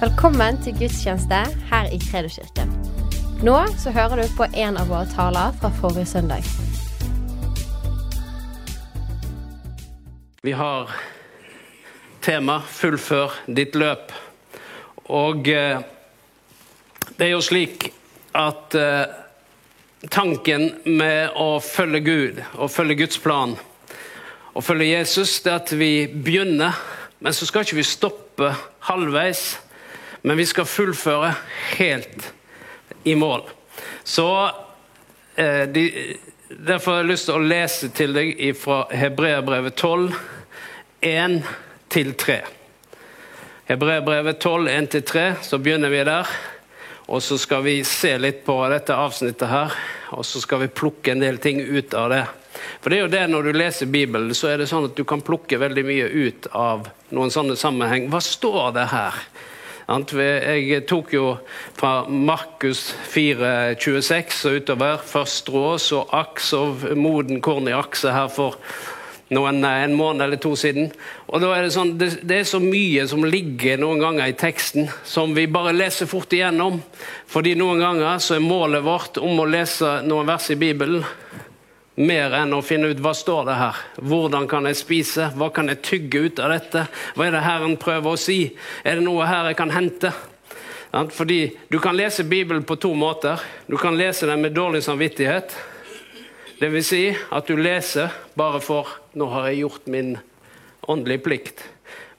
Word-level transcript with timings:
Velkommen 0.00 0.56
til 0.64 0.72
gudstjeneste 0.78 1.38
her 1.68 1.90
i 1.92 1.98
Kredoskirken. 2.00 2.70
Nå 3.44 3.56
så 3.82 3.90
hører 3.92 4.22
du 4.22 4.30
på 4.32 4.46
en 4.48 4.78
av 4.80 4.88
våre 4.88 5.04
taler 5.12 5.52
fra 5.60 5.68
forrige 5.76 6.06
søndag. 6.08 6.46
Vi 10.40 10.56
har 10.56 10.88
tema 12.24 12.62
'Fullfør 12.64 13.36
ditt 13.44 13.76
løp'. 13.76 14.16
Og 15.04 15.48
eh, 15.48 15.84
det 17.18 17.26
er 17.26 17.32
jo 17.36 17.44
slik 17.44 17.92
at 18.32 18.74
eh, 18.74 19.04
tanken 20.08 20.70
med 20.86 21.36
å 21.36 21.60
følge 21.60 22.00
Gud 22.00 22.44
og 22.54 22.70
følge 22.70 23.02
Guds 23.04 23.18
plan 23.18 23.58
og 24.54 24.64
følge 24.64 24.96
Jesus, 24.96 25.40
det 25.40 25.52
er 25.52 25.60
at 25.60 25.78
vi 25.78 26.06
begynner, 26.06 26.72
men 27.20 27.32
så 27.32 27.46
skal 27.46 27.68
ikke 27.68 27.84
vi 27.84 27.84
stoppe 27.84 28.54
halvveis. 28.80 29.60
Men 30.22 30.36
vi 30.36 30.46
skal 30.46 30.68
fullføre 30.68 31.34
helt 31.76 32.32
i 33.04 33.14
mål. 33.14 33.42
Så 34.04 34.50
eh, 35.34 35.62
de, 35.68 36.16
Derfor 36.50 36.92
har 36.92 37.04
jeg 37.04 37.10
lyst 37.12 37.28
til 37.28 37.36
å 37.38 37.46
lese 37.46 37.88
til 37.94 38.16
deg 38.16 38.40
fra 38.58 38.80
Hebreabrevet 38.90 39.76
12, 39.78 40.16
1-3. 41.06 42.38
Hebreabrevet 43.70 44.40
12, 44.42 44.66
1-3, 44.72 45.22
så 45.46 45.60
begynner 45.62 45.92
vi 45.94 46.00
der. 46.08 46.32
Og 47.06 47.22
så 47.22 47.38
skal 47.38 47.62
vi 47.62 47.76
se 47.86 48.16
litt 48.18 48.42
på 48.46 48.56
dette 48.70 48.98
avsnittet 48.98 49.46
her, 49.50 49.76
og 50.14 50.26
så 50.26 50.42
skal 50.42 50.64
vi 50.64 50.72
plukke 50.74 51.14
en 51.14 51.22
del 51.22 51.38
ting 51.42 51.62
ut 51.62 51.94
av 51.94 52.10
det. 52.10 52.24
For 52.82 52.90
det 52.90 52.98
er 52.98 53.04
jo 53.04 53.12
det 53.14 53.22
når 53.30 53.46
du 53.46 53.54
leser 53.54 53.90
Bibelen, 53.90 54.34
så 54.34 54.50
er 54.50 54.58
det 54.58 54.68
sånn 54.70 54.90
at 54.90 54.98
du 54.98 55.04
kan 55.06 55.22
plukke 55.22 55.58
veldig 55.62 55.86
mye 55.86 56.10
ut 56.10 56.50
av 56.50 56.90
noen 57.14 57.30
sånne 57.30 57.54
sammenheng. 57.58 58.10
Hva 58.10 58.18
står 58.22 58.74
det 58.74 58.88
her? 58.90 59.22
Jeg 59.90 60.84
tok 60.86 61.08
jo 61.16 61.24
fra 61.74 62.04
Markus 62.06 62.92
4, 63.10 63.74
26 63.74 64.44
og 64.46 64.60
utover. 64.60 65.00
Først 65.02 65.40
strås 65.42 65.88
og 65.96 66.12
aks 66.14 66.52
og 66.54 66.84
moden 66.94 67.40
korn 67.42 67.66
i 67.66 67.74
akse 67.74 68.12
her 68.14 68.28
for 68.30 68.54
noen, 69.34 69.58
en 69.66 69.96
måned 69.98 70.22
eller 70.22 70.38
to 70.38 70.54
siden. 70.54 70.92
Og 71.26 71.42
da 71.42 71.50
er 71.56 71.66
det, 71.66 71.72
sånn, 71.74 71.96
det, 71.98 72.12
det, 72.22 72.38
er 72.38 72.46
så 72.46 72.62
mye 72.62 73.08
som 73.10 73.26
ligger 73.26 73.82
noen 73.82 73.98
ganger 73.98 74.30
i 74.30 74.38
teksten 74.38 74.86
som 75.02 75.34
vi 75.34 75.48
bare 75.50 75.74
leser 75.74 76.06
fort 76.10 76.30
igjennom. 76.38 76.78
Fordi 77.26 77.56
noen 77.58 77.82
ganger 77.82 78.22
så 78.22 78.38
er 78.38 78.46
målet 78.46 78.86
vårt 78.86 79.18
om 79.18 79.42
å 79.42 79.50
lese 79.50 80.00
noen 80.06 80.30
vers 80.30 80.52
i 80.54 80.58
Bibelen 80.60 81.02
mer 82.00 82.32
enn 82.38 82.54
å 82.56 82.62
finne 82.64 82.90
ut 82.90 83.00
hva 83.02 83.12
står 83.16 83.46
det 83.48 83.56
her. 83.60 83.78
Hvordan 84.00 84.48
kan 84.48 84.68
jeg 84.68 84.78
spise? 84.80 85.30
Hva 85.36 85.50
kan 85.52 85.68
jeg 85.68 85.82
tygge 85.84 86.24
ut 86.26 86.42
av 86.42 86.54
dette? 86.54 86.86
Hva 87.16 87.26
er 87.26 87.36
det 87.36 87.44
Herren 87.44 87.76
prøver 87.80 88.14
å 88.14 88.20
si? 88.20 88.40
Er 88.84 88.98
det 88.98 89.04
noe 89.04 89.28
her 89.28 89.50
jeg 89.50 89.58
kan 89.60 89.74
hente? 89.74 90.12
Fordi 90.90 91.56
Du 91.70 91.78
kan 91.78 91.96
lese 91.96 92.24
Bibelen 92.24 92.64
på 92.64 92.76
to 92.76 92.94
måter. 92.94 93.40
Du 93.66 93.76
kan 93.76 93.96
lese 93.96 94.26
den 94.26 94.40
med 94.42 94.56
dårlig 94.56 94.82
samvittighet. 94.82 95.54
Dvs. 96.60 96.86
Si 96.86 97.04
at 97.32 97.46
du 97.46 97.56
leser 97.56 98.10
bare 98.36 98.60
for 98.60 98.86
'nå 99.14 99.30
har 99.30 99.48
jeg 99.48 99.60
gjort 99.60 99.86
min 99.86 100.18
åndelige 100.88 101.22
plikt'. 101.22 101.62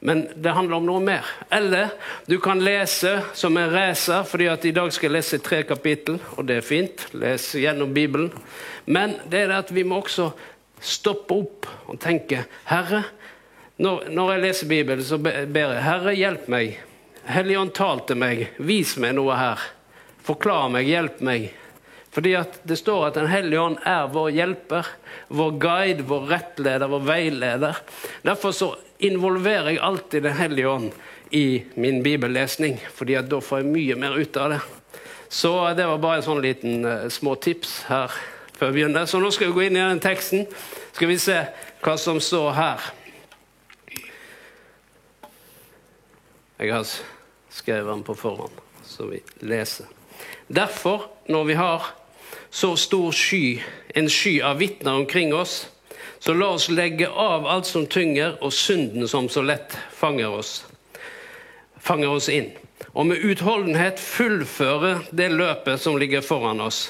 Men 0.02 0.24
det 0.36 0.56
handler 0.58 0.80
om 0.80 0.88
noe 0.90 1.02
mer. 1.06 1.28
Eller 1.54 1.92
du 2.26 2.40
kan 2.42 2.62
lese 2.64 3.20
som 3.38 3.58
en 3.58 3.70
racer, 3.70 4.24
fordi 4.26 4.48
at 4.50 4.66
i 4.66 4.74
dag 4.74 4.90
skal 4.94 5.12
jeg 5.12 5.18
lese 5.20 5.42
tre 5.46 5.62
kapittel, 5.70 6.18
og 6.38 6.48
det 6.50 6.58
er 6.58 6.66
fint. 6.66 7.04
Les 7.14 7.46
gjennom 7.62 7.94
Bibelen. 7.94 8.32
Men 8.90 9.20
det 9.30 9.44
er 9.44 9.52
det 9.52 9.60
at 9.68 9.74
vi 9.76 9.86
må 9.86 10.02
også 10.02 10.32
stoppe 10.82 11.38
opp 11.38 11.70
og 11.86 12.00
tenke 12.02 12.48
Herre, 12.66 13.04
når, 13.82 14.10
når 14.14 14.32
jeg 14.32 14.42
leser 14.42 14.70
Bibelen, 14.70 15.06
så 15.06 15.18
ber 15.22 15.62
jeg 15.62 15.86
Herre, 15.86 16.18
hjelp 16.18 16.50
meg. 16.54 16.76
Helligånd, 17.30 17.72
tal 17.78 18.02
til 18.10 18.18
meg. 18.22 18.44
Vis 18.62 18.96
meg 19.02 19.16
noe 19.18 19.38
her. 19.38 19.64
Forklar 20.26 20.70
meg, 20.74 20.90
hjelp 20.90 21.22
meg. 21.26 21.48
Fordi 22.12 22.34
at 22.36 22.60
det 22.68 22.76
står 22.80 23.08
at 23.08 23.16
Den 23.16 23.30
hellige 23.32 23.62
ånd 23.62 23.78
er 23.88 24.10
vår 24.12 24.30
hjelper, 24.36 24.88
vår 25.32 25.52
guide, 25.64 26.04
vår 26.08 26.28
rettleder, 26.28 26.92
vår 26.92 27.06
veileder. 27.08 27.80
Derfor 28.28 28.52
så 28.52 28.76
involverer 29.00 29.72
jeg 29.72 29.80
alltid 29.80 30.24
Den 30.24 30.38
hellige 30.38 30.70
ånd 30.70 30.92
i 31.32 31.64
min 31.80 32.04
bibellesning, 32.04 32.76
fordi 32.94 33.16
at 33.16 33.30
da 33.32 33.40
får 33.40 33.62
jeg 33.62 33.72
mye 33.72 33.96
mer 33.96 34.18
ut 34.20 34.38
av 34.38 34.50
det. 34.52 34.60
Så 35.32 35.54
det 35.78 35.86
var 35.88 36.02
bare 36.04 36.20
en 36.20 36.26
sånn 36.26 36.42
liten 36.44 36.84
uh, 36.84 37.08
små 37.08 37.38
tips 37.40 37.86
her 37.88 38.12
før 38.52 38.74
vi 38.74 38.82
begynner. 38.82 39.08
Så 39.08 39.22
nå 39.24 39.30
skal 39.32 39.48
vi 39.48 39.56
gå 39.56 39.64
inn 39.70 39.78
i 39.80 39.86
den 39.86 40.02
teksten. 40.04 40.44
Skal 40.92 41.08
vi 41.08 41.16
se 41.24 41.38
hva 41.82 41.96
som 41.96 42.20
står 42.20 42.52
her. 42.58 42.90
Jeg 46.60 46.76
har 46.76 46.92
skrevet 47.50 47.90
den 47.90 48.04
på 48.06 48.14
forhånd, 48.20 48.60
så 48.86 49.08
vi 49.10 49.24
leser. 49.40 49.88
Derfor, 50.52 51.08
når 51.32 51.48
vi 51.48 51.56
har 51.58 51.88
så 52.52 52.76
stor 52.78 53.12
sky, 53.16 53.62
en 53.96 54.10
sky 54.10 54.42
av 54.46 54.60
vitner 54.62 54.94
omkring 54.94 55.34
oss, 55.34 55.70
så 56.20 56.34
la 56.34 56.52
oss 56.54 56.70
legge 56.70 57.10
av 57.10 57.48
alt 57.48 57.66
som 57.66 57.88
tynger, 57.88 58.38
og 58.44 58.54
synden 58.54 59.08
som 59.08 59.30
så 59.30 59.42
lett 59.42 59.78
fanger 59.96 60.30
oss, 60.30 60.66
fanger 61.80 62.12
oss 62.14 62.30
inn. 62.30 62.52
Og 62.92 63.08
med 63.08 63.24
utholdenhet 63.24 64.00
fullføre 64.00 65.00
det 65.12 65.32
løpet 65.32 65.82
som 65.82 65.98
ligger 65.98 66.22
foran 66.26 66.62
oss 66.62 66.90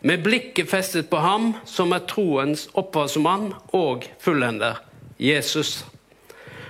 med 0.00 0.22
blikket 0.22 0.70
festet 0.70 1.10
på 1.10 1.16
ham 1.16 1.52
som 1.66 1.92
er 1.92 2.06
troens 2.06 2.68
opphavsmann 2.78 3.50
og 3.74 4.06
fullender, 4.22 4.78
Jesus. 5.18 5.82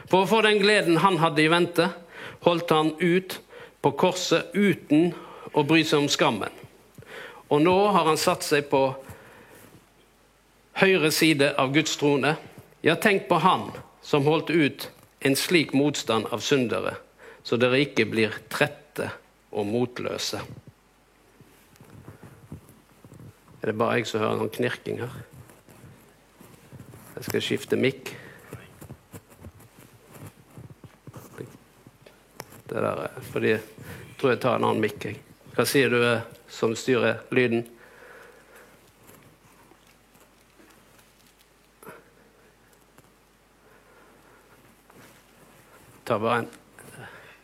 For 0.08 0.24
å 0.24 0.30
få 0.30 0.40
den 0.46 0.60
gleden 0.62 1.00
han 1.02 1.20
hadde 1.20 1.44
i 1.44 1.50
vente, 1.52 1.90
holdt 2.46 2.72
han 2.72 2.94
ut 3.00 3.38
på 3.84 3.92
korset 4.00 4.54
uten 4.54 5.12
å 5.52 5.64
bry 5.68 5.84
seg 5.84 6.06
om 6.06 6.08
skammen. 6.12 6.52
Og 7.48 7.62
nå 7.64 7.76
har 7.94 8.04
han 8.08 8.20
satt 8.20 8.44
seg 8.44 8.68
på 8.68 8.82
høyre 10.78 11.10
side 11.14 11.54
av 11.58 11.72
Guds 11.74 11.96
trone. 11.98 12.36
Ja, 12.84 12.94
tenk 13.00 13.26
på 13.28 13.40
han 13.42 13.70
som 14.04 14.28
holdt 14.28 14.50
ut 14.50 14.90
en 15.26 15.36
slik 15.36 15.72
motstand 15.74 16.28
av 16.30 16.44
syndere, 16.44 16.94
så 17.42 17.58
dere 17.58 17.80
ikke 17.82 18.06
blir 18.06 18.36
trette 18.52 19.10
og 19.50 19.66
motløse. 19.66 20.42
Er 23.58 23.72
det 23.72 23.78
bare 23.80 23.98
jeg 23.98 24.06
som 24.06 24.22
hører 24.22 24.38
noen 24.38 24.54
knirking 24.54 25.00
her? 25.02 25.16
Jeg 27.16 27.26
skal 27.26 27.42
skifte 27.42 27.80
mikk. 27.80 28.12
Det 32.68 32.76
der 32.76 33.08
er 33.08 33.22
fordi 33.32 33.56
Jeg 33.56 34.20
tror 34.20 34.30
jeg 34.30 34.40
tar 34.42 34.56
en 34.58 34.64
annen 34.66 34.82
mikk. 34.82 35.04
Hva 35.54 35.64
sier 35.66 35.90
du 35.90 35.98
eh, 36.02 36.22
som 36.48 36.74
styrer 36.76 37.20
lyden? 37.30 37.66
Ta 46.08 46.16
bare 46.18 46.38
en 46.42 46.52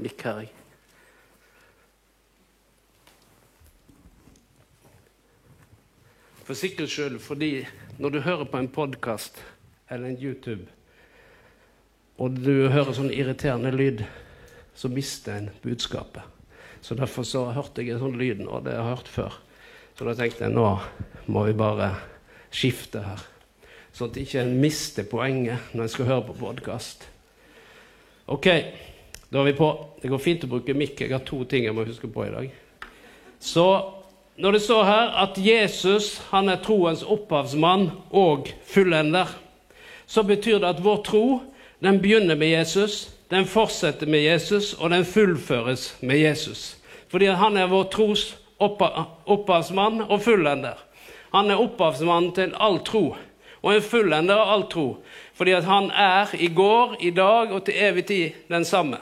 mikk 0.01 0.23
her, 0.25 0.45
jeg. 0.45 0.53
For 6.45 6.57
sikkerhets 6.57 6.93
skyld, 6.93 7.19
fordi 7.25 7.51
når 7.99 8.09
du 8.09 8.21
hører 8.21 8.45
på 8.45 8.59
en 8.59 8.69
podkast 8.69 9.45
eller 9.91 10.09
en 10.09 10.21
YouTube, 10.21 10.65
og 12.19 12.37
du 12.37 12.69
hører 12.69 12.93
sånn 12.97 13.13
irriterende 13.13 13.73
lyd, 13.75 14.05
så 14.75 14.89
mister 14.89 15.39
en 15.39 15.51
budskapet. 15.63 16.34
Så 16.85 16.93
derfor 16.99 17.25
så 17.25 17.47
hørte 17.57 17.81
jeg 17.81 17.97
sånn 17.97 18.19
lyd 18.21 18.43
nå, 18.45 18.59
det 18.61 18.75
har 18.77 18.83
jeg 18.83 18.91
hørt 18.91 19.09
før. 19.09 19.37
Så 19.97 20.05
da 20.05 20.13
tenkte 20.19 20.45
jeg 20.45 20.53
nå 20.53 20.67
må 21.33 21.47
vi 21.47 21.55
bare 21.57 21.95
skifte 22.53 23.01
her. 23.01 23.23
Sånn 23.95 24.11
at 24.11 24.19
ikke 24.21 24.43
en 24.43 24.57
mister 24.61 25.07
poenget 25.09 25.73
når 25.73 25.87
en 25.87 25.93
skal 25.95 26.11
høre 26.11 26.27
på 26.27 26.37
podkast. 26.43 27.07
Ok, 28.29 28.51
da 29.31 29.41
er 29.41 29.49
vi 29.49 29.57
på. 29.57 29.71
Det 30.03 30.11
går 30.13 30.21
fint 30.21 30.45
å 30.45 30.51
bruke 30.51 30.77
mikk. 30.77 31.01
Jeg 31.01 31.15
har 31.15 31.25
to 31.25 31.41
ting 31.49 31.65
jeg 31.65 31.77
må 31.77 31.87
huske 31.89 32.11
på 32.11 32.27
i 32.27 32.35
dag. 32.35 32.53
Så 33.41 33.65
når 34.37 34.59
det 34.59 34.63
står 34.67 34.85
her 34.89 35.17
at 35.25 35.41
Jesus 35.41 36.19
han 36.35 36.53
er 36.53 36.61
troens 36.65 37.07
opphavsmann 37.07 37.89
og 38.11 38.53
fullender, 38.69 39.31
så 40.05 40.27
betyr 40.27 40.61
det 40.61 40.75
at 40.75 40.85
vår 40.85 41.01
tro 41.07 41.27
den 41.85 42.03
begynner 42.03 42.37
med 42.37 42.53
Jesus, 42.59 43.14
den 43.31 43.47
fortsetter 43.47 44.07
med 44.07 44.23
Jesus, 44.23 44.73
og 44.73 44.91
den 44.91 45.05
fullføres 45.05 45.97
med 46.01 46.19
Jesus. 46.19 46.77
Fordi 47.09 47.27
han 47.27 47.57
er 47.57 47.71
vår 47.71 47.89
tros 47.93 48.37
opphavsmann 48.61 50.03
og 50.09 50.23
fullender. 50.23 50.79
Han 51.35 51.51
er 51.51 51.61
opphavsmann 51.61 52.33
til 52.35 52.55
all 52.61 52.79
tro, 52.85 53.17
og 53.63 53.75
en 53.75 53.83
fullender 53.83 54.37
av 54.37 54.53
all 54.53 54.67
tro. 54.71 54.89
Fordi 55.35 55.57
han 55.67 55.91
er 55.91 56.35
i 56.39 56.49
går, 56.49 56.97
i 57.01 57.11
dag 57.11 57.53
og 57.53 57.65
til 57.65 57.75
evig 57.77 58.07
tid 58.07 58.31
den 58.49 58.65
samme. 58.65 59.01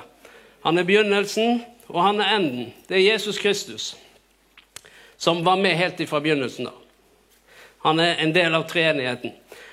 Han 0.64 0.78
er 0.78 0.86
begynnelsen, 0.88 1.64
og 1.88 2.02
han 2.02 2.20
er 2.20 2.36
enden. 2.36 2.72
Det 2.88 2.96
er 2.96 3.12
Jesus 3.12 3.38
Kristus 3.38 3.96
som 5.22 5.44
var 5.44 5.56
med 5.56 5.76
helt 5.76 6.08
fra 6.08 6.20
begynnelsen 6.20 6.66
av. 6.66 6.78
Han 7.78 8.00
er 8.00 8.16
en 8.18 8.32
del 8.34 8.54
av 8.54 8.64
treenigheten. 8.66 9.30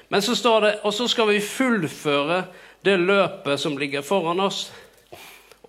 Men 0.08 0.22
så 0.22 0.36
står 0.38 0.62
det 0.62 0.74
og 0.86 0.94
så 0.94 1.08
skal 1.10 1.26
vi 1.32 1.40
fullføre 1.42 2.44
det 2.82 2.98
løpet 2.98 3.60
som 3.60 3.78
ligger 3.78 4.02
foran 4.06 4.40
oss. 4.40 4.70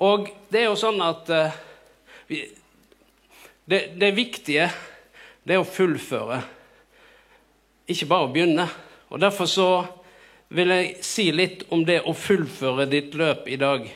Og 0.00 0.30
det 0.48 0.62
er 0.62 0.70
jo 0.70 0.78
sånn 0.78 1.00
at 1.04 1.28
uh, 1.28 1.56
vi, 2.30 2.44
det, 3.68 3.82
det 4.00 4.12
viktige 4.16 4.70
det 5.44 5.56
er 5.56 5.62
å 5.62 5.66
fullføre, 5.66 6.40
ikke 7.90 8.08
bare 8.10 8.28
å 8.28 8.30
begynne. 8.32 8.66
Og 9.10 9.18
Derfor 9.22 9.48
så 9.50 9.70
vil 10.54 10.70
jeg 10.74 10.92
si 11.06 11.26
litt 11.34 11.64
om 11.74 11.82
det 11.86 12.00
å 12.06 12.14
fullføre 12.14 12.86
ditt 12.90 13.16
løp 13.18 13.48
i 13.50 13.58
dag. 13.58 13.86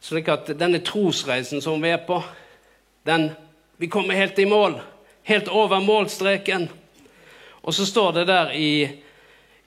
Slik 0.00 0.28
at 0.32 0.50
denne 0.58 0.82
trosreisen 0.84 1.62
som 1.64 1.80
vi 1.82 1.92
er 1.92 2.02
på, 2.06 2.22
den 3.08 3.30
Vi 3.78 3.86
kommer 3.86 4.14
helt 4.18 4.38
i 4.38 4.44
mål. 4.44 4.80
Helt 5.22 5.48
over 5.48 5.78
målstreken. 5.78 6.64
Og 7.62 7.74
så 7.74 7.86
står 7.86 8.12
det 8.12 8.24
der 8.26 8.50
i, 8.58 8.88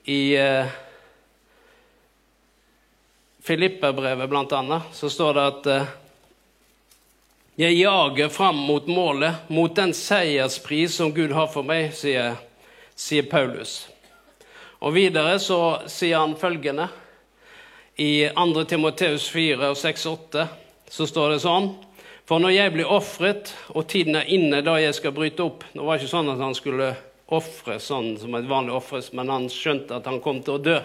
i 0.04 0.36
uh, 0.36 0.68
Filipperbrevet, 3.42 4.52
annet, 4.52 4.82
så 4.92 5.10
står 5.10 5.34
det 5.34 5.46
at 5.50 5.66
uh, 5.66 5.90
jeg 7.58 7.74
jager 7.80 8.28
fram 8.28 8.56
mot 8.56 8.86
målet, 8.86 9.48
mot 9.48 9.74
den 9.76 9.90
seierspris 9.94 10.94
som 10.96 11.10
Gud 11.12 11.34
har 11.36 11.50
for 11.52 11.66
meg, 11.66 11.90
sier, 11.92 12.38
sier 12.94 13.26
Paulus. 13.28 13.88
Og 14.80 14.94
videre 14.94 15.36
så 15.42 15.82
sier 15.90 16.22
han 16.22 16.36
følgende 16.38 16.88
i 18.00 18.28
2. 18.34 18.64
Timoteus 18.70 19.28
4 19.30 19.68
og 19.68 19.76
6-8 19.76 20.46
så 20.90 21.06
står 21.06 21.34
det 21.34 21.42
sånn 21.44 21.68
For 22.24 22.40
når 22.40 22.54
jeg 22.54 22.72
blir 22.74 22.90
ofret, 22.90 23.52
og 23.74 23.86
tiden 23.90 24.16
er 24.16 24.30
inne 24.32 24.62
da 24.64 24.78
jeg 24.80 24.96
skal 24.96 25.14
bryte 25.14 25.44
opp 25.44 25.66
Nå 25.74 25.84
var 25.84 25.98
det 25.98 26.06
ikke 26.06 26.14
sånn 26.14 26.32
at 26.32 26.40
han 26.40 26.56
skulle 26.56 26.94
ofre 27.32 27.78
sånn 27.80 28.14
som 28.20 28.34
et 28.36 28.48
vanlig 28.48 28.74
ofres, 28.76 29.12
men 29.16 29.30
han 29.32 29.46
skjønte 29.50 29.96
at 29.96 30.08
han 30.08 30.20
kom 30.20 30.42
til 30.44 30.58
å 30.58 30.62
dø. 30.62 30.80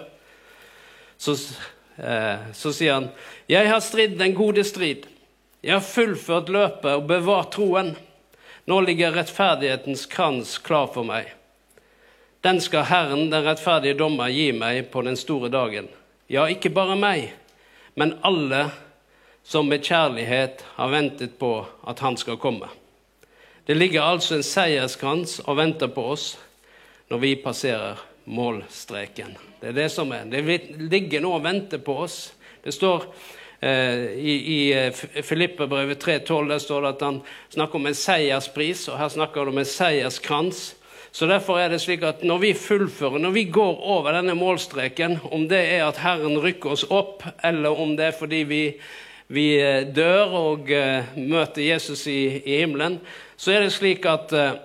Så, 1.19 1.33
eh, 1.33 1.65
så 2.53 2.71
sier 2.73 2.93
han, 2.93 3.09
'Jeg 3.49 3.69
har 3.69 3.79
stridd 3.79 4.19
den 4.19 4.35
gode 4.35 4.63
strid.' 4.63 5.07
'Jeg 5.63 5.73
har 5.73 5.81
fullført 5.81 6.49
løpet 6.49 6.91
og 6.93 7.07
bevart 7.07 7.51
troen.' 7.51 7.95
'Nå 8.67 8.79
ligger 8.81 9.15
rettferdighetens 9.15 10.05
krans 10.05 10.57
klar 10.57 10.87
for 10.93 11.03
meg.' 11.03 11.33
'Den 12.43 12.61
skal 12.61 12.85
Herren, 12.85 13.31
den 13.31 13.45
rettferdige 13.45 13.97
dommer, 13.97 14.29
gi 14.29 14.51
meg 14.51 14.91
på 14.91 15.01
den 15.01 15.15
store 15.15 15.49
dagen.' 15.49 15.89
Ja, 16.29 16.45
ikke 16.45 16.69
bare 16.69 16.95
meg, 16.95 17.33
men 17.95 18.19
alle 18.23 18.71
som 19.43 19.69
med 19.69 19.79
kjærlighet 19.79 20.65
har 20.75 20.89
ventet 20.91 21.37
på 21.39 21.65
at 21.87 21.99
han 21.99 22.17
skal 22.17 22.37
komme. 22.37 22.67
Det 23.67 23.77
ligger 23.77 24.03
altså 24.03 24.35
en 24.35 24.43
seierskrans 24.43 25.39
og 25.45 25.57
venter 25.57 25.87
på 25.87 26.03
oss 26.11 26.37
når 27.07 27.17
vi 27.23 27.35
passerer 27.39 27.99
målstreken. 28.27 29.35
Det 29.61 29.71
er 29.71 29.77
det 29.77 29.89
som 29.93 30.11
er. 30.11 30.27
Det 30.29 30.43
ligger 30.91 31.23
nå 31.23 31.33
og 31.37 31.45
venter 31.45 31.81
på 31.83 31.95
oss. 32.03 32.19
Det 32.63 32.73
står 32.75 33.05
eh, 33.59 34.11
i, 34.19 34.35
i 34.35 34.59
eh, 34.75 35.03
Filippebrevet 35.23 36.03
3,12 36.03 36.51
der 36.51 36.59
står 36.61 36.83
det 36.83 36.91
at 36.95 37.05
han 37.07 37.21
snakker 37.55 37.79
om 37.79 37.87
en 37.87 37.97
seierspris, 37.97 38.87
og 38.91 38.99
her 38.99 39.13
snakker 39.13 39.43
han 39.45 39.53
om 39.53 39.61
en 39.63 39.69
seierskrans. 39.69 40.67
Så 41.11 41.25
derfor 41.25 41.57
er 41.57 41.71
det 41.71 41.79
slik 41.81 42.03
at 42.05 42.23
Når 42.23 42.37
vi 42.37 42.53
fullfører, 42.53 43.17
når 43.17 43.31
vi 43.31 43.43
går 43.43 43.79
over 43.81 44.11
denne 44.13 44.35
målstreken, 44.35 45.17
om 45.31 45.47
det 45.49 45.63
er 45.73 45.87
at 45.87 45.97
Herren 46.03 46.37
rykker 46.43 46.75
oss 46.75 46.85
opp, 46.89 47.23
eller 47.43 47.79
om 47.79 47.95
det 47.97 48.11
er 48.11 48.19
fordi 48.19 48.43
vi, 48.43 48.61
vi 49.27 49.47
eh, 49.61 49.87
dør 49.95 50.35
og 50.37 50.69
uh, 50.69 51.17
møter 51.17 51.63
Jesus 51.63 52.05
i, 52.07 52.41
i 52.45 52.59
himmelen, 52.59 52.99
så 53.37 53.55
er 53.55 53.65
det 53.65 53.73
slik 53.73 54.05
at 54.05 54.33
eh, 54.33 54.59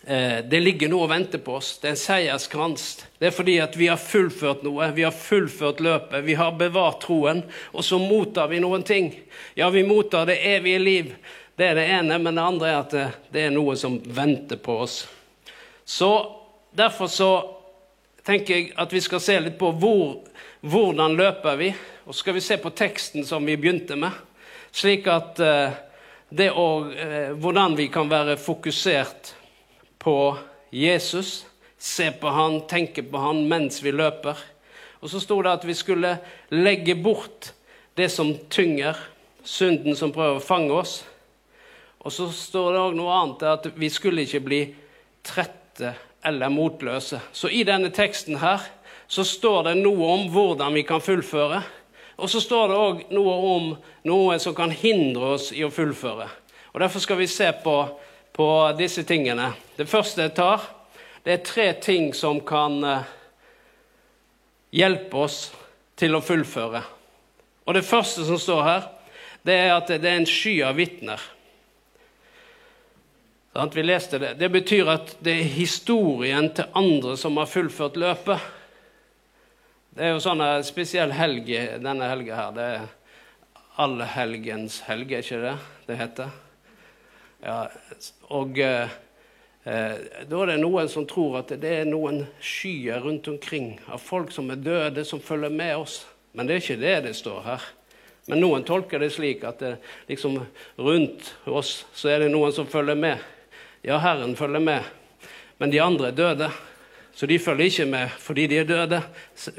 det 0.00 0.60
ligger 0.62 0.88
noe 0.88 1.04
og 1.04 1.10
venter 1.12 1.42
på 1.44 1.58
oss. 1.58 1.74
Det 1.78 1.90
er 1.90 1.92
en 1.92 2.00
seierskrans. 2.00 2.84
Det 3.20 3.28
er 3.28 3.34
fordi 3.36 3.58
at 3.60 3.74
vi 3.76 3.90
har 3.90 4.00
fullført 4.00 4.62
noe. 4.64 4.88
Vi 4.96 5.04
har 5.04 5.12
fullført 5.12 5.82
løpet. 5.84 6.24
Vi 6.24 6.38
har 6.40 6.54
bevart 6.56 7.02
troen. 7.04 7.42
Og 7.76 7.84
så 7.84 7.98
mottar 8.00 8.48
vi 8.48 8.62
noen 8.64 8.82
ting. 8.86 9.12
Ja, 9.54 9.68
vi 9.70 9.84
mottar 9.84 10.24
det 10.30 10.38
evige 10.48 10.80
liv. 10.80 11.12
Det 11.60 11.68
er 11.68 11.76
det 11.76 11.86
ene. 11.92 12.18
Men 12.18 12.40
det 12.40 12.46
andre 12.48 12.70
er 12.70 12.78
at 12.78 12.96
det, 12.96 13.06
eh, 13.34 13.46
er 13.46 13.52
noe 13.52 13.76
som 13.76 14.00
venter 14.00 14.56
på 14.56 14.78
oss. 14.86 15.06
Så 15.84 16.10
derfor 16.72 17.06
så 17.06 17.30
tenker 18.24 18.54
jeg 18.54 18.72
at 18.76 18.92
vi 18.92 19.00
skal 19.00 19.20
se 19.20 19.36
litt 19.40 19.58
på 19.58 19.72
hvor, 19.72 20.22
hvordan 20.60 21.16
løper 21.18 21.56
vi. 21.60 21.74
Og 22.06 22.14
så 22.14 22.24
skal 22.24 22.34
vi 22.38 22.44
se 22.44 22.56
på 22.56 22.70
teksten 22.70 23.26
som 23.26 23.44
vi 23.46 23.58
begynte 23.60 23.96
med, 23.96 24.10
slik 24.72 25.06
at 25.10 25.40
eh, 25.40 25.76
det 26.30 26.50
og, 26.50 26.92
eh, 26.94 27.32
hvordan 27.34 27.76
vi 27.76 27.88
kan 27.92 28.08
være 28.10 28.38
fokusert 28.40 29.34
på 30.00 30.16
Jesus, 30.72 31.44
se 31.78 32.10
på 32.10 32.32
han, 32.32 32.62
tenke 32.68 33.04
på 33.06 33.20
han 33.20 33.44
mens 33.48 33.82
vi 33.84 33.92
løper. 33.92 34.38
Og 35.00 35.12
så 35.12 35.20
sto 35.20 35.38
det 35.44 35.52
at 35.52 35.64
vi 35.68 35.76
skulle 35.76 36.16
legge 36.52 36.96
bort 36.96 37.52
det 37.96 38.08
som 38.12 38.32
tynger, 38.52 38.96
synden 39.44 39.96
som 39.96 40.12
prøver 40.12 40.40
å 40.40 40.44
fange 40.44 40.76
oss. 40.76 41.00
Og 42.00 42.12
så 42.12 42.28
står 42.32 42.72
det 42.72 42.82
òg 42.84 42.96
noe 42.96 43.16
annet, 43.16 43.44
at 43.44 43.66
vi 43.76 43.90
skulle 43.92 44.24
ikke 44.24 44.44
bli 44.44 44.60
trette 45.26 45.94
eller 46.24 46.52
motløse. 46.52 47.20
Så 47.32 47.48
i 47.52 47.64
denne 47.68 47.90
teksten 47.92 48.40
her 48.40 48.64
så 49.10 49.24
står 49.26 49.70
det 49.70 49.78
noe 49.80 50.12
om 50.14 50.28
hvordan 50.32 50.76
vi 50.76 50.84
kan 50.88 51.02
fullføre. 51.04 51.60
Og 52.20 52.28
så 52.28 52.40
står 52.40 52.68
det 52.68 52.78
òg 52.78 53.02
noe 53.16 53.34
om 53.54 53.70
noe 54.08 54.38
som 54.40 54.54
kan 54.56 54.72
hindre 54.72 55.34
oss 55.36 55.50
i 55.56 55.64
å 55.64 55.72
fullføre. 55.72 56.28
Og 56.72 56.80
Derfor 56.80 57.02
skal 57.02 57.18
vi 57.18 57.28
se 57.28 57.48
på, 57.64 57.76
på 58.32 58.46
disse 58.78 59.04
tingene. 59.06 59.52
Det 59.76 59.88
første 59.90 60.26
jeg 60.26 60.34
tar, 60.36 60.64
det 61.24 61.32
er 61.32 61.44
tre 61.44 61.66
ting 61.82 62.12
som 62.16 62.40
kan 62.46 62.78
uh, 62.84 63.08
hjelpe 64.72 65.26
oss 65.26 65.42
til 66.00 66.16
å 66.16 66.22
fullføre. 66.24 66.82
Og 67.66 67.76
Det 67.76 67.84
første 67.86 68.24
som 68.26 68.38
står 68.40 68.62
her, 68.64 68.88
det 69.46 69.56
er 69.56 69.74
at 69.74 69.90
det 69.92 70.08
er 70.08 70.20
en 70.20 70.28
sky 70.28 70.56
av 70.64 70.78
vitner. 70.80 71.20
Vi 73.74 73.82
leste 73.82 74.18
det. 74.18 74.34
Det 74.38 74.48
betyr 74.48 74.88
at 74.88 75.16
det 75.20 75.34
er 75.40 75.52
historien 75.56 76.48
til 76.54 76.70
andre 76.76 77.16
som 77.18 77.36
har 77.40 77.50
fullført 77.50 77.98
løpet. 78.00 78.38
Det 79.90 80.06
er 80.06 80.14
jo 80.14 80.22
sånn 80.22 80.42
en 80.44 80.64
spesiell 80.64 81.12
helg 81.12 81.50
denne 81.82 82.10
helga 82.12 82.36
her. 82.38 82.52
Det 82.54 82.68
er 82.76 82.86
allhelgens 83.80 84.80
helg, 84.86 85.12
er 85.12 85.26
ikke 85.26 85.42
det 85.42 85.56
det 85.88 85.98
heter? 85.98 86.49
Ja, 87.40 87.70
og 88.28 88.58
eh, 88.60 88.90
eh, 89.64 89.98
da 90.28 90.40
er 90.42 90.50
det 90.52 90.60
noen 90.60 90.90
som 90.92 91.06
tror 91.08 91.38
at 91.40 91.54
det 91.62 91.70
er 91.72 91.88
noen 91.88 92.26
skyer 92.44 93.00
rundt 93.00 93.30
omkring 93.32 93.78
av 93.88 94.02
folk 94.04 94.32
som 94.34 94.52
er 94.52 94.60
døde, 94.60 95.04
som 95.08 95.22
følger 95.24 95.52
med 95.54 95.72
oss. 95.80 96.02
Men 96.36 96.46
det 96.46 96.56
er 96.56 96.64
ikke 96.64 96.82
det 96.82 96.96
det 97.08 97.14
står 97.16 97.40
her. 97.46 97.68
Men 98.28 98.42
noen 98.44 98.64
tolker 98.68 99.00
det 99.00 99.08
slik 99.14 99.42
at 99.48 99.62
det, 99.62 99.74
liksom 100.10 100.36
rundt 100.76 101.32
oss 101.48 101.86
så 101.96 102.12
er 102.12 102.26
det 102.26 102.32
noen 102.34 102.52
som 102.52 102.68
følger 102.68 102.98
med. 103.00 103.24
Ja, 103.82 103.96
Herren 103.98 104.36
følger 104.36 104.60
med, 104.60 104.84
men 105.58 105.72
de 105.72 105.80
andre 105.80 106.10
er 106.10 106.18
døde. 106.18 106.50
Så 107.16 107.26
de 107.26 107.40
følger 107.40 107.66
ikke 107.66 107.88
med 107.88 108.12
fordi 108.20 108.46
de 108.52 108.60
er 108.60 108.68
døde. 108.68 109.00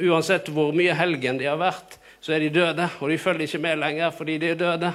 Uansett 0.05 0.53
hvor 0.53 0.69
mye 0.77 0.93
helgen 0.95 1.41
de 1.41 1.49
har 1.49 1.57
vært, 1.59 1.97
så 2.21 2.37
er 2.37 2.45
de 2.45 2.53
døde. 2.53 2.87
Og 3.01 3.09
de 3.09 3.17
følger 3.17 3.49
ikke 3.49 3.65
med 3.65 3.81
lenger 3.81 4.13
fordi 4.13 4.37
de 4.37 4.53
er 4.53 4.61
døde. 4.61 4.93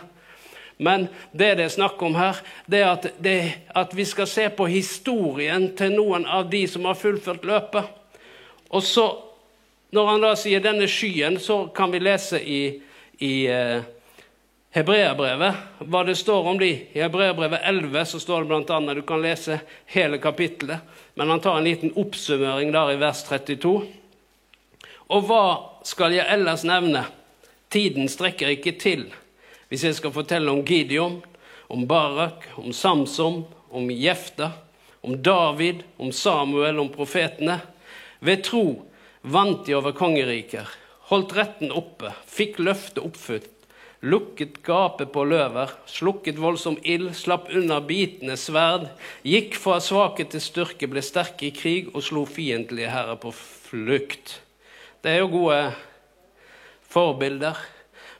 Men 0.76 1.08
det 1.32 1.54
det 1.56 1.64
er 1.64 1.72
snakk 1.72 2.02
om 2.02 2.14
her, 2.14 2.36
det 2.66 2.80
er 2.82 2.90
at, 2.90 3.06
det, 3.22 3.36
at 3.74 3.94
vi 3.96 4.04
skal 4.04 4.28
se 4.28 4.48
på 4.52 4.66
historien 4.68 5.70
til 5.76 5.94
noen 5.96 6.26
av 6.28 6.50
de 6.52 6.66
som 6.68 6.84
har 6.84 6.98
fullført 7.00 7.46
løpet. 7.48 7.84
Og 8.68 8.82
så, 8.82 9.06
når 9.90 10.06
han 10.10 10.20
da 10.20 10.34
sier 10.36 10.60
'denne 10.60 10.88
skyen', 10.88 11.38
så 11.38 11.66
kan 11.66 11.92
vi 11.92 11.98
lese 11.98 12.42
i, 12.42 12.80
i 13.18 13.46
eh, 13.46 13.82
Hebreabrevet, 14.76 15.54
hva 15.88 16.02
det 16.04 16.18
står 16.20 16.48
om 16.50 16.58
de. 16.58 16.68
I 16.92 17.00
Hebreabrevet 17.00 17.60
11 17.64 18.04
så 18.04 18.20
står 18.20 18.44
det 18.44 18.48
bl.a. 18.48 18.94
Du 18.94 19.02
kan 19.02 19.22
lese 19.22 19.60
hele 19.86 20.18
kapittelet, 20.18 20.78
men 21.14 21.30
han 21.30 21.40
tar 21.40 21.56
en 21.56 21.64
liten 21.64 21.94
oppsummering 21.96 22.72
der 22.72 22.92
i 22.92 22.98
vers 23.00 23.22
32. 23.24 23.86
Og 25.08 25.22
hva 25.24 25.44
skal 25.86 26.12
jeg 26.12 26.28
ellers 26.28 26.64
nevne? 26.68 27.06
Tiden 27.72 28.08
strekker 28.08 28.52
ikke 28.52 28.74
til. 28.76 29.06
Hvis 29.68 29.84
jeg 29.86 29.98
skal 29.98 30.14
fortelle 30.14 30.52
om 30.52 30.62
Gideon, 30.66 31.20
om 31.68 31.86
Barak, 31.88 32.46
om 32.56 32.72
Samson, 32.72 33.44
om 33.70 33.90
Jefta, 33.90 34.52
om 35.02 35.18
David, 35.22 35.82
om 35.96 36.12
Samuel, 36.12 36.78
om 36.78 36.92
profetene. 36.92 37.60
Ved 38.20 38.44
tro 38.46 38.66
vant 39.22 39.66
de 39.66 39.74
over 39.74 39.94
kongeriker, 39.96 40.70
holdt 41.10 41.34
retten 41.36 41.74
oppe, 41.74 42.14
fikk 42.30 42.60
løftet 42.62 43.02
oppfylt 43.02 43.52
lukket 44.06 44.62
gapet 44.62 45.12
på 45.12 45.24
løver, 45.24 45.72
slukket 45.90 46.38
voldsom 46.40 46.76
ild, 46.84 47.10
slapp 47.16 47.48
unna 47.54 47.80
bitende 47.84 48.36
sverd, 48.38 48.88
gikk 49.26 49.56
fra 49.58 49.78
svakhet 49.82 50.30
til 50.34 50.42
styrke, 50.44 50.88
ble 50.90 51.02
sterke 51.04 51.48
i 51.48 51.54
krig 51.54 51.90
og 51.94 52.04
slo 52.06 52.26
fiendtlige 52.28 52.92
herrer 52.92 53.18
på 53.20 53.32
flukt. 53.34 54.38
Det 55.02 55.14
er 55.14 55.22
jo 55.22 55.32
gode 55.32 55.60
forbilder. 56.90 57.58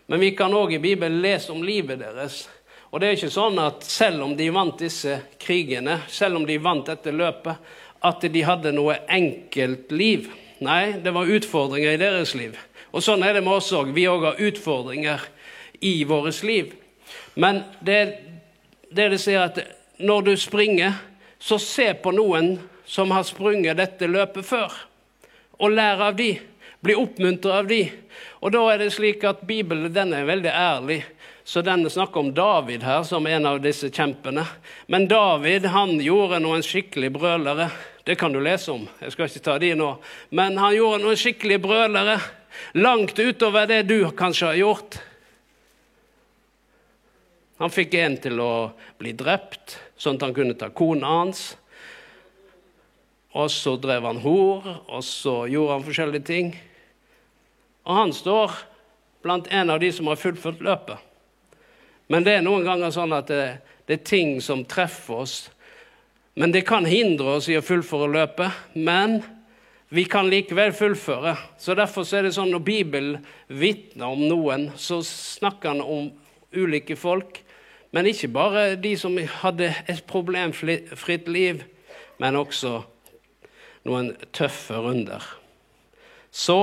Men 0.07 0.23
vi 0.23 0.31
kan 0.39 0.55
òg 0.55 0.77
i 0.77 0.83
Bibelen 0.83 1.23
lese 1.23 1.53
om 1.53 1.65
livet 1.67 2.01
deres. 2.03 2.45
Og 2.91 3.01
det 3.03 3.09
er 3.09 3.17
ikke 3.19 3.33
sånn 3.35 3.59
at 3.59 3.83
selv 3.85 4.23
om 4.25 4.37
de 4.39 4.47
vant 4.55 4.79
disse 4.79 5.19
krigene, 5.43 5.99
selv 6.09 6.39
om 6.39 6.47
de 6.47 6.59
vant 6.63 6.87
dette 6.87 7.13
løpet, 7.13 7.59
at 8.07 8.23
de 8.23 8.43
hadde 8.47 8.75
noe 8.77 9.01
enkelt 9.11 9.91
liv. 9.91 10.31
Nei, 10.63 10.97
det 11.03 11.13
var 11.13 11.29
utfordringer 11.29 11.97
i 11.97 12.01
deres 12.01 12.37
liv. 12.39 12.55
Og 12.95 13.03
sånn 13.05 13.25
er 13.27 13.37
det 13.37 13.43
med 13.45 13.59
oss 13.59 13.73
òg. 13.77 13.91
Vi 13.97 14.07
òg 14.09 14.29
har 14.31 14.41
utfordringer 14.41 15.27
i 15.85 15.99
vårt 16.09 16.43
liv. 16.47 16.73
Men 17.35 17.65
det, 17.85 18.01
det 18.89 19.11
det 19.13 19.21
sier 19.21 19.49
at 19.49 19.61
når 19.99 20.31
du 20.31 20.35
springer, 20.41 20.97
så 21.39 21.59
se 21.61 21.91
på 22.01 22.15
noen 22.17 22.57
som 22.87 23.11
har 23.13 23.27
sprunget 23.27 23.77
dette 23.77 24.09
løpet 24.09 24.47
før, 24.47 24.73
og 25.61 25.75
lær 25.75 26.01
av 26.09 26.17
de. 26.17 26.37
Bli 26.85 26.95
oppmuntret 26.97 27.53
av 27.53 27.69
de. 27.69 27.83
Og 28.47 28.53
da 28.55 28.61
er 28.71 28.79
det 28.79 28.93
slik 28.95 29.25
at 29.27 29.41
Bibelen 29.43 29.91
den 29.91 30.13
er 30.15 30.29
veldig 30.29 30.53
ærlig. 30.55 31.01
Så 31.43 31.65
den 31.67 31.83
snakker 31.91 32.21
om 32.21 32.29
David 32.35 32.85
her 32.87 33.03
som 33.03 33.27
en 33.27 33.47
av 33.51 33.59
disse 33.59 33.91
kjempene. 33.91 34.45
Men 34.87 35.09
David 35.11 35.67
han 35.75 35.97
gjorde 35.99 36.39
noen 36.45 36.63
skikkelig 36.63 37.11
brølere. 37.17 37.67
Det 38.07 38.15
kan 38.15 38.31
du 38.31 38.39
lese 38.39 38.71
om. 38.71 38.85
Jeg 39.03 39.17
skal 39.17 39.27
ikke 39.27 39.43
ta 39.49 39.57
de 39.59 39.73
nå. 39.75 39.89
Men 40.31 40.61
han 40.63 40.77
gjorde 40.77 41.03
noen 41.03 41.19
skikkelig 41.19 41.59
brølere. 41.65 42.21
Langt 42.79 43.19
utover 43.19 43.67
det 43.67 43.81
du 43.91 43.99
kanskje 44.15 44.53
har 44.53 44.61
gjort. 44.61 45.01
Han 47.59 47.75
fikk 47.75 47.99
en 47.99 48.17
til 48.29 48.39
å 48.39 48.53
bli 49.01 49.11
drept, 49.17 49.75
sånn 49.99 50.21
at 50.21 50.29
han 50.29 50.39
kunne 50.39 50.55
ta 50.55 50.71
kona 50.71 51.19
hans. 51.19 51.49
Og 53.35 53.51
så 53.51 53.75
drev 53.75 54.07
han 54.07 54.23
hor, 54.23 54.71
og 54.87 55.03
så 55.03 55.41
gjorde 55.51 55.81
han 55.81 55.87
forskjellige 55.91 56.31
ting. 56.31 56.55
Og 57.87 57.95
han 57.95 58.13
står 58.15 58.55
blant 59.23 59.47
en 59.51 59.71
av 59.71 59.81
de 59.81 59.93
som 59.95 60.11
har 60.11 60.19
fullført 60.19 60.63
løpet. 60.63 60.99
Men 62.11 62.27
det 62.27 62.37
er 62.37 62.45
noen 62.47 62.67
ganger 62.67 62.93
sånn 62.95 63.15
at 63.15 63.31
det, 63.31 63.45
det, 63.87 63.99
er 63.99 64.07
ting 64.07 64.37
som 64.43 64.65
treffer 64.67 65.23
oss. 65.23 65.37
Men 66.39 66.53
det 66.55 66.67
kan 66.69 66.87
hindre 66.87 67.39
oss 67.39 67.49
i 67.51 67.57
å 67.59 67.65
fullføre 67.65 68.11
løpet. 68.13 68.61
Men 68.75 69.21
vi 69.89 70.05
kan 70.11 70.31
likevel 70.31 70.75
fullføre. 70.75 71.37
Så 71.59 71.75
Derfor 71.79 72.07
så 72.07 72.21
er 72.21 72.27
det 72.27 72.35
sånn 72.37 72.53
når 72.55 72.65
Bibelen 72.67 73.27
vitner 73.47 74.15
om 74.15 74.27
noen, 74.27 74.71
så 74.79 75.01
snakker 75.07 75.75
han 75.75 75.83
om 75.83 76.11
ulike 76.55 76.99
folk. 76.99 77.41
Men 77.95 78.11
ikke 78.11 78.31
bare 78.35 78.65
de 78.83 78.93
som 78.99 79.15
hadde 79.41 79.71
et 79.87 80.03
problemfritt 80.11 81.31
liv, 81.31 81.63
men 82.19 82.39
også 82.39 82.81
noen 83.87 84.11
tøffe 84.35 84.79
runder. 84.83 85.23
Så 86.35 86.59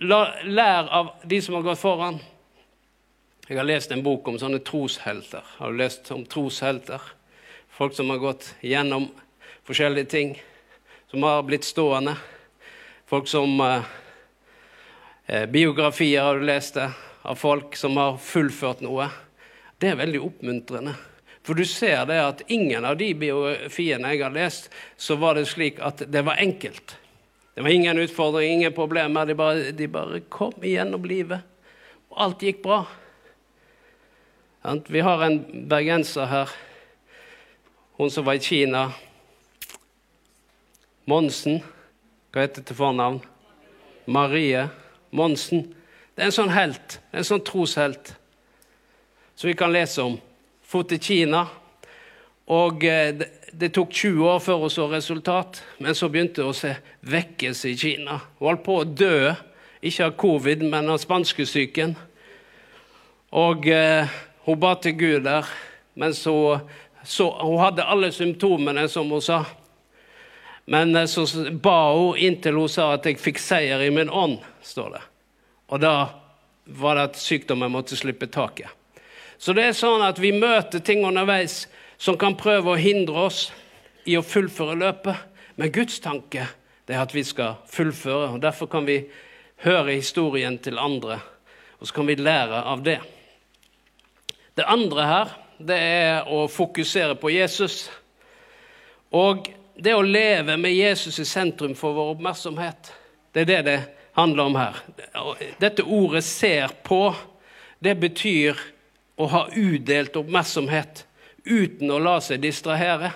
lær 0.00 0.88
av 0.88 1.10
de 1.22 1.42
som 1.42 1.54
har 1.54 1.62
gått 1.62 1.78
foran. 1.78 2.18
Jeg 3.48 3.58
har 3.58 3.66
lest 3.66 3.90
en 3.92 4.02
bok 4.02 4.28
om 4.30 4.38
sånne 4.38 4.62
troshelter. 4.64 5.44
Har 5.58 5.72
du 5.72 5.80
lest 5.80 6.10
om 6.14 6.22
troshelter? 6.24 7.02
Folk 7.74 7.96
som 7.96 8.10
har 8.12 8.20
gått 8.22 8.54
gjennom 8.62 9.08
forskjellige 9.66 10.10
ting, 10.12 10.36
som 11.10 11.22
har 11.26 11.42
blitt 11.42 11.66
stående. 11.66 12.14
Folk 13.10 13.28
som 13.28 13.60
eh, 13.60 13.82
eh 15.26 15.46
Biografier 15.46 16.22
har 16.22 16.38
du 16.38 16.46
lest 16.46 16.74
det, 16.74 16.90
av 17.22 17.34
folk 17.34 17.76
som 17.76 17.96
har 17.96 18.16
fullført 18.16 18.80
noe. 18.80 19.08
Det 19.78 19.90
er 19.90 20.00
veldig 20.00 20.20
oppmuntrende. 20.20 20.94
For 21.42 21.54
du 21.54 21.64
ser 21.64 22.06
det 22.06 22.20
at 22.22 22.42
ingen 22.46 22.84
av 22.84 22.96
de 22.96 23.14
biografiene 23.14 24.14
jeg 24.14 24.22
har 24.22 24.30
lest, 24.30 24.70
så 24.96 25.16
var 25.16 25.34
det 25.34 25.48
slik 25.48 25.80
at 25.82 26.04
det 26.06 26.22
var 26.22 26.38
enkelt. 26.38 26.99
Det 27.60 27.64
var 27.64 27.70
ingen 27.70 27.98
utfordring, 27.98 28.52
ingen 28.52 28.72
problemer. 28.72 29.26
De 29.26 29.34
bare, 29.34 29.72
de 29.72 29.88
bare 29.88 30.20
kom 30.20 30.54
igjennom 30.64 31.04
livet. 31.04 31.42
Og 32.08 32.22
alt 32.24 32.40
gikk 32.40 32.62
bra. 32.64 32.78
Vi 34.88 35.02
har 35.04 35.24
en 35.26 35.36
bergenser 35.68 36.24
her, 36.24 36.54
hun 37.98 38.08
som 38.08 38.24
var 38.24 38.38
i 38.38 38.40
Kina. 38.40 38.86
Monsen. 41.04 41.60
Hva 42.32 42.46
heter 42.46 42.62
det 42.62 42.70
til 42.70 42.80
fornavn? 42.80 43.20
Marie 44.08 44.64
Monsen. 45.12 45.66
Det 46.16 46.24
er 46.24 46.30
en 46.30 46.38
sånn 46.38 46.56
helt. 46.56 46.96
En 47.12 47.28
sånn 47.28 47.44
troshelt 47.44 48.14
som 49.34 49.52
vi 49.52 49.58
kan 49.60 49.76
lese 49.76 50.00
om 50.08 50.16
for 50.64 50.88
til 50.88 51.04
Kina. 51.10 51.44
Og 52.48 52.88
eh, 52.88 53.20
det, 53.52 53.72
tok 53.74 53.92
20 53.92 54.28
år 54.30 54.40
før 54.42 54.64
hun 54.64 54.72
så 54.72 54.86
resultat, 54.90 55.62
men 55.78 55.94
så 55.94 56.08
begynte 56.08 56.44
hun 56.44 56.52
å 56.54 56.56
se 56.56 56.74
vekkelse 57.06 57.72
i 57.72 57.78
Kina. 57.78 58.20
Hun 58.38 58.50
holdt 58.50 58.64
på 58.66 58.76
å 58.80 58.86
dø, 58.86 59.32
ikke 59.80 60.10
av 60.10 60.16
covid, 60.20 60.64
men 60.70 60.90
av 60.92 61.00
spanskesyken. 61.02 61.96
Og 63.36 63.68
eh, 63.70 64.10
hun 64.46 64.60
ba 64.60 64.74
til 64.82 64.96
Gud 64.98 65.24
der, 65.26 65.48
mens 65.98 66.22
hun, 66.28 66.66
så, 67.04 67.30
hun 67.40 67.60
hadde 67.62 67.86
alle 67.86 68.12
symptomene, 68.14 68.88
som 68.90 69.10
hun 69.10 69.24
sa. 69.24 69.44
Men 70.70 70.94
eh, 70.96 71.08
så 71.10 71.26
ba 71.62 71.78
hun 71.94 72.18
inntil 72.18 72.58
hun 72.60 72.68
sa 72.68 72.92
at 72.94 73.06
'jeg 73.06 73.18
fikk 73.18 73.38
seier 73.38 73.82
i 73.82 73.90
min 73.90 74.10
ånd', 74.10 74.42
står 74.62 74.90
det. 74.98 75.04
Og 75.70 75.80
da 75.80 75.94
var 76.64 76.94
det 76.94 77.02
at 77.02 77.16
sykdommen 77.16 77.72
måtte 77.72 77.96
slippe 77.96 78.26
taket. 78.26 78.68
Så 79.38 79.52
det 79.56 79.64
er 79.64 79.72
sånn 79.72 80.02
at 80.04 80.18
vi 80.20 80.32
møter 80.36 80.82
ting 80.84 81.04
underveis 81.06 81.64
som 82.00 82.16
kan 82.16 82.36
prøve 82.38 82.72
å 82.72 82.80
hindre 82.80 83.26
oss 83.28 83.50
i 84.08 84.16
å 84.16 84.24
fullføre 84.24 84.78
løpet. 84.80 85.26
Men 85.60 85.72
Guds 85.74 86.00
tanke 86.00 86.46
det 86.88 86.96
er 86.96 87.02
at 87.04 87.12
vi 87.14 87.24
skal 87.26 87.58
fullføre. 87.68 88.32
og 88.32 88.40
Derfor 88.42 88.70
kan 88.72 88.86
vi 88.88 89.02
høre 89.66 89.98
historien 89.98 90.56
til 90.58 90.80
andre, 90.80 91.20
og 91.78 91.88
så 91.88 91.98
kan 91.98 92.08
vi 92.08 92.16
lære 92.16 92.62
av 92.72 92.84
det. 92.86 92.96
Det 94.56 94.64
andre 94.64 95.06
her 95.06 95.34
det 95.60 95.76
er 95.76 96.30
å 96.32 96.46
fokusere 96.48 97.18
på 97.20 97.34
Jesus. 97.34 97.90
Og 99.12 99.50
det 99.76 99.92
å 99.92 100.04
leve 100.04 100.56
med 100.56 100.72
Jesus 100.72 101.20
i 101.20 101.28
sentrum 101.28 101.76
for 101.76 101.92
vår 101.96 102.14
oppmerksomhet, 102.14 102.94
det 103.32 103.44
er 103.44 103.50
det 103.50 103.60
det 103.68 103.78
handler 104.16 104.48
om 104.48 104.56
her. 104.56 104.80
Dette 105.60 105.84
ordet 105.84 106.24
'ser 106.24 106.68
på', 106.82 107.14
det 107.80 108.00
betyr 108.00 108.56
å 109.18 109.26
ha 109.26 109.48
udelt 109.52 110.16
oppmerksomhet 110.16 111.04
uten 111.44 111.90
å 111.90 111.98
la 112.02 112.18
seg 112.24 112.42
distrahere. 112.42 113.12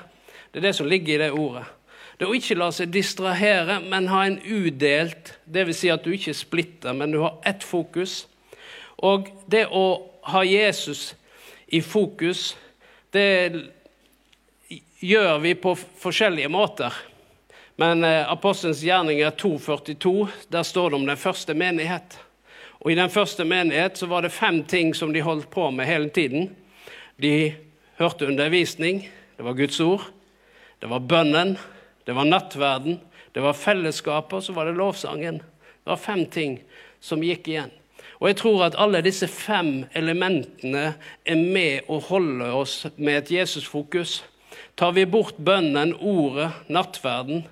Det 0.52 0.60
er 0.60 0.68
det 0.68 0.76
som 0.78 0.88
ligger 0.88 1.14
i 1.14 1.22
det 1.24 1.30
ordet. 1.32 1.64
Det 2.18 2.28
å 2.28 2.34
ikke 2.36 2.56
la 2.58 2.70
seg 2.70 2.92
distrahere, 2.94 3.80
men 3.82 4.06
ha 4.12 4.22
en 4.26 4.38
udelt, 4.46 5.34
dvs. 5.50 5.80
Si 5.80 5.90
at 5.90 6.04
du 6.06 6.12
ikke 6.14 6.34
splitter, 6.36 6.94
men 6.94 7.10
du 7.10 7.18
har 7.24 7.40
ett 7.46 7.64
fokus. 7.66 8.24
Og 9.02 9.26
det 9.50 9.66
å 9.66 9.86
ha 10.30 10.44
Jesus 10.46 11.14
i 11.66 11.82
fokus, 11.82 12.52
det 13.10 13.64
gjør 15.02 15.42
vi 15.42 15.56
på 15.58 15.74
forskjellige 15.74 16.48
måter. 16.48 16.94
Men 17.76 18.04
eh, 18.06 18.22
Apostelens 18.30 18.84
gjerninger 18.86 19.34
2.42, 19.34 20.28
der 20.48 20.62
står 20.62 20.90
det 20.90 20.96
om 21.00 21.06
den 21.06 21.18
første 21.18 21.54
menighet. 21.58 22.18
Og 22.84 22.92
I 22.92 22.98
den 22.98 23.10
første 23.10 23.44
menighet 23.44 23.98
så 23.98 24.06
var 24.06 24.22
det 24.22 24.30
fem 24.32 24.62
ting 24.68 24.94
som 24.94 25.12
de 25.12 25.22
holdt 25.24 25.50
på 25.50 25.70
med 25.74 25.88
hele 25.88 26.08
tiden. 26.14 26.50
De 27.16 27.54
hørte 27.98 28.26
undervisning, 28.26 29.04
det 29.36 29.44
var 29.44 29.56
Guds 29.58 29.80
ord, 29.80 30.08
det 30.80 30.90
var 30.90 31.04
bønnen, 31.04 31.56
det 32.06 32.14
var 32.16 32.28
nattverden, 32.28 33.00
det 33.34 33.42
var 33.42 33.56
fellesskapet, 33.58 34.36
og 34.38 34.42
så 34.42 34.52
var 34.54 34.68
det 34.68 34.76
lovsangen. 34.78 35.40
Det 35.40 35.90
var 35.90 36.00
fem 36.00 36.26
ting 36.26 36.58
som 37.02 37.22
gikk 37.24 37.48
igjen. 37.50 37.72
Og 38.20 38.28
jeg 38.30 38.38
tror 38.40 38.62
at 38.66 38.76
alle 38.80 39.02
disse 39.04 39.26
fem 39.28 39.84
elementene 39.96 40.94
er 41.26 41.40
med 41.40 41.90
å 41.90 41.98
holde 42.06 42.46
oss 42.54 42.84
med 42.96 43.18
et 43.18 43.32
Jesusfokus. 43.34 44.22
Tar 44.78 44.94
vi 44.94 45.04
bort 45.04 45.36
bønnen, 45.36 45.96
ordet, 45.98 46.52
nattverden 46.68 47.42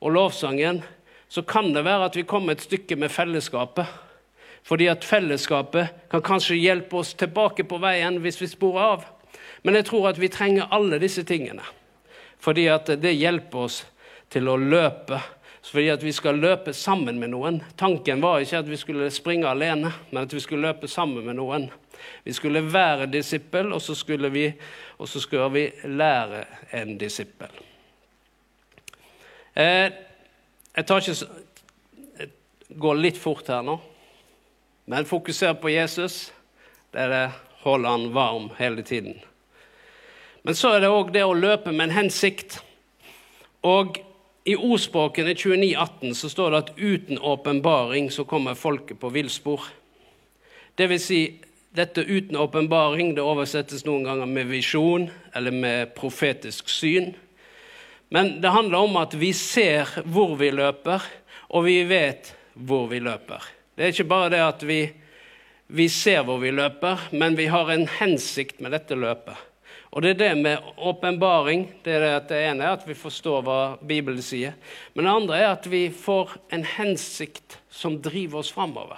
og 0.00 0.14
lovsangen, 0.14 0.82
så 1.28 1.42
kan 1.42 1.72
det 1.74 1.84
være 1.84 2.10
at 2.10 2.16
vi 2.16 2.26
kommer 2.28 2.54
et 2.54 2.64
stykke 2.64 2.96
med 3.00 3.10
fellesskapet. 3.10 3.88
Fordi 4.62 4.86
at 4.92 5.04
fellesskapet 5.04 5.90
kan 6.12 6.22
kanskje 6.22 6.60
hjelpe 6.60 7.00
oss 7.00 7.16
tilbake 7.18 7.66
på 7.66 7.80
veien 7.82 8.20
hvis 8.22 8.38
vi 8.42 8.50
sporer 8.52 8.94
av. 8.94 9.06
Men 9.62 9.78
jeg 9.78 9.86
tror 9.88 10.08
at 10.10 10.18
vi 10.18 10.30
trenger 10.32 10.70
alle 10.70 10.98
disse 11.02 11.24
tingene. 11.24 11.62
Fordi 12.42 12.66
at 12.72 12.90
det 13.02 13.14
hjelper 13.14 13.68
oss 13.68 13.82
til 14.32 14.48
å 14.50 14.56
løpe. 14.58 15.20
Fordi 15.62 15.88
at 15.92 16.02
vi 16.02 16.12
skal 16.12 16.40
løpe 16.42 16.74
sammen 16.74 17.20
med 17.22 17.30
noen. 17.30 17.60
Tanken 17.78 18.22
var 18.22 18.42
ikke 18.42 18.64
at 18.64 18.70
vi 18.70 18.80
skulle 18.80 19.10
springe 19.14 19.46
alene, 19.46 19.92
men 20.10 20.24
at 20.24 20.34
vi 20.34 20.42
skulle 20.42 20.66
løpe 20.66 20.90
sammen 20.90 21.26
med 21.26 21.38
noen. 21.38 21.68
Vi 22.24 22.34
skulle 22.34 22.64
være 22.66 23.06
disippel, 23.06 23.70
og 23.72 23.82
så 23.82 23.94
skulle 23.94 24.32
vi, 24.34 24.48
og 24.98 25.08
så 25.08 25.22
skulle 25.22 25.48
vi 25.54 25.68
lære 25.86 26.42
en 26.80 26.96
disippel. 26.98 27.62
Eh, 29.54 29.92
jeg 30.72 30.86
tar 30.88 31.04
ikke 31.04 31.42
går 32.68 32.94
litt 32.94 33.18
fort 33.20 33.48
her 33.48 33.62
nå. 33.62 33.78
Men 34.84 35.06
fokuser 35.06 35.54
på 35.54 35.70
Jesus. 35.70 36.32
Det, 36.90 37.06
det 37.06 37.30
holder 37.62 37.90
han 37.94 38.12
varm 38.12 38.50
hele 38.58 38.82
tiden. 38.82 39.20
Men 40.42 40.58
så 40.58 40.74
er 40.74 40.82
det 40.82 40.90
òg 40.90 41.12
det 41.14 41.22
å 41.26 41.36
løpe 41.38 41.70
med 41.70 41.88
en 41.88 41.98
hensikt. 42.02 42.58
Og 43.62 44.00
i 44.44 44.56
ordspråkene 44.58 45.36
2918 45.38 46.16
så 46.18 46.30
står 46.32 46.50
det 46.50 46.60
at 46.62 46.72
uten 46.76 47.18
åpenbaring 47.18 48.10
så 48.10 48.24
kommer 48.26 48.58
folket 48.58 48.98
på 48.98 49.12
villspor. 49.14 49.68
Det 50.74 50.88
vil 50.90 51.00
si, 51.02 51.20
dette 51.72 52.02
uten 52.02 52.36
åpenbaring 52.36 53.14
det 53.14 53.22
oversettes 53.24 53.86
noen 53.86 54.02
ganger 54.08 54.28
med 54.28 54.50
visjon 54.50 55.06
eller 55.36 55.54
med 55.54 55.94
profetisk 55.94 56.68
syn. 56.68 57.12
Men 58.12 58.40
det 58.42 58.52
handler 58.52 58.88
om 58.88 58.98
at 59.00 59.14
vi 59.16 59.30
ser 59.36 59.88
hvor 60.04 60.34
vi 60.40 60.50
løper, 60.52 61.00
og 61.54 61.64
vi 61.64 61.78
vet 61.88 62.34
hvor 62.52 62.90
vi 62.90 62.98
løper. 63.00 63.46
Det 63.76 63.86
er 63.86 63.94
ikke 63.94 64.10
bare 64.10 64.34
det 64.34 64.42
at 64.44 64.66
vi, 64.68 64.82
vi 65.72 65.88
ser 65.88 66.26
hvor 66.26 66.42
vi 66.42 66.50
løper, 66.52 67.08
men 67.16 67.38
vi 67.38 67.46
har 67.52 67.70
en 67.72 67.86
hensikt 68.00 68.60
med 68.60 68.74
dette 68.74 68.98
løpet. 68.98 69.51
Og 69.92 70.00
det 70.02 70.14
er 70.14 70.20
det 70.22 70.34
med 70.40 70.58
åpenbaring. 70.76 71.66
Det, 71.84 71.98
det 72.28 72.38
ene 72.46 72.64
er 72.64 72.76
at 72.78 72.84
vi 72.88 72.96
forstår 72.96 73.42
hva 73.44 73.58
Bibelen 73.84 74.22
sier. 74.24 74.54
Men 74.96 75.04
det 75.04 75.12
andre 75.12 75.40
er 75.40 75.48
at 75.50 75.66
vi 75.68 75.82
får 75.92 76.32
en 76.56 76.64
hensikt 76.64 77.58
som 77.68 77.98
driver 78.00 78.40
oss 78.40 78.52
framover. 78.54 78.96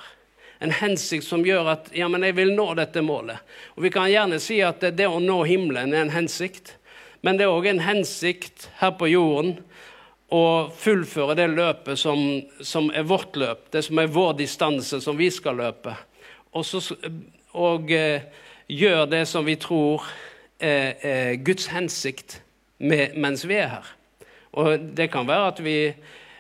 En 0.63 0.71
hensikt 0.71 1.27
som 1.27 1.43
gjør 1.43 1.73
at 1.73 1.91
ja, 1.99 2.07
men 2.09 2.23
jeg 2.23 2.37
vil 2.39 2.55
nå 2.55 2.69
dette 2.79 3.03
målet. 3.03 3.43
Og 3.75 3.83
Vi 3.83 3.91
kan 3.91 4.07
gjerne 4.11 4.39
si 4.39 4.61
at 4.63 4.79
det, 4.85 4.95
det 5.01 5.11
å 5.11 5.19
nå 5.19 5.41
himmelen 5.49 5.93
er 5.93 6.05
en 6.05 6.15
hensikt. 6.15 6.77
Men 7.27 7.41
det 7.41 7.49
er 7.49 7.57
òg 7.57 7.67
en 7.73 7.83
hensikt 7.83 8.69
her 8.79 8.93
på 8.95 9.09
jorden 9.11 9.57
å 10.35 10.71
fullføre 10.79 11.35
det 11.39 11.49
løpet 11.53 11.99
som, 11.99 12.21
som, 12.63 12.91
er 12.95 13.07
vårt 13.09 13.35
løp, 13.39 13.67
det 13.75 13.83
som 13.87 13.99
er 13.99 14.13
vår 14.15 14.37
distanse, 14.39 15.01
som 15.03 15.19
vi 15.19 15.27
skal 15.35 15.59
løpe. 15.59 15.95
Og, 16.55 16.63
så, 16.67 16.81
og 17.51 17.91
eh, 17.91 18.31
gjør 18.71 19.09
det 19.11 19.25
som 19.31 19.47
vi 19.47 19.59
tror 19.61 20.07
er, 20.61 20.95
er 21.03 21.37
Guds 21.45 21.67
hensikt 21.73 22.43
med, 22.79 23.17
mens 23.17 23.45
vi 23.49 23.59
er 23.59 23.69
her. 23.77 23.91
Og 24.53 24.79
det 24.97 25.11
kan 25.11 25.27
være 25.29 25.51
at 25.51 25.65
vi 25.65 25.77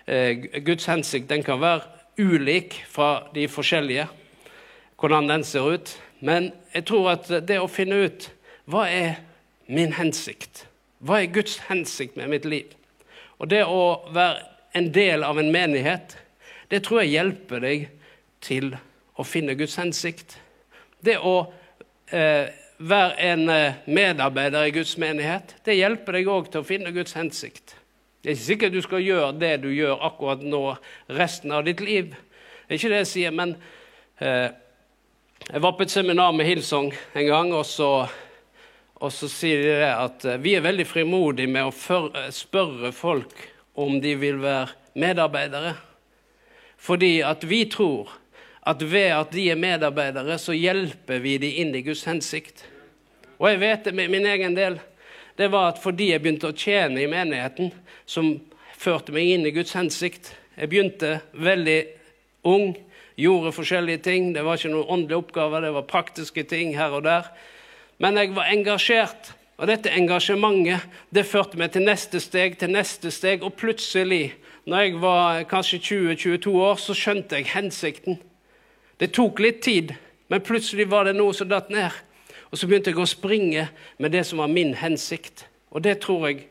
eh, 0.07 0.45
Guds 0.65 0.87
hensikt 0.87 1.31
den 1.31 1.43
kan 1.43 1.61
være 1.61 1.81
ulik 2.19 2.85
fra 2.89 3.27
de 3.35 3.49
forskjellige, 3.49 4.07
hvordan 5.01 5.29
den 5.29 5.45
ser 5.45 5.67
ut. 5.75 6.01
Men 6.21 6.53
jeg 6.75 6.87
tror 6.87 7.11
at 7.17 7.29
det 7.49 7.59
å 7.61 7.71
finne 7.71 8.05
ut 8.07 8.31
hva 8.71 8.87
er 8.89 9.19
min 9.67 9.93
hensikt, 9.97 10.67
hva 11.05 11.21
er 11.21 11.33
Guds 11.35 11.59
hensikt 11.69 12.17
med 12.17 12.31
mitt 12.33 12.47
liv, 12.49 12.71
og 13.39 13.51
det 13.51 13.65
å 13.67 13.99
være 14.15 14.41
en 14.75 14.89
del 14.95 15.25
av 15.27 15.39
en 15.39 15.53
menighet, 15.53 16.17
det 16.71 16.83
tror 16.87 17.03
jeg 17.03 17.15
hjelper 17.15 17.63
deg 17.63 17.89
til 18.45 18.73
å 19.15 19.27
finne 19.27 19.57
Guds 19.59 19.77
hensikt. 19.79 20.39
Det 21.05 21.19
å 21.21 21.35
eh, 22.11 22.49
være 22.79 23.15
en 23.31 23.49
eh, 23.53 23.81
medarbeider 23.87 24.69
i 24.69 24.75
Guds 24.75 24.97
menighet, 24.99 25.57
det 25.65 25.79
hjelper 25.79 26.19
deg 26.19 26.31
òg 26.31 26.51
til 26.51 26.63
å 26.63 26.67
finne 26.67 26.93
Guds 26.95 27.15
hensikt. 27.19 27.77
Det 28.25 28.31
er 28.33 28.37
ikke 28.39 28.49
sikkert 28.49 28.75
du 28.75 28.83
skal 28.83 29.05
gjøre 29.05 29.33
det 29.37 29.55
du 29.63 29.69
gjør 29.69 30.01
akkurat 30.07 30.43
nå 30.43 30.63
resten 31.13 31.53
av 31.53 31.67
ditt 31.67 31.83
liv. 31.85 32.15
Det 32.65 32.73
er 32.73 32.79
ikke 32.81 32.93
det 32.95 33.01
jeg 33.03 33.11
sier, 33.11 33.35
men 33.37 33.57
eh, 34.19 34.49
jeg 35.45 35.61
var 35.61 35.75
på 35.77 35.85
et 35.85 35.93
seminar 35.93 36.33
med 36.33 36.49
Hillsong 36.49 36.89
en 37.13 37.27
gang, 37.29 37.53
og 37.53 37.67
så, 37.69 37.91
og 38.97 39.13
så 39.13 39.29
sier 39.29 39.61
de 39.61 39.75
det 39.83 39.91
at 39.93 40.25
eh, 40.25 40.41
vi 40.41 40.55
er 40.57 40.65
veldig 40.65 40.87
frimodige 40.89 41.53
med 41.53 41.69
å 41.69 41.75
eh, 42.09 42.31
spørre 42.33 42.95
folk 42.97 43.45
om 43.77 43.99
de 44.01 44.15
vil 44.17 44.41
være 44.41 44.73
medarbeidere. 44.97 45.75
Fordi 46.81 47.19
at 47.29 47.45
vi 47.45 47.65
tror 47.69 48.09
at 48.65 48.83
ved 48.83 49.13
at 49.13 49.33
de 49.33 49.51
er 49.53 49.61
medarbeidere, 49.61 50.39
så 50.41 50.57
hjelper 50.57 51.21
vi 51.21 51.37
de 51.39 51.51
inn 51.61 51.75
i 51.77 51.83
Guds 51.85 52.05
hensikt. 52.09 52.65
Og 53.37 53.51
jeg 53.51 53.61
vet 53.61 53.85
det 53.85 53.95
med 53.97 54.13
min 54.13 54.27
egen 54.27 54.57
del 54.57 54.81
det 55.35 55.49
var 55.51 55.73
at 55.73 55.81
fordi 55.83 56.13
jeg 56.13 56.23
begynte 56.23 56.53
å 56.53 56.55
tjene 56.55 57.03
i 57.03 57.11
menigheten, 57.11 57.73
som 58.07 58.37
førte 58.79 59.11
meg 59.15 59.33
inn 59.35 59.47
i 59.49 59.55
Guds 59.55 59.75
hensikt 59.75 60.35
Jeg 60.55 60.71
begynte 60.71 61.17
veldig 61.35 61.81
ung, 62.47 62.77
gjorde 63.19 63.51
forskjellige 63.57 64.05
ting. 64.07 64.29
Det 64.37 64.45
var 64.47 64.55
ikke 64.55 64.71
noen 64.71 64.93
åndelige 64.95 65.19
oppgaver, 65.19 65.65
det 65.65 65.73
var 65.75 65.89
praktiske 65.91 66.45
ting 66.47 66.77
her 66.79 66.95
og 66.95 67.03
der. 67.03 67.27
Men 67.99 68.21
jeg 68.21 68.31
var 68.37 68.53
engasjert, 68.53 69.33
og 69.59 69.67
dette 69.67 69.91
engasjementet 69.91 70.87
det 71.11 71.27
førte 71.27 71.59
meg 71.59 71.73
til 71.75 71.83
neste 71.89 72.23
steg, 72.23 72.55
til 72.61 72.71
neste 72.71 73.11
steg, 73.11 73.43
og 73.43 73.57
plutselig, 73.59 74.37
når 74.71 74.87
jeg 74.87 75.03
var 75.03 75.43
kanskje 75.51 75.83
20-22 75.91 76.55
år, 76.55 76.79
så 76.79 76.95
skjønte 76.95 77.41
jeg 77.41 77.51
hensikten. 77.51 78.23
Det 78.99 79.13
tok 79.15 79.41
litt 79.43 79.63
tid, 79.65 79.95
men 80.31 80.45
plutselig 80.45 80.87
var 80.91 81.09
det 81.09 81.17
noe 81.17 81.35
som 81.35 81.49
datt 81.51 81.71
ned. 81.73 81.93
Og 82.51 82.59
så 82.59 82.69
begynte 82.71 82.93
jeg 82.93 83.01
å 83.03 83.09
springe 83.09 83.69
med 83.99 84.15
det 84.15 84.23
som 84.29 84.39
var 84.43 84.53
min 84.53 84.75
hensikt. 84.79 85.47
Og 85.75 85.83
det 85.83 85.99
tror 86.05 86.29
jeg 86.29 86.45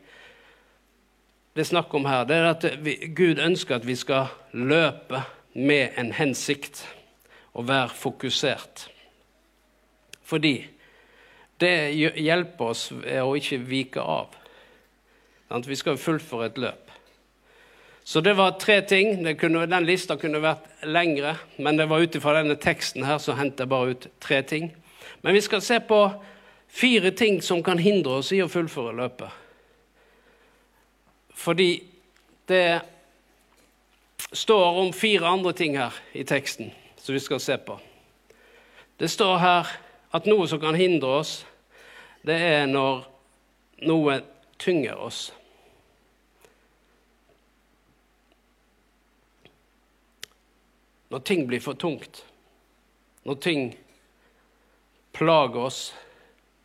det 1.54 1.62
er 1.62 1.70
snakk 1.70 1.92
om 1.94 2.06
her, 2.10 2.24
det 2.26 2.34
er 2.34 2.48
at 2.50 2.64
vi, 2.82 2.96
Gud 3.14 3.38
ønsker 3.38 3.76
at 3.76 3.84
vi 3.86 3.94
skal 3.94 4.32
løpe 4.52 5.20
med 5.54 5.94
en 6.00 6.10
hensikt 6.12 6.80
og 7.54 7.68
være 7.68 7.94
fokusert. 7.94 8.88
Fordi 10.26 10.56
det 11.62 11.74
hjelper 11.94 12.72
oss 12.72 12.88
å 12.90 13.36
ikke 13.38 13.60
vike 13.68 14.02
av. 14.02 14.34
Vi 15.62 15.78
skal 15.78 16.00
fullføre 16.00 16.50
et 16.50 16.58
løp. 16.58 16.83
Så 18.04 18.20
det 18.20 18.34
var 18.36 18.50
tre 18.60 18.80
ting. 18.82 19.36
Kunne, 19.36 19.66
den 19.66 19.86
lista 19.86 20.16
kunne 20.20 20.42
vært 20.44 20.84
lengre, 20.84 21.38
men 21.56 21.78
det 21.80 21.88
var 21.88 22.04
ut 22.04 22.16
ifra 22.16 22.36
denne 22.36 22.56
teksten 22.60 23.06
her 23.08 23.18
så 23.18 23.36
hentet 23.38 23.64
jeg 23.64 23.72
bare 23.72 23.94
ut 23.94 24.08
tre 24.20 24.42
ting. 24.44 24.68
Men 25.24 25.34
vi 25.34 25.40
skal 25.40 25.62
se 25.64 25.80
på 25.80 26.00
fire 26.68 27.14
ting 27.16 27.40
som 27.42 27.62
kan 27.64 27.80
hindre 27.80 28.20
oss 28.20 28.32
i 28.36 28.42
å 28.44 28.50
fullføre 28.50 28.92
løpet. 28.98 29.40
Fordi 31.34 31.70
det 32.48 32.82
står 34.32 34.80
om 34.82 34.92
fire 34.92 35.26
andre 35.26 35.52
ting 35.56 35.78
her 35.78 35.96
i 36.12 36.26
teksten 36.28 36.72
som 37.00 37.16
vi 37.16 37.22
skal 37.24 37.40
se 37.40 37.56
på. 37.56 37.78
Det 39.00 39.08
står 39.08 39.38
her 39.40 39.72
at 40.14 40.28
noe 40.28 40.46
som 40.48 40.60
kan 40.60 40.76
hindre 40.76 41.22
oss, 41.22 41.32
det 42.24 42.36
er 42.36 42.68
når 42.68 43.06
noe 43.88 44.20
tynger 44.60 45.00
oss. 45.00 45.30
Når 51.14 51.20
ting 51.22 51.44
blir 51.46 51.60
for 51.62 51.78
tungt. 51.78 52.24
Når 53.22 53.34
ting 53.38 53.68
plager 55.14 55.60
oss, 55.62 55.94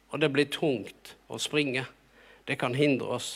og 0.09 0.23
det 0.23 0.31
blir 0.33 0.49
tungt 0.49 1.11
å 1.29 1.37
springe. 1.37 1.83
Det 2.49 2.57
kan 2.57 2.73
hindre 2.73 3.19
oss. 3.19 3.27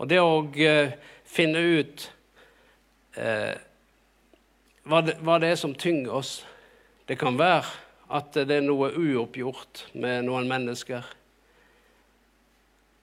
Og 0.00 0.08
det 0.08 0.22
å 0.24 0.40
eh, 0.56 0.96
finne 1.28 1.60
ut 1.60 2.06
eh, 3.20 3.52
hva, 4.88 5.02
det, 5.04 5.18
hva, 5.20 5.36
det, 5.42 5.52
er 5.52 5.60
som 5.60 5.76
tynger 5.76 6.16
oss 6.16 6.32
Det 7.04 7.18
kan 7.20 7.36
være 7.36 7.68
at 8.16 8.32
det 8.48 8.62
er 8.62 8.64
noe 8.64 8.94
uoppgjort 8.96 9.90
med 9.92 10.24
noen 10.24 10.48
mennesker. 10.48 11.04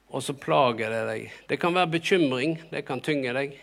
Og 0.10 0.26
så 0.26 0.34
plager 0.34 0.90
det 0.90 1.06
deg. 1.06 1.34
Det 1.54 1.62
kan 1.62 1.78
være 1.78 2.00
bekymring. 2.00 2.58
Det 2.74 2.82
kan 2.88 3.06
tynge 3.06 3.38
deg. 3.38 3.62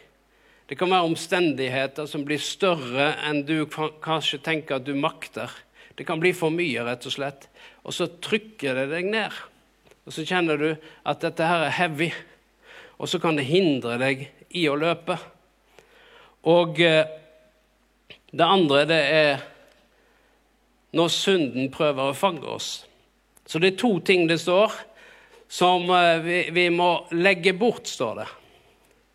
Det 0.68 0.76
kan 0.76 0.90
være 0.92 1.08
omstendigheter 1.08 2.04
som 2.08 2.26
blir 2.28 2.40
større 2.44 3.14
enn 3.24 3.40
du 3.48 3.62
kanskje 4.04 4.40
tenker 4.44 4.76
at 4.76 4.84
du 4.84 4.92
makter. 4.92 5.48
Det 5.96 6.04
kan 6.06 6.20
bli 6.20 6.34
for 6.36 6.52
mye, 6.52 6.82
rett 6.84 7.06
og 7.08 7.14
slett. 7.14 7.46
Og 7.88 7.96
så 7.96 8.06
trykker 8.20 8.76
det 8.76 8.90
deg 8.92 9.08
ned. 9.08 9.32
Og 10.04 10.12
så 10.12 10.26
kjenner 10.28 10.60
du 10.60 10.68
at 11.08 11.24
dette 11.24 11.46
her 11.48 11.64
er 11.66 11.76
heavy. 11.78 12.10
Og 13.00 13.08
så 13.08 13.20
kan 13.22 13.38
det 13.38 13.48
hindre 13.48 13.96
deg 14.00 14.26
i 14.52 14.66
å 14.68 14.76
løpe. 14.76 15.16
Og 16.48 16.80
eh, 16.84 17.08
det 18.28 18.44
andre, 18.44 18.84
det 18.88 19.00
er 19.08 19.46
når 20.96 21.12
synden 21.12 21.72
prøver 21.72 22.10
å 22.10 22.16
fange 22.16 22.44
oss. 22.44 22.82
Så 23.48 23.60
det 23.60 23.72
er 23.72 23.80
to 23.80 23.94
ting 24.04 24.28
det 24.28 24.40
står 24.44 24.76
som 25.48 25.88
eh, 25.96 26.20
vi, 26.24 26.38
vi 26.52 26.68
må 26.68 26.92
legge 27.16 27.56
bort, 27.56 27.88
står 27.88 28.20
det. 28.20 28.28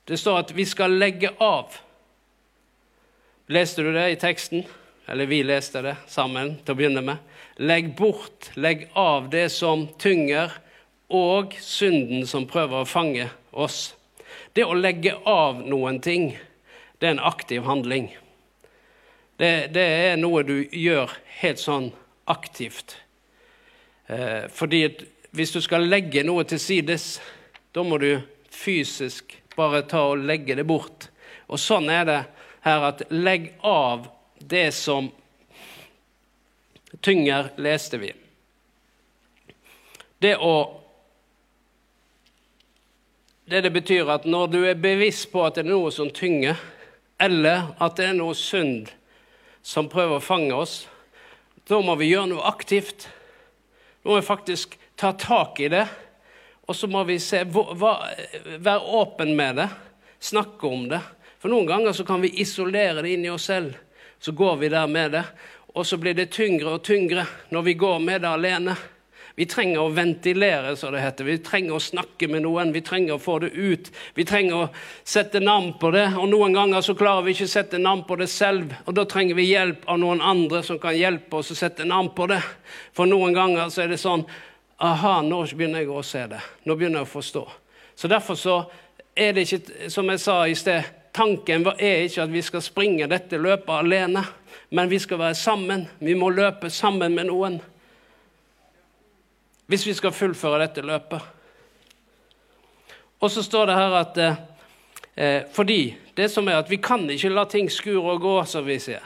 Det 0.05 0.17
står 0.19 0.43
at 0.43 0.51
vi 0.55 0.65
skal 0.67 0.97
legge 0.99 1.31
av. 1.39 1.75
Leste 3.47 3.83
du 3.83 3.91
det 3.95 4.09
i 4.11 4.19
teksten? 4.19 4.65
eller 5.05 5.25
vi 5.25 5.43
leste 5.43 5.81
det 5.81 5.95
sammen 6.07 6.57
til 6.63 6.73
å 6.73 6.77
begynne 6.79 7.03
med. 7.05 7.19
Legg 7.61 7.91
bort, 7.97 8.51
legg 8.55 8.87
av 8.97 9.29
det 9.33 9.49
som 9.53 9.87
tynger, 9.99 10.53
og 11.13 11.53
synden 11.61 12.25
som 12.25 12.47
prøver 12.49 12.81
å 12.81 12.89
fange 12.89 13.27
oss. 13.51 13.93
Det 14.55 14.65
å 14.65 14.77
legge 14.77 15.13
av 15.29 15.59
noen 15.67 15.99
ting, 16.01 16.31
det 16.97 17.09
er 17.09 17.17
en 17.17 17.25
aktiv 17.27 17.67
handling. 17.67 18.07
Det, 19.37 19.73
det 19.75 19.83
er 19.83 20.17
noe 20.17 20.41
du 20.47 20.55
gjør 20.71 21.11
helt 21.41 21.61
sånn 21.61 21.91
aktivt. 22.31 22.95
Eh, 24.07 24.49
fordi 24.49 24.87
hvis 25.35 25.53
du 25.53 25.59
skal 25.61 25.85
legge 25.89 26.23
noe 26.25 26.47
til 26.47 26.61
sides, 26.61 27.17
da 27.75 27.83
må 27.85 27.99
du 28.01 28.23
fysisk 28.53 29.35
bare 29.57 29.83
ta 29.87 30.01
og 30.11 30.23
legge 30.25 30.55
det 30.57 30.65
bort. 30.67 31.09
Og 31.47 31.59
sånn 31.61 31.89
er 31.91 32.07
det 32.07 32.21
her 32.63 32.87
at 32.87 33.03
legg 33.11 33.51
av 33.65 34.07
det 34.39 34.71
som 34.75 35.09
tynger, 37.03 37.51
leste 37.57 37.99
vi. 38.01 38.13
Det 40.23 40.37
å 40.37 40.79
Det 43.43 43.59
det 43.59 43.73
betyr 43.75 44.07
at 44.07 44.23
når 44.23 44.45
du 44.47 44.61
er 44.63 44.77
bevisst 44.79 45.27
på 45.33 45.41
at 45.43 45.57
det 45.57 45.65
er 45.65 45.73
noe 45.73 45.89
som 45.91 46.07
tynger, 46.15 46.55
eller 47.19 47.73
at 47.75 47.97
det 47.99 48.05
er 48.07 48.15
noe 48.15 48.31
synd 48.39 48.87
som 49.59 49.89
prøver 49.91 50.15
å 50.15 50.23
fange 50.23 50.55
oss, 50.55 50.85
da 51.67 51.81
må 51.83 51.97
vi 51.99 52.07
gjøre 52.13 52.31
noe 52.31 52.47
aktivt. 52.47 53.09
Da 53.99 54.09
må 54.09 54.15
vi 54.21 54.25
faktisk 54.29 54.77
ta 54.95 55.11
tak 55.19 55.59
i 55.59 55.67
det, 55.75 55.83
og 56.73 56.77
så 56.77 56.89
må 56.89 57.05
vi 57.05 57.19
se, 57.21 57.45
være 57.45 58.79
åpen 58.99 59.35
med 59.37 59.61
det, 59.61 59.69
snakke 60.19 60.67
om 60.67 60.89
det. 60.89 60.99
For 61.37 61.53
noen 61.53 61.69
ganger 61.69 61.93
så 61.93 62.05
kan 62.07 62.23
vi 62.23 62.33
isolere 62.41 63.03
det 63.05 63.13
inn 63.13 63.27
i 63.29 63.33
oss 63.33 63.45
selv 63.51 63.77
så 64.23 64.31
går 64.31 64.55
vi 64.55 64.69
der 64.69 64.87
med 64.87 65.11
det. 65.11 65.23
og 65.75 65.85
så 65.85 65.97
blir 65.97 66.13
det 66.13 66.31
tyngre 66.31 66.69
og 66.69 66.83
tyngre 66.83 67.25
når 67.49 67.61
vi 67.61 67.73
går 67.73 67.99
med 67.99 68.21
det 68.21 68.29
alene. 68.29 68.75
Vi 69.35 69.45
trenger 69.49 69.81
å 69.81 69.89
ventilere, 69.89 70.75
som 70.77 70.93
det 70.93 71.01
heter. 71.01 71.25
Vi 71.25 71.37
trenger 71.41 71.73
å 71.73 71.81
snakke 71.81 72.27
med 72.29 72.43
noen. 72.45 72.69
Vi 72.71 72.83
trenger 72.85 73.15
å 73.15 73.19
få 73.19 73.39
det 73.41 73.49
ut. 73.49 73.89
Vi 74.13 74.25
trenger 74.25 74.55
å 74.55 74.67
sette 75.03 75.41
navn 75.41 75.73
på 75.81 75.89
det. 75.91 76.05
Og 76.21 76.29
noen 76.29 76.53
ganger 76.53 76.85
så 76.85 76.93
klarer 76.93 77.25
vi 77.25 77.33
ikke 77.33 77.49
å 77.49 77.53
sette 77.55 77.81
navn 77.81 78.05
på 78.05 78.19
det 78.21 78.29
selv. 78.29 78.75
Og 78.85 78.93
da 78.93 79.07
trenger 79.09 79.35
vi 79.35 79.49
hjelp 79.49 79.89
av 79.89 79.97
noen 79.99 80.21
andre 80.21 80.61
som 80.63 80.77
kan 80.79 80.93
hjelpe 80.93 81.41
oss 81.41 81.49
å 81.51 81.57
sette 81.57 81.89
navn 81.89 82.13
på 82.13 82.29
det. 82.29 82.39
For 82.93 83.09
noen 83.09 83.33
ganger 83.33 83.73
så 83.73 83.81
er 83.81 83.95
det 83.95 83.99
sånn 84.03 84.27
Aha, 84.77 85.21
nå 85.21 85.43
begynner 85.53 85.83
jeg 85.83 85.91
å 85.93 86.03
se 86.05 86.23
det. 86.27 86.41
Nå 86.65 86.75
begynner 86.75 87.03
jeg 87.03 87.07
å 87.09 87.13
forstå. 87.13 87.43
Så 87.95 88.09
derfor 88.09 88.39
så 88.39 88.55
er 89.15 89.35
det 89.35 89.45
ikke, 89.45 89.89
som 89.93 90.09
jeg 90.09 90.21
sa 90.23 90.39
i 90.49 90.55
sted, 90.57 90.87
tanken 91.13 91.67
er 91.77 92.07
ikke 92.07 92.23
at 92.25 92.33
vi 92.33 92.41
skal 92.41 92.63
springe 92.65 93.07
dette 93.09 93.37
løpet 93.37 93.69
alene, 93.75 94.23
men 94.73 94.89
vi 94.89 94.99
skal 94.99 95.21
være 95.21 95.37
sammen. 95.37 95.85
Vi 96.01 96.15
må 96.17 96.31
løpe 96.33 96.71
sammen 96.73 97.15
med 97.15 97.29
noen 97.29 97.61
hvis 99.69 99.85
vi 99.87 99.93
skal 99.95 100.13
fullføre 100.13 100.59
dette 100.65 100.83
løpet. 100.85 101.21
Og 103.23 103.31
så 103.31 103.41
står 103.45 103.69
det 103.69 103.77
her 103.77 103.93
at 103.95 104.17
eh, 104.19 105.45
fordi 105.55 105.95
det 106.17 106.27
som 106.29 106.49
er 106.49 106.59
at 106.59 106.69
vi 106.69 106.81
kan 106.83 107.05
ikke 107.09 107.31
la 107.31 107.45
ting 107.49 107.69
skure 107.71 108.03
og 108.17 108.21
gå, 108.21 108.33
som 108.45 108.65
vi 108.67 108.75
sier. 108.83 109.05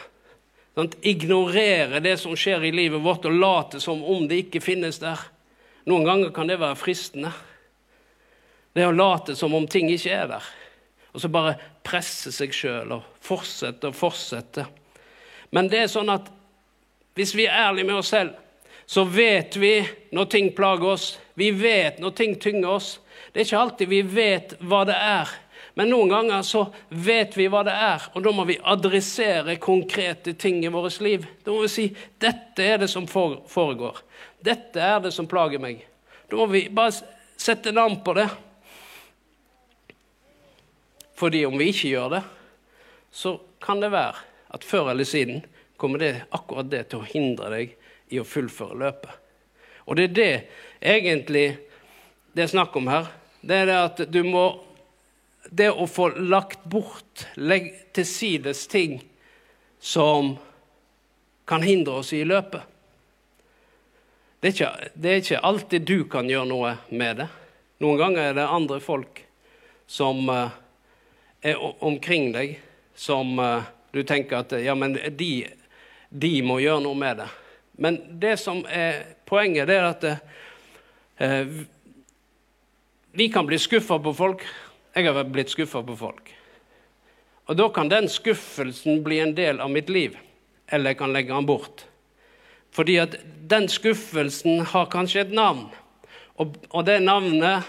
Sånn, 0.75 0.89
ignorere 1.08 2.01
det 2.03 2.17
som 2.21 2.36
skjer 2.38 2.65
i 2.67 2.73
livet 2.73 3.01
vårt, 3.01 3.25
og 3.30 3.38
late 3.38 3.82
som 3.82 4.01
om 4.03 4.27
det 4.30 4.47
ikke 4.47 4.63
finnes 4.65 4.99
der. 5.01 5.21
Noen 5.88 6.08
ganger 6.08 6.34
kan 6.36 6.50
det 6.50 6.60
være 6.60 6.80
fristende. 6.80 7.32
Det 8.76 8.86
å 8.86 8.95
late 8.95 9.36
som 9.39 9.56
om 9.58 9.67
ting 9.67 9.89
ikke 9.89 10.13
er 10.13 10.28
der. 10.36 10.50
Og 11.15 11.23
så 11.23 11.32
bare 11.32 11.56
presse 11.88 12.34
seg 12.36 12.54
sjøl 12.54 12.91
og 12.97 13.06
fortsette 13.23 13.89
og 13.89 13.95
fortsette. 13.97 14.67
Men 15.56 15.71
det 15.71 15.86
er 15.86 15.91
sånn 15.91 16.12
at 16.13 16.28
hvis 17.17 17.34
vi 17.34 17.47
er 17.47 17.69
ærlige 17.69 17.88
med 17.88 17.97
oss 18.02 18.12
selv 18.13 18.36
så 18.88 19.04
vet 19.04 19.56
vi 19.60 19.82
når 20.15 20.26
ting 20.32 20.54
plager 20.56 20.93
oss. 20.93 21.17
Vi 21.34 21.52
vet 21.52 22.00
når 22.00 22.13
ting 22.15 22.38
tynger 22.39 22.78
oss. 22.78 23.00
Det 23.34 23.41
er 23.41 23.50
ikke 23.50 23.60
alltid 23.60 23.89
vi 23.91 24.00
vet 24.02 24.54
hva 24.63 24.86
det 24.88 24.95
er. 24.95 25.34
Men 25.76 25.91
noen 25.91 26.10
ganger 26.10 26.45
så 26.47 26.63
vet 26.89 27.36
vi 27.38 27.50
hva 27.52 27.65
det 27.67 27.73
er, 27.76 28.06
og 28.15 28.23
da 28.26 28.32
må 28.34 28.47
vi 28.50 28.56
adressere 28.65 29.60
konkrete 29.62 30.34
ting 30.39 30.63
i 30.65 30.71
vårt 30.73 31.02
liv. 31.04 31.28
Da 31.43 31.52
må 31.52 31.65
vi 31.65 31.69
si 31.69 31.86
dette 32.17 32.63
er 32.63 32.80
det 32.82 32.88
som 32.89 33.06
foregår. 33.12 34.00
Dette 34.43 34.82
er 34.82 35.00
det 35.04 35.13
som 35.15 35.28
plager 35.30 35.62
meg. 35.62 35.82
Da 36.30 36.38
må 36.39 36.47
vi 36.52 36.67
bare 36.69 36.93
sette 37.38 37.73
navn 37.73 38.00
på 38.06 38.13
det. 38.17 38.28
Fordi 41.17 41.45
om 41.45 41.58
vi 41.58 41.71
ikke 41.71 41.93
gjør 41.95 42.10
det, 42.17 42.23
så 43.12 43.38
kan 43.63 43.82
det 43.82 43.93
være 43.93 44.19
at 44.54 44.65
før 44.65 44.91
eller 44.91 45.08
siden 45.08 45.41
kommer 45.78 46.02
det 46.02 46.13
akkurat 46.36 46.69
det 46.69 46.84
til 46.91 47.02
å 47.02 47.10
hindre 47.10 47.50
deg 47.54 47.73
i 48.13 48.19
å 48.21 48.28
fullføre 48.28 48.78
løpet. 48.78 49.12
Og 49.88 49.97
det 49.97 50.10
er 50.10 50.15
det 50.17 50.32
egentlig 50.93 51.47
det 52.36 52.45
er 52.45 52.52
snakk 52.52 52.76
om 52.78 52.89
her. 52.91 53.08
Det 53.41 53.56
er 53.63 53.69
det 53.69 53.78
at 53.82 54.02
du 54.12 54.23
må 54.28 54.47
Det 55.47 55.69
å 55.71 55.86
få 55.88 56.10
lagt 56.28 56.65
bort, 56.67 57.21
legge 57.39 57.86
til 57.95 58.04
sides 58.04 58.65
ting 58.67 58.97
som 59.80 60.34
kan 61.47 61.63
hindre 61.63 62.02
oss 62.02 62.10
i 62.12 62.26
løpet. 62.28 62.60
Det 64.47 64.51
er, 64.51 64.55
ikke, 64.55 64.89
det 64.95 65.10
er 65.10 65.17
ikke 65.19 65.39
alltid 65.43 65.83
du 65.83 65.97
kan 66.07 66.29
gjøre 66.31 66.47
noe 66.47 66.69
med 66.88 67.17
det. 67.19 67.25
Noen 67.83 67.97
ganger 67.99 68.29
er 68.29 68.36
det 68.38 68.45
andre 68.47 68.77
folk 68.79 69.19
som 69.91 70.21
uh, 70.31 70.53
er 71.43 71.60
omkring 71.83 72.29
deg, 72.31 72.53
som 72.95 73.33
uh, 73.43 73.67
du 73.91 73.99
tenker 74.07 74.39
at 74.39 74.55
ja, 74.63 74.71
men 74.71 74.95
de, 75.19 75.31
de 76.07 76.31
må 76.47 76.62
gjøre 76.63 76.86
noe 76.86 76.95
med 76.95 77.19
det. 77.19 77.25
Men 77.75 77.99
det 78.23 78.38
som 78.39 78.62
er 78.71 79.01
poenget, 79.27 79.67
det 79.67 79.81
er 79.81 79.89
at 79.89 80.07
eh, 80.07 81.60
vi 83.19 83.27
kan 83.36 83.51
bli 83.51 83.60
skuffa 83.60 83.99
på 83.99 84.15
folk. 84.15 84.47
Jeg 84.95 85.12
har 85.12 85.27
blitt 85.27 85.51
skuffa 85.51 85.83
på 85.83 85.99
folk. 85.99 86.31
Og 87.51 87.60
da 87.60 87.67
kan 87.75 87.91
den 87.91 88.07
skuffelsen 88.07 89.03
bli 89.03 89.19
en 89.27 89.36
del 89.36 89.60
av 89.60 89.75
mitt 89.75 89.91
liv, 89.91 90.15
eller 90.71 90.95
jeg 90.95 91.03
kan 91.03 91.19
legge 91.19 91.36
den 91.36 91.51
bort. 91.51 91.83
Fordi 92.75 92.97
at 93.01 93.15
den 93.47 93.67
skuffelsen 93.71 94.65
har 94.73 94.89
kanskje 94.91 95.23
et 95.23 95.34
navn, 95.34 95.67
og, 96.38 96.58
og 96.69 96.86
det 96.86 96.99
navnet 97.01 97.65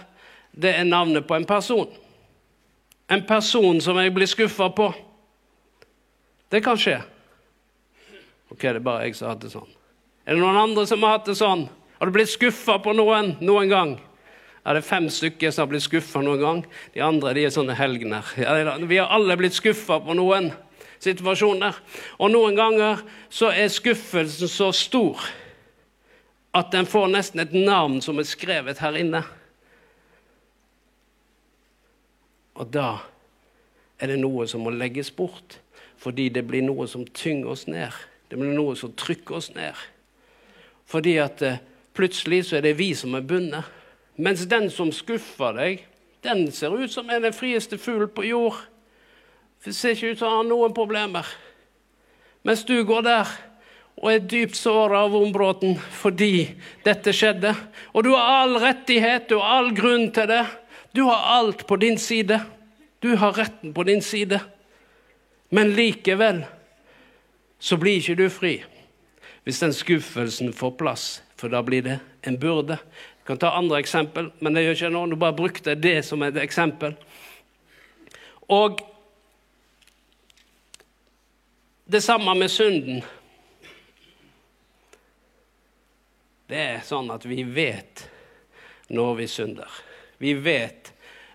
det 0.59 0.73
er 0.75 0.85
navnet 0.85 1.27
på 1.27 1.37
en 1.37 1.47
person. 1.47 1.87
En 3.09 3.23
person 3.25 3.79
som 3.81 3.97
jeg 4.01 4.13
blir 4.15 4.29
skuffa 4.29 4.69
på. 4.75 4.89
Det 6.51 6.61
kan 6.65 6.81
skje. 6.81 6.99
Ok, 8.51 8.65
det 8.65 8.81
er 8.81 8.85
bare 8.85 9.07
jeg 9.07 9.17
som 9.17 9.29
har 9.29 9.37
hatt 9.37 9.45
det 9.47 9.53
sånn. 9.53 9.71
Er 10.27 10.35
det 10.35 10.43
noen 10.43 10.59
andre 10.59 10.85
som 10.89 11.05
har 11.05 11.19
hatt 11.19 11.29
det 11.29 11.39
sånn? 11.39 11.69
Har 11.99 12.09
du 12.09 12.15
blitt 12.15 12.33
skuffa 12.33 12.79
på 12.83 12.95
noen 12.97 13.37
noen 13.45 13.71
gang? 13.71 13.97
Er 14.69 14.77
det 14.77 14.85
fem 14.85 15.07
stykker 15.13 15.53
som 15.55 15.65
har 15.65 15.71
blitt 15.71 15.87
skuffa 15.87 16.21
noen 16.25 16.43
gang. 16.43 16.59
De 16.93 17.01
andre 17.05 17.33
de 17.37 17.47
er 17.47 17.53
sånne 17.55 17.77
helgener. 17.79 18.27
Vi 18.37 18.99
har 18.99 19.13
alle 19.15 19.37
blitt 19.41 19.57
skuffa 19.57 20.01
på 20.05 20.17
noen 20.19 20.51
situasjoner. 21.03 21.77
Og 22.19 22.33
noen 22.33 22.57
ganger 22.59 23.03
så 23.31 23.53
er 23.53 23.71
skuffelsen 23.73 24.51
så 24.51 24.71
stor 24.77 25.23
at 26.57 26.73
den 26.73 26.89
får 26.89 27.11
nesten 27.13 27.43
et 27.43 27.55
navn 27.55 28.01
som 28.03 28.19
er 28.19 28.27
skrevet 28.27 28.81
her 28.83 28.97
inne. 28.99 29.23
Og 32.59 32.67
da 32.75 32.99
er 33.99 34.13
det 34.13 34.21
noe 34.23 34.47
som 34.51 34.65
må 34.67 34.73
legges 34.75 35.11
bort, 35.15 35.59
fordi 35.99 36.29
det 36.35 36.47
blir 36.49 36.65
noe 36.67 36.89
som 36.91 37.07
tynger 37.07 37.53
oss 37.55 37.67
ned. 37.71 37.95
Det 38.31 38.39
blir 38.39 38.55
noe 38.55 38.75
som 38.79 38.93
trykker 38.97 39.39
oss 39.39 39.53
ned. 39.55 39.77
Fordi 40.89 41.17
at 41.21 41.43
eh, 41.45 41.61
plutselig 41.97 42.47
så 42.49 42.59
er 42.59 42.67
det 42.67 42.79
vi 42.79 42.93
som 42.97 43.15
er 43.19 43.27
bundet. 43.27 43.67
Mens 44.19 44.47
den 44.51 44.71
som 44.71 44.91
skuffer 44.95 45.55
deg, 45.55 45.85
den 46.27 46.49
ser 46.53 46.75
ut 46.75 46.93
som 46.93 47.11
er 47.11 47.23
den 47.23 47.35
frieste 47.37 47.79
fuglen 47.79 48.11
på 48.15 48.27
jord. 48.27 48.59
Det 49.65 49.75
ser 49.75 49.97
ikke 49.97 50.15
ut 50.15 50.21
som 50.21 50.31
han 50.31 50.43
har 50.43 50.51
noen 50.53 50.75
problemer. 50.75 51.27
Mens 52.47 52.65
du 52.65 52.77
går 52.87 53.03
der 53.07 53.33
og 53.99 54.13
er 54.13 54.27
dypt 54.31 54.57
såra 54.57 55.03
av 55.07 55.17
ombråten 55.19 55.75
fordi 55.99 56.47
dette 56.87 57.13
skjedde. 57.15 57.51
Og 57.93 58.07
du 58.07 58.13
har 58.15 58.45
all 58.45 58.55
rettighet, 58.63 59.33
har 59.35 59.57
all 59.59 59.73
grunn 59.75 60.09
til 60.15 60.31
det. 60.31 60.45
Du 60.95 61.03
har 61.09 61.27
alt 61.39 61.67
på 61.67 61.77
din 61.83 61.99
side. 61.99 62.39
Du 63.03 63.15
har 63.19 63.35
retten 63.35 63.75
på 63.75 63.85
din 63.89 64.03
side. 64.03 64.41
Men 65.51 65.75
likevel 65.75 66.45
så 67.59 67.77
blir 67.81 67.99
ikke 67.99 68.19
du 68.19 68.29
fri 68.31 68.59
hvis 69.49 69.63
den 69.63 69.73
skuffelsen 69.73 70.51
får 70.53 70.75
plass, 70.77 71.05
for 71.41 71.49
da 71.49 71.63
blir 71.65 71.81
det 71.81 71.95
en 72.29 72.35
byrde. 72.37 72.77
Jeg 72.77 73.25
kan 73.31 73.39
ta 73.41 73.55
andre 73.57 73.79
eksempel, 73.81 74.27
men 74.45 74.53
det 74.53 74.67
gjør 74.67 74.75
ikke 74.77 74.91
nå. 74.93 75.05
Nå 75.09 75.17
bare 75.17 75.37
brukte 75.39 75.73
jeg 75.73 75.81
det 75.81 75.95
som 76.05 76.21
et 76.27 76.37
eksempel. 76.43 76.93
Og 78.53 78.83
det 81.91 82.01
samme 82.01 82.35
med 82.35 82.51
synden. 82.51 83.03
Det 86.47 86.59
er 86.61 86.83
sånn 86.85 87.09
at 87.09 87.25
vi 87.25 87.41
vet 87.49 88.03
når 88.93 89.15
vi 89.17 89.29
synder. 89.29 89.79
Vi 90.21 90.35
vet 90.37 90.91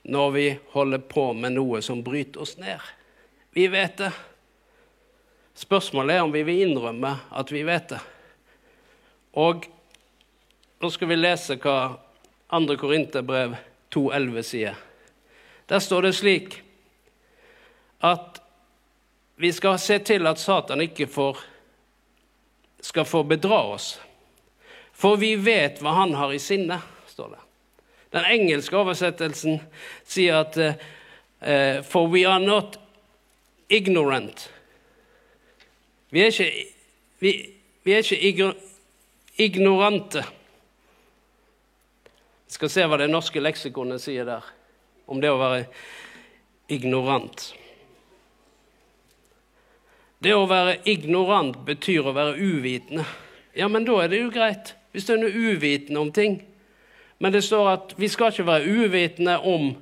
når 0.05 0.29
vi 0.35 0.43
holder 0.75 1.01
på 1.09 1.23
med 1.33 1.55
noe 1.55 1.81
som 1.81 2.03
bryter 2.05 2.45
oss 2.45 2.53
ned. 2.61 2.77
Vi 3.57 3.65
vet 3.73 3.97
det. 3.97 4.11
Spørsmålet 5.57 6.19
er 6.19 6.27
om 6.27 6.35
vi 6.35 6.45
vil 6.45 6.61
innrømme 6.67 7.15
at 7.33 7.53
vi 7.53 7.65
vet 7.65 7.89
det. 7.95 8.03
Og 9.33 9.65
nå 10.85 10.93
skal 10.93 11.09
vi 11.15 11.17
lese 11.17 11.57
hva 11.65 11.95
2. 12.53 12.77
Korinterbrev 12.77 13.57
2,11 13.89 14.45
sier. 14.45 14.77
Der 15.65 15.81
står 15.81 16.11
det 16.11 16.15
slik 16.21 16.61
at 18.05 18.42
vi 19.43 19.51
skal 19.53 19.75
se 19.79 19.99
til 19.99 20.27
at 20.29 20.39
Satan 20.39 20.82
ikke 20.86 21.08
får, 21.12 21.39
skal 22.79 23.06
få 23.06 23.25
bedra 23.27 23.60
oss. 23.75 23.97
For 24.95 25.19
vi 25.19 25.34
vet 25.36 25.82
hva 25.84 25.97
han 25.97 26.15
har 26.15 26.32
i 26.32 26.39
sinne, 26.39 26.79
står 27.12 27.36
det. 27.36 27.41
Den 28.15 28.29
engelske 28.29 28.77
oversettelsen 28.77 29.60
sier 30.08 30.43
at 30.45 30.58
uh, 30.63 31.79
For 31.84 32.08
we 32.08 32.23
are 32.29 32.39
not 32.39 32.77
ignorant 33.67 34.47
vi 36.13 36.21
er 36.21 36.29
ikke, 36.29 36.65
vi, 37.19 37.29
vi 37.84 37.93
er 37.97 38.12
ikke 38.13 38.51
ignorante. 39.41 40.21
Vi 42.45 42.53
skal 42.53 42.69
se 42.69 42.86
hva 42.86 42.99
det 43.01 43.08
norske 43.10 43.41
leksikonet 43.41 44.03
sier 44.03 44.27
der 44.27 44.45
om 45.10 45.17
det 45.23 45.32
å 45.34 45.39
være 45.41 45.63
ignorant. 46.69 47.47
Det 50.23 50.31
å 50.36 50.47
være 50.47 50.77
ignorant 50.88 51.57
betyr 51.67 52.07
å 52.07 52.15
være 52.15 52.38
uvitende. 52.39 53.03
Ja, 53.57 53.67
men 53.67 53.83
da 53.86 53.97
er 54.01 54.12
det 54.12 54.21
jo 54.21 54.31
greit, 54.31 54.73
hvis 54.95 55.07
du 55.09 55.17
er 55.17 55.25
uvitende 55.27 55.99
om 55.99 56.12
ting. 56.15 56.38
Men 57.19 57.33
det 57.36 57.43
står 57.43 57.67
at 57.73 57.91
vi 57.99 58.07
skal 58.12 58.31
ikke 58.31 58.47
være 58.47 58.71
uvitende 58.71 59.36
om 59.43 59.73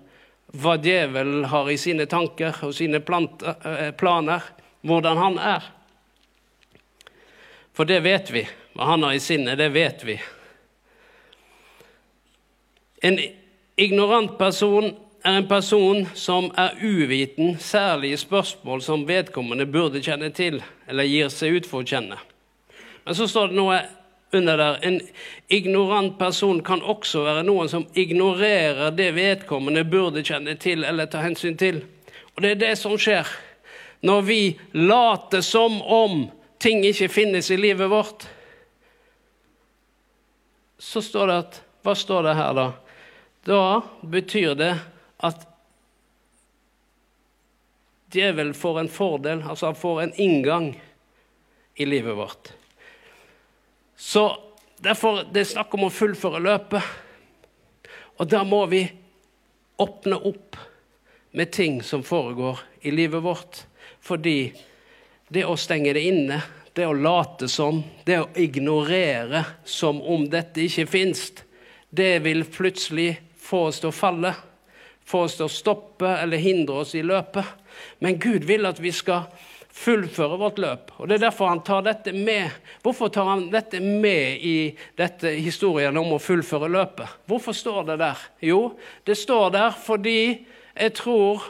hva 0.61 0.75
djevelen 0.81 1.45
har 1.51 1.69
i 1.71 1.77
sine 1.79 2.07
tanker 2.09 2.57
og 2.65 2.73
sine 2.75 2.99
planer, 3.05 4.49
hvordan 4.81 5.21
han 5.21 5.37
er. 5.39 5.69
For 7.77 7.87
det 7.87 8.01
vet 8.03 8.33
vi. 8.33 8.43
Hva 8.75 8.89
han 8.91 9.05
har 9.05 9.15
i 9.15 9.21
sinnet, 9.23 9.59
det 9.61 9.69
vet 9.75 10.03
vi. 10.07 10.17
En 13.01 13.17
ignorant 13.79 14.35
person 14.39 14.91
er 15.23 15.37
en 15.37 15.47
person 15.47 16.05
som 16.17 16.49
er 16.57 16.77
uviten, 16.81 17.57
særlig 17.59 18.13
i 18.13 18.17
spørsmål 18.17 18.81
som 18.81 19.05
vedkommende 19.07 19.65
burde 19.69 20.01
kjenne 20.01 20.31
til, 20.33 20.61
eller 20.89 21.09
gir 21.09 21.29
seg 21.29 21.59
ut 21.59 21.69
for 21.69 21.83
å 21.83 21.87
kjenne. 21.87 22.17
Men 23.05 23.17
så 23.17 23.27
står 23.29 23.51
det 23.51 23.59
noe 23.59 23.79
under 24.31 24.57
der. 24.57 24.79
En 24.81 24.99
ignorant 25.47 26.17
person 26.19 26.61
kan 26.63 26.81
også 26.81 27.23
være 27.25 27.45
noen 27.45 27.69
som 27.69 27.85
ignorerer 27.93 28.93
det 28.95 29.11
vedkommende 29.17 29.83
burde 29.85 30.23
kjenne 30.25 30.55
til 30.61 30.85
eller 30.87 31.09
ta 31.11 31.23
hensyn 31.25 31.57
til. 31.59 31.81
Og 32.35 32.43
det 32.43 32.55
er 32.55 32.61
det 32.61 32.75
som 32.79 32.97
skjer 32.97 33.27
når 34.01 34.21
vi 34.25 34.41
later 34.73 35.43
som 35.45 35.81
om 35.81 36.23
ting 36.61 36.85
ikke 36.85 37.09
finnes 37.11 37.51
i 37.51 37.57
livet 37.59 37.89
vårt. 37.89 38.25
Så 40.81 41.03
står 41.05 41.27
det 41.27 41.41
at 41.45 41.61
Hva 41.81 41.95
står 41.97 42.27
det 42.27 42.33
her, 42.37 42.51
da? 42.53 42.65
Da 43.41 43.61
betyr 44.05 44.51
det 44.53 44.75
at 45.21 45.47
djevelen 48.11 48.53
får 48.53 48.79
en 48.79 48.89
fordel, 48.91 49.43
altså 49.43 49.71
han 49.71 49.75
får 49.79 50.01
en 50.01 50.13
inngang 50.19 50.71
i 51.75 51.85
livet 51.85 52.17
vårt. 52.17 52.51
Så 53.95 54.25
derfor 54.77 55.23
det 55.31 55.43
er 55.43 55.51
snakk 55.53 55.73
om 55.77 55.87
å 55.87 55.93
fullføre 55.93 56.41
løpet. 56.43 56.83
Og 58.19 58.27
da 58.29 58.43
må 58.45 58.65
vi 58.69 58.83
åpne 59.81 60.17
opp 60.17 60.57
med 61.31 61.51
ting 61.53 61.79
som 61.85 62.03
foregår 62.03 62.59
i 62.81 62.91
livet 62.91 63.23
vårt. 63.23 63.63
Fordi 64.01 64.51
det 65.31 65.45
å 65.47 65.55
stenge 65.57 65.93
det 65.95 66.03
inne, 66.09 66.41
det 66.73 66.85
å 66.87 66.97
late 66.97 67.47
som, 67.51 67.81
det 68.05 68.19
å 68.19 68.29
ignorere 68.35 69.45
som 69.65 70.01
om 70.01 70.27
dette 70.29 70.65
ikke 70.65 70.87
fins, 70.89 71.29
det 71.89 72.19
vil 72.25 72.43
plutselig 72.47 73.15
få 73.39 73.67
oss 73.69 73.81
til 73.81 73.91
å 73.91 73.95
falle 73.95 74.33
få 75.05 75.25
oss 75.27 75.37
til 75.39 75.47
å 75.47 75.51
stoppe 75.51 76.09
eller 76.21 76.41
hindre 76.41 76.83
oss 76.83 76.93
i 76.95 77.03
løpet. 77.05 77.45
Men 77.99 78.19
Gud 78.21 78.45
vil 78.47 78.67
at 78.69 78.79
vi 78.81 78.93
skal 78.95 79.27
fullføre 79.71 80.37
vårt 80.37 80.59
løp. 80.59 80.91
Og 80.99 81.07
Det 81.07 81.15
er 81.15 81.25
derfor 81.27 81.51
han 81.51 81.63
tar 81.63 81.83
dette 81.85 82.13
med. 82.13 82.51
Hvorfor 82.83 83.09
tar 83.09 83.29
han 83.29 83.47
dette 83.51 83.79
med 83.79 84.43
i 84.43 84.75
dette 84.97 85.31
historien 85.39 85.97
om 85.97 86.13
å 86.15 86.21
fullføre 86.21 86.69
løpet? 86.71 87.21
Hvorfor 87.25 87.55
står 87.55 87.83
det 87.91 87.97
der? 88.03 88.25
Jo, 88.41 88.61
det 89.05 89.17
står 89.17 89.51
der 89.55 89.71
fordi 89.71 90.45
jeg 90.75 90.95
tror 90.99 91.45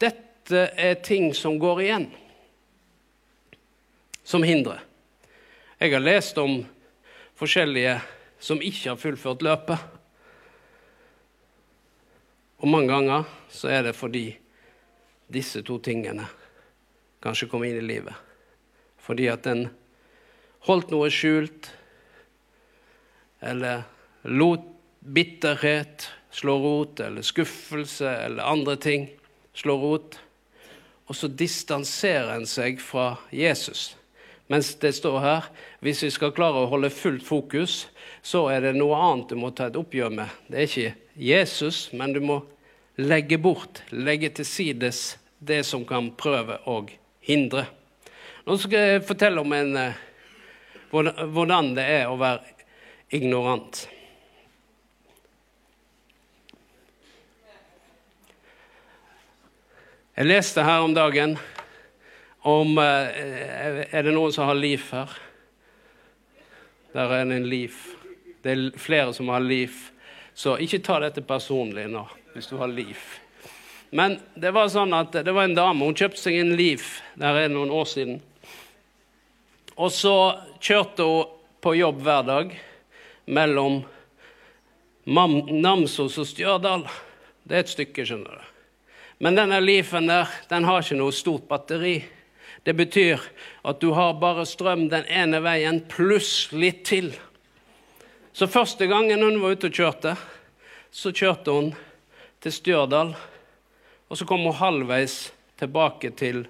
dette 0.00 0.68
er 0.76 1.00
ting 1.04 1.32
som 1.34 1.58
går 1.58 1.82
igjen. 1.82 2.08
Som 4.24 4.44
hindrer. 4.46 4.84
Jeg 5.80 5.92
har 5.96 6.04
lest 6.04 6.38
om 6.38 6.60
forskjellige 7.40 7.96
som 8.42 8.60
ikke 8.62 8.92
har 8.92 9.00
fullført 9.00 9.42
løpet. 9.42 9.91
Og 12.62 12.70
mange 12.70 12.92
ganger 12.92 13.26
så 13.50 13.72
er 13.74 13.82
det 13.88 13.96
fordi 13.98 14.28
disse 15.32 15.64
to 15.66 15.80
tingene 15.82 16.28
kanskje 17.22 17.48
kom 17.50 17.64
inn 17.66 17.78
i 17.80 17.86
livet. 17.86 18.14
Fordi 19.02 19.26
at 19.30 19.46
en 19.50 19.66
holdt 20.68 20.92
noe 20.94 21.10
skjult, 21.10 21.70
eller 23.42 23.82
lot 24.30 24.68
bitterhet 25.02 26.06
slå 26.30 26.54
rot, 26.62 27.00
eller 27.02 27.26
skuffelse 27.26 28.06
eller 28.06 28.46
andre 28.46 28.76
ting 28.78 29.08
slå 29.58 29.74
rot. 29.80 30.20
Og 31.10 31.18
så 31.18 31.28
distanserer 31.28 32.30
en 32.36 32.46
seg 32.46 32.78
fra 32.80 33.16
Jesus. 33.34 33.96
Mens 34.46 34.70
det 34.78 34.94
står 34.94 35.18
her 35.22 35.50
hvis 35.82 36.04
vi 36.06 36.12
skal 36.14 36.34
klare 36.36 36.62
å 36.62 36.70
holde 36.70 36.92
fullt 36.94 37.26
fokus, 37.26 37.88
så 38.22 38.46
er 38.54 38.62
det 38.62 38.76
noe 38.78 38.98
annet 39.02 39.32
du 39.32 39.38
må 39.40 39.50
ta 39.50 39.66
et 39.66 39.78
oppgjør 39.78 40.12
med. 40.14 40.30
Det 40.46 40.58
er 40.58 40.68
ikke 40.68 40.94
Jesus, 41.18 41.88
men 41.92 42.14
du 42.14 42.20
må 42.22 42.38
legge 43.02 43.38
bort, 43.42 43.82
legge 43.90 44.30
til 44.36 44.46
sides 44.46 45.02
det 45.42 45.64
som 45.66 45.82
kan 45.88 46.12
prøve 46.14 46.60
å 46.70 46.84
hindre. 47.26 47.66
Nå 48.46 48.56
skal 48.58 48.94
jeg 48.94 49.06
fortelle 49.06 49.42
om 49.42 49.52
en, 49.54 49.76
eh, 49.76 49.98
hvordan 50.92 51.74
det 51.74 51.86
er 51.98 52.10
å 52.10 52.18
være 52.20 52.46
ignorant. 53.10 53.88
Jeg 60.16 60.28
leste 60.28 60.62
her 60.62 60.84
om 60.84 60.94
dagen 60.94 61.38
om 62.44 62.76
eh, 62.78 63.86
Er 63.94 64.02
det 64.02 64.12
noen 64.12 64.32
som 64.34 64.44
har 64.46 64.58
liv 64.58 64.82
her? 64.92 65.10
Der 66.92 67.14
er 67.16 67.24
det 67.24 67.38
en 67.40 67.48
liv. 67.48 67.91
Det 68.42 68.52
er 68.52 68.78
flere 68.80 69.12
som 69.14 69.30
har 69.32 69.44
liv. 69.44 69.74
Så 70.34 70.56
ikke 70.62 70.82
ta 70.82 70.98
dette 71.02 71.24
personlig 71.26 71.86
nå 71.90 72.06
hvis 72.32 72.48
du 72.48 72.56
har 72.56 72.70
liv. 72.72 72.96
Men 73.92 74.16
det 74.34 74.54
var 74.56 74.70
sånn 74.72 74.94
at 74.96 75.12
det 75.12 75.32
var 75.36 75.44
en 75.44 75.56
dame. 75.56 75.84
Hun 75.84 75.96
kjøpte 75.96 76.22
seg 76.22 76.38
en 76.40 76.54
liv 76.56 76.84
der 77.20 77.42
er 77.44 77.52
noen 77.52 77.72
år 77.74 77.88
siden. 77.90 78.22
Og 79.76 79.92
så 79.92 80.16
kjørte 80.60 81.04
hun 81.04 81.38
på 81.62 81.74
jobb 81.78 82.00
hver 82.04 82.24
dag 82.26 82.54
mellom 83.30 83.82
Namsos 85.04 86.16
og 86.18 86.26
Stjørdal. 86.26 86.86
Det 87.44 87.58
er 87.58 87.64
et 87.64 87.72
stykke, 87.72 88.06
skjønner 88.06 88.40
du. 88.40 88.48
Men 89.22 89.38
denne 89.38 89.60
Leafen 89.62 90.08
der, 90.10 90.30
den 90.50 90.66
har 90.66 90.82
ikke 90.82 90.98
noe 90.98 91.14
stort 91.14 91.44
batteri. 91.50 92.00
Det 92.66 92.74
betyr 92.78 93.22
at 93.66 93.80
du 93.82 93.92
har 93.94 94.16
bare 94.22 94.46
strøm 94.46 94.88
den 94.90 95.06
ene 95.10 95.42
veien 95.44 95.82
pluss 95.90 96.48
litt 96.54 96.82
til. 96.88 97.12
Så 98.32 98.46
første 98.48 98.86
gangen 98.88 99.20
hun 99.22 99.40
var 99.42 99.52
ute 99.52 99.68
og 99.68 99.76
kjørte, 99.76 100.14
så 100.92 101.12
kjørte 101.12 101.52
hun 101.52 101.72
til 102.40 102.54
Stjørdal. 102.56 103.12
Og 104.08 104.18
så 104.18 104.24
kom 104.28 104.46
hun 104.46 104.56
halvveis 104.56 105.32
tilbake 105.60 106.10
til 106.16 106.46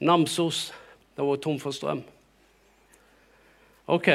Namsos. 0.00 0.70
Da 1.12 1.24
var 1.24 1.36
hun 1.36 1.42
tom 1.44 1.58
for 1.60 1.76
strøm. 1.76 2.00
OK. 3.92 4.08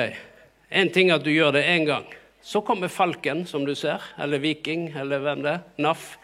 Én 0.74 0.90
ting 0.94 1.12
er 1.12 1.20
at 1.20 1.26
du 1.26 1.32
gjør 1.32 1.54
det 1.54 1.68
én 1.70 1.86
gang. 1.86 2.08
Så 2.42 2.62
kommer 2.62 2.88
Falken, 2.88 3.46
som 3.46 3.66
du 3.66 3.76
ser, 3.76 4.02
eller 4.18 4.42
Viking, 4.42 4.90
eller 4.98 5.20
hvem 5.20 5.44
det 5.46 5.54
er. 5.54 5.64
NAF. 5.78 6.16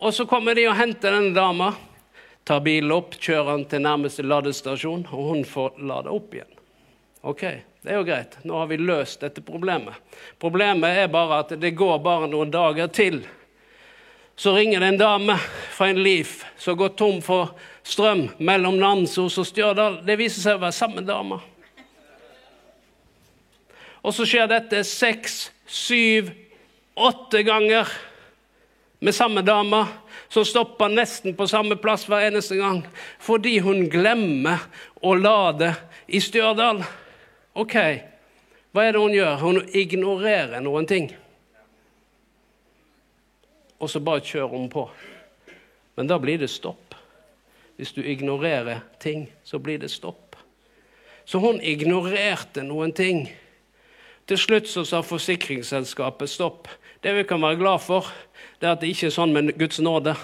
Og 0.00 0.14
så 0.14 0.24
kommer 0.24 0.54
de 0.56 0.68
og 0.70 0.78
henter 0.78 1.12
denne 1.12 1.34
dama. 1.36 1.74
Tar 2.46 2.62
bilen 2.64 2.92
opp, 2.94 3.18
kjører 3.20 3.52
den 3.52 3.66
til 3.68 3.84
nærmeste 3.84 4.24
ladestasjon, 4.24 5.04
og 5.12 5.28
hun 5.32 5.44
får 5.44 5.76
lade 5.84 6.12
opp 6.12 6.34
igjen. 6.34 6.59
OK, 7.20 7.42
det 7.82 7.92
er 7.92 7.98
jo 7.98 8.06
greit. 8.08 8.38
Nå 8.48 8.56
har 8.56 8.70
vi 8.70 8.78
løst 8.80 9.20
dette 9.20 9.42
problemet. 9.44 9.98
Problemet 10.40 11.02
er 11.02 11.12
bare 11.12 11.42
at 11.44 11.52
det 11.60 11.74
går 11.76 11.98
bare 12.04 12.30
noen 12.30 12.52
dager 12.52 12.88
til 12.92 13.20
så 14.40 14.54
ringer 14.56 14.80
det 14.80 14.86
en 14.86 14.98
dame 14.98 15.34
fra 15.70 15.90
en 15.90 16.02
liv 16.02 16.28
som 16.56 16.76
går 16.76 16.94
tom 16.96 17.18
for 17.20 17.50
strøm 17.84 18.22
mellom 18.38 18.78
Namsos 18.80 19.34
og 19.36 19.44
Stjørdal. 19.44 19.98
Det 20.00 20.16
viser 20.16 20.40
seg 20.40 20.56
å 20.56 20.62
være 20.62 20.72
samme 20.78 21.02
dame. 21.04 21.36
Og 24.00 24.14
så 24.16 24.24
skjer 24.24 24.48
dette 24.48 24.80
seks, 24.88 25.50
syv, 25.68 26.30
åtte 26.96 27.42
ganger 27.44 27.92
med 29.04 29.12
samme 29.12 29.44
dame, 29.44 29.82
som 30.32 30.48
stopper 30.48 30.88
nesten 30.88 31.36
på 31.36 31.44
samme 31.50 31.76
plass 31.76 32.06
hver 32.08 32.30
eneste 32.30 32.56
gang 32.56 32.80
fordi 33.20 33.58
hun 33.60 33.90
glemmer 33.92 34.64
å 35.04 35.18
lade 35.20 35.74
i 36.08 36.24
Stjørdal. 36.24 36.80
OK, 37.54 37.74
hva 38.70 38.84
er 38.84 38.94
det 38.94 39.00
hun 39.02 39.14
gjør? 39.14 39.34
Hun 39.40 39.64
ignorerer 39.74 40.62
noen 40.62 40.86
ting 40.86 41.10
og 43.80 43.90
så 43.90 44.00
bare 44.00 44.24
kjører 44.24 44.52
hun 44.52 44.68
på. 44.70 44.84
Men 45.96 46.08
da 46.08 46.18
blir 46.20 46.38
det 46.38 46.50
stopp. 46.52 46.94
Hvis 47.76 47.94
du 47.96 48.02
ignorerer 48.04 48.84
ting, 49.00 49.30
så 49.44 49.58
blir 49.58 49.80
det 49.80 49.90
stopp. 49.90 50.36
Så 51.24 51.40
hun 51.40 51.60
ignorerte 51.64 52.62
noen 52.66 52.92
ting. 52.92 53.24
Til 54.28 54.38
slutt 54.38 54.68
så 54.68 54.84
sa 54.84 55.00
forsikringsselskapet 55.00 56.30
stopp. 56.30 56.68
Det 57.00 57.14
vi 57.16 57.24
kan 57.24 57.40
være 57.40 57.56
glad 57.56 57.80
for, 57.80 58.06
det 58.60 58.68
er 58.68 58.76
at 58.76 58.84
det 58.84 58.92
ikke 58.92 59.08
er 59.08 59.16
sånn 59.16 59.32
med 59.32 59.54
Guds 59.58 59.80
nåde. 59.80 60.14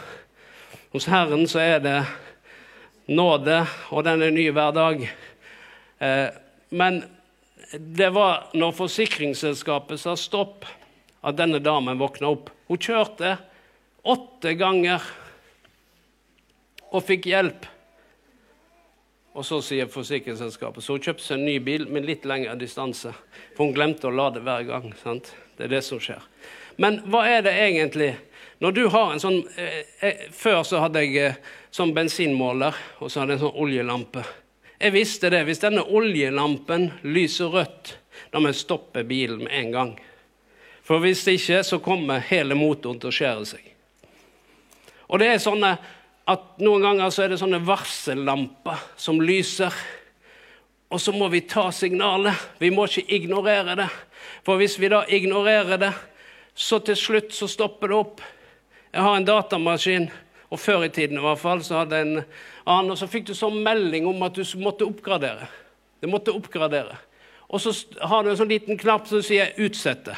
Hos 0.92 1.08
Herren 1.08 1.48
så 1.48 1.62
er 1.64 1.80
det 1.80 1.98
nåde, 3.08 3.62
og 3.90 4.04
den 4.04 4.22
er 4.22 4.36
ny 4.36 4.50
hver 4.52 4.76
dag. 4.76 5.06
Eh, 6.04 6.28
men 6.76 7.00
det 7.72 8.10
var 8.14 8.46
når 8.54 8.74
forsikringsselskapet 8.78 10.00
sa 10.00 10.14
stopp, 10.18 10.66
at 11.26 11.38
denne 11.38 11.58
damen 11.58 11.98
våkna 11.98 12.30
opp. 12.30 12.50
Hun 12.68 12.78
kjørte 12.78 13.36
åtte 14.06 14.52
ganger 14.54 15.02
og 16.92 17.02
fikk 17.06 17.26
hjelp. 17.32 17.66
Og 19.36 19.44
så 19.44 19.58
sier 19.60 19.90
forsikringsselskapet 19.92 20.84
så 20.84 20.96
hun 20.96 21.02
kjøpte 21.02 21.24
seg 21.26 21.40
en 21.40 21.48
ny 21.48 21.56
bil 21.60 21.88
med 21.92 22.06
litt 22.08 22.24
lengre 22.28 22.54
distanse. 22.60 23.12
For 23.56 23.66
hun 23.66 23.74
glemte 23.76 24.08
å 24.08 24.14
lade 24.14 24.40
hver 24.44 24.64
gang. 24.68 24.94
sant? 25.02 25.34
Det 25.58 25.66
er 25.66 25.74
det 25.74 25.82
som 25.84 26.00
skjer. 26.00 26.22
Men 26.80 27.02
hva 27.10 27.26
er 27.28 27.44
det 27.44 27.56
egentlig 27.56 28.14
Når 28.58 28.72
du 28.72 28.86
har 28.88 29.10
en 29.12 29.20
sånn 29.20 29.38
eh, 29.60 29.82
eh, 30.00 30.20
Før 30.32 30.62
så 30.64 30.80
hadde 30.80 31.02
jeg 31.04 31.16
eh, 31.20 31.38
sånn 31.72 31.92
bensinmåler, 31.96 32.76
og 33.04 33.10
så 33.12 33.20
hadde 33.20 33.34
jeg 33.34 33.42
en 33.42 33.44
sånn 33.44 33.58
oljelampe. 33.64 34.22
Jeg 34.78 34.92
visste 34.92 35.30
det. 35.32 35.44
Hvis 35.48 35.62
denne 35.62 35.84
oljelampen 35.84 36.90
lyser 37.06 37.52
rødt, 37.52 37.96
da 38.32 38.40
må 38.40 38.52
jeg 38.52 38.60
stoppe 38.60 39.04
bilen 39.08 39.44
med 39.46 39.54
en 39.56 39.72
gang. 39.72 39.92
For 40.86 41.02
hvis 41.02 41.24
ikke, 41.32 41.62
så 41.66 41.80
kommer 41.82 42.22
hele 42.28 42.54
motoren 42.58 43.00
til 43.00 43.10
å 43.10 43.16
skjære 43.16 43.46
seg. 43.48 43.70
Og 45.06 45.22
det 45.22 45.30
er 45.32 45.42
sånne 45.42 45.76
at 46.26 46.58
Noen 46.58 46.82
ganger 46.82 47.12
så 47.14 47.22
er 47.22 47.30
det 47.30 47.38
sånne 47.38 47.62
varsellamper 47.62 48.80
som 48.98 49.20
lyser. 49.22 49.74
Og 50.90 50.98
så 51.02 51.14
må 51.14 51.28
vi 51.30 51.44
ta 51.46 51.68
signalet. 51.74 52.34
Vi 52.58 52.72
må 52.74 52.88
ikke 52.88 53.06
ignorere 53.14 53.76
det. 53.78 53.88
For 54.46 54.58
hvis 54.58 54.76
vi 54.82 54.90
da 54.90 55.04
ignorerer 55.06 55.78
det, 55.78 55.92
så 56.54 56.80
til 56.82 56.98
slutt 56.98 57.34
så 57.34 57.46
stopper 57.50 57.92
det 57.92 57.98
opp. 57.98 58.22
Jeg 58.90 59.04
har 59.04 59.18
en 59.18 59.28
datamaskin, 59.28 60.08
og 60.50 60.60
før 60.60 60.84
i 60.86 60.92
tiden 60.94 61.18
i 61.18 61.24
hvert 61.24 61.40
fall, 61.42 61.62
så 61.64 61.82
hadde 61.82 62.00
en 62.00 62.14
annen, 62.18 62.90
og 62.92 62.98
så 62.98 63.08
fikk 63.10 63.26
du 63.28 63.34
sånn 63.34 63.58
melding 63.64 64.06
om 64.06 64.22
at 64.26 64.36
du 64.36 64.44
måtte 64.62 64.86
oppgradere. 64.86 65.48
Du 66.02 66.08
måtte 66.10 66.34
oppgradere. 66.34 66.98
Og 67.48 67.62
så 67.62 67.72
har 68.06 68.22
du 68.22 68.30
en 68.30 68.38
sånn 68.38 68.50
liten 68.50 68.78
knapp 68.78 69.06
som 69.08 69.22
sier 69.22 69.54
'utsette'. 69.56 70.16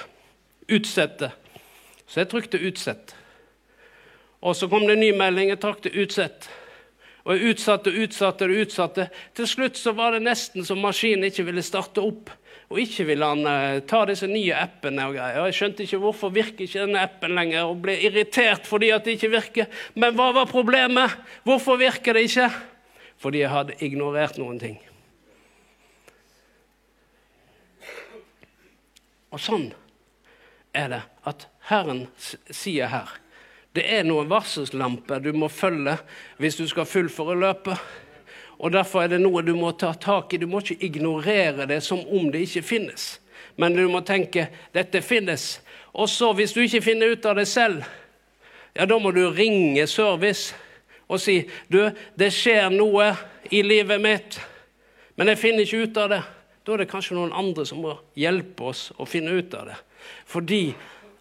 Utsette. 0.68 1.30
Så 2.06 2.20
jeg 2.20 2.28
trykte 2.28 2.58
'utsett'. 2.58 3.14
Og 4.42 4.56
så 4.56 4.68
kom 4.68 4.86
det 4.86 4.92
en 4.92 5.00
ny 5.00 5.12
melding. 5.12 5.48
Jeg 5.48 5.60
trakk 5.60 5.82
det 5.82 5.92
'utsett'. 5.92 6.48
Og 7.24 7.36
jeg 7.36 7.50
utsatte 7.50 7.90
og 7.90 7.96
utsatte 7.96 8.44
og 8.44 8.50
utsatte. 8.50 9.08
Til 9.34 9.46
slutt 9.46 9.76
så 9.76 9.92
var 9.92 10.10
det 10.10 10.22
nesten 10.22 10.64
som 10.64 10.78
maskinen 10.78 11.24
ikke 11.24 11.44
ville 11.44 11.62
starte 11.62 12.00
opp. 12.00 12.30
Og 12.68 12.80
ikke 12.82 13.06
ville 13.08 13.24
han 13.24 13.46
uh, 13.48 13.80
ta 13.88 14.02
disse 14.08 14.28
nye 14.28 14.56
appene 14.56 15.06
og 15.08 15.14
greier. 15.16 15.40
Og 15.40 15.48
jeg 15.48 15.56
skjønte 15.56 15.86
ikke 15.86 16.00
hvorfor 16.02 16.32
virker 16.34 16.66
ikke 16.66 16.82
denne 16.82 17.04
appen 17.06 17.36
lenger, 17.38 17.68
og 17.70 17.80
ble 17.84 17.94
irritert 18.04 18.68
fordi 18.68 18.90
at 18.92 19.06
det 19.06 19.16
ikke 19.16 19.32
virker. 19.32 19.70
Men 19.96 20.16
hva 20.18 20.30
var 20.36 20.50
problemet? 20.50 21.16
Hvorfor 21.48 21.80
virker 21.80 22.18
det 22.18 22.26
ikke? 22.28 22.50
Fordi 23.18 23.40
jeg 23.40 23.52
hadde 23.54 23.78
ignorert 23.84 24.36
noen 24.40 24.60
ting. 24.60 24.76
Og 29.32 29.40
sånn 29.42 29.70
er 30.76 30.92
det 30.92 31.00
at 31.28 31.48
Herren 31.68 32.06
sier 32.18 32.92
her 32.92 33.16
det 33.76 33.84
er 33.94 34.06
noen 34.06 34.26
varselslamper 34.30 35.20
du 35.22 35.30
må 35.36 35.46
følge 35.52 35.98
hvis 36.40 36.56
du 36.58 36.64
skal 36.66 36.88
fullføre 36.88 37.36
løpet. 37.38 37.76
Og 38.58 38.72
Derfor 38.74 39.04
er 39.04 39.12
det 39.12 39.20
noe 39.22 39.42
du 39.46 39.54
må 39.54 39.70
ta 39.78 39.92
tak 39.94 40.34
i. 40.34 40.40
Du 40.42 40.48
må 40.50 40.60
ikke 40.62 40.84
ignorere 40.86 41.66
det 41.70 41.80
som 41.86 42.00
om 42.02 42.30
det 42.34 42.42
ikke 42.46 42.66
finnes. 42.66 43.18
Men 43.56 43.76
du 43.76 43.84
må 43.90 44.02
tenke 44.06 44.48
dette 44.74 45.02
finnes. 45.02 45.60
Og 45.94 46.10
så, 46.10 46.32
hvis 46.34 46.54
du 46.54 46.60
ikke 46.62 46.82
finner 46.82 47.14
ut 47.14 47.26
av 47.26 47.38
det 47.38 47.46
selv, 47.50 47.86
ja, 48.74 48.86
da 48.86 48.98
må 48.98 49.10
du 49.14 49.24
ringe 49.34 49.86
service 49.90 50.54
og 51.08 51.20
si 51.22 51.40
du, 51.72 51.80
det 52.20 52.28
skjer 52.34 52.68
noe 52.70 53.12
i 53.50 53.62
livet 53.64 54.00
mitt, 54.02 54.36
men 55.16 55.32
jeg 55.32 55.40
finner 55.40 55.64
ikke 55.64 55.86
ut 55.88 56.00
av 56.02 56.10
det. 56.12 56.20
Da 56.62 56.74
er 56.74 56.82
det 56.82 56.90
kanskje 56.90 57.16
noen 57.16 57.32
andre 57.32 57.64
som 57.66 57.80
må 57.80 57.94
hjelpe 58.18 58.68
oss 58.68 58.90
å 59.00 59.06
finne 59.08 59.32
ut 59.32 59.54
av 59.56 59.70
det. 59.70 59.78
Fordi 60.28 60.62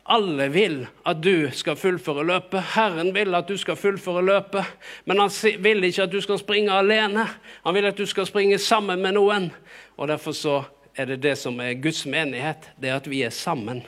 alle 0.07 0.47
vil 0.51 0.79
at 1.05 1.19
du 1.23 1.49
skal 1.51 1.75
fullføre 1.75 2.23
løpet. 2.25 2.63
Herren 2.75 3.13
vil 3.15 3.35
at 3.35 3.47
du 3.47 3.57
skal 3.57 3.75
fullføre 3.75 4.23
løpet, 4.25 4.65
men 5.05 5.19
han 5.19 5.31
vil 5.63 5.83
ikke 5.83 6.03
at 6.07 6.11
du 6.11 6.21
skal 6.23 6.39
springe 6.39 6.71
alene. 6.71 7.27
Han 7.65 7.75
vil 7.75 7.85
at 7.85 7.97
du 7.97 8.05
skal 8.05 8.27
springe 8.27 8.57
sammen 8.57 9.01
med 9.01 9.17
noen. 9.19 9.51
Og 9.97 10.07
Derfor 10.07 10.31
så 10.31 10.61
er 10.95 11.05
det 11.05 11.21
det 11.23 11.35
som 11.37 11.59
er 11.59 11.75
Guds 11.81 12.05
menighet, 12.05 12.71
det 12.81 12.89
er 12.89 12.95
at 12.95 13.09
vi 13.09 13.21
er 13.21 13.29
sammen. 13.29 13.83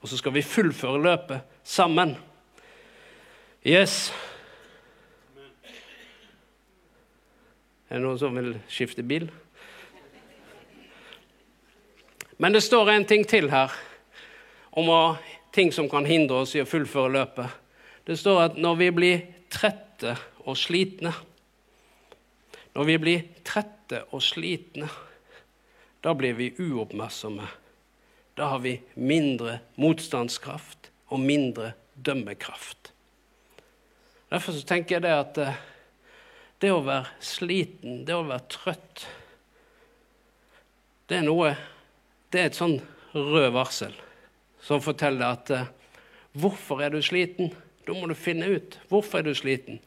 Og 0.00 0.08
så 0.08 0.16
skal 0.16 0.34
vi 0.34 0.42
fullføre 0.42 1.02
løpet 1.02 1.40
sammen. 1.64 2.16
Yes. 3.66 4.12
Er 7.90 7.98
det 7.98 8.04
noen 8.04 8.18
som 8.18 8.36
vil 8.36 8.54
skifte 8.68 9.02
bil? 9.02 9.30
Men 12.38 12.54
det 12.54 12.62
står 12.64 12.90
en 12.90 13.04
ting 13.04 13.26
til 13.28 13.50
her 13.52 13.72
om 14.72 14.88
å 14.88 15.02
ting 15.50 15.72
som 15.72 15.88
kan 15.88 16.06
hindre 16.06 16.42
oss 16.44 16.54
i 16.54 16.62
å 16.62 16.68
fullføre 16.68 17.12
løpet. 17.14 17.58
Det 18.06 18.16
står 18.18 18.42
at 18.44 18.58
når 18.60 18.78
vi 18.80 18.90
blir 18.94 19.22
trette 19.52 20.16
og 20.46 20.56
slitne 20.58 21.12
Når 22.70 22.86
vi 22.86 22.94
blir 23.02 23.22
trette 23.42 24.04
og 24.14 24.22
slitne, 24.22 24.86
da 26.06 26.12
blir 26.14 26.36
vi 26.38 26.52
uoppmerksomme. 26.54 27.48
Da 28.38 28.46
har 28.52 28.60
vi 28.62 28.76
mindre 28.94 29.56
motstandskraft 29.74 30.86
og 31.10 31.18
mindre 31.18 31.72
dømmekraft. 31.98 32.92
Derfor 34.30 34.54
så 34.54 34.62
tenker 34.62 34.96
jeg 34.96 35.02
det 35.02 35.16
at 35.16 35.40
eh, 35.42 35.58
det 36.62 36.70
å 36.70 36.84
være 36.86 37.10
sliten, 37.18 38.04
det 38.06 38.14
å 38.14 38.22
være 38.28 38.46
trøtt, 38.54 39.02
det 41.10 41.18
er 41.18 41.26
noe 41.26 41.56
Det 42.30 42.38
er 42.38 42.52
et 42.52 42.54
sånn 42.54 42.76
rød 43.10 43.48
varsel 43.56 43.96
som 44.62 44.82
forteller 44.82 45.26
at 45.26 45.50
uh, 45.50 45.68
hvorfor 46.32 46.82
er 46.84 46.92
du 46.94 47.02
sliten? 47.02 47.52
Da 47.86 47.96
må 47.96 48.06
du 48.06 48.14
finne 48.14 48.48
ut 48.56 48.78
hvorfor 48.88 49.20
er 49.20 49.28
du 49.28 49.34
sliten. 49.34 49.80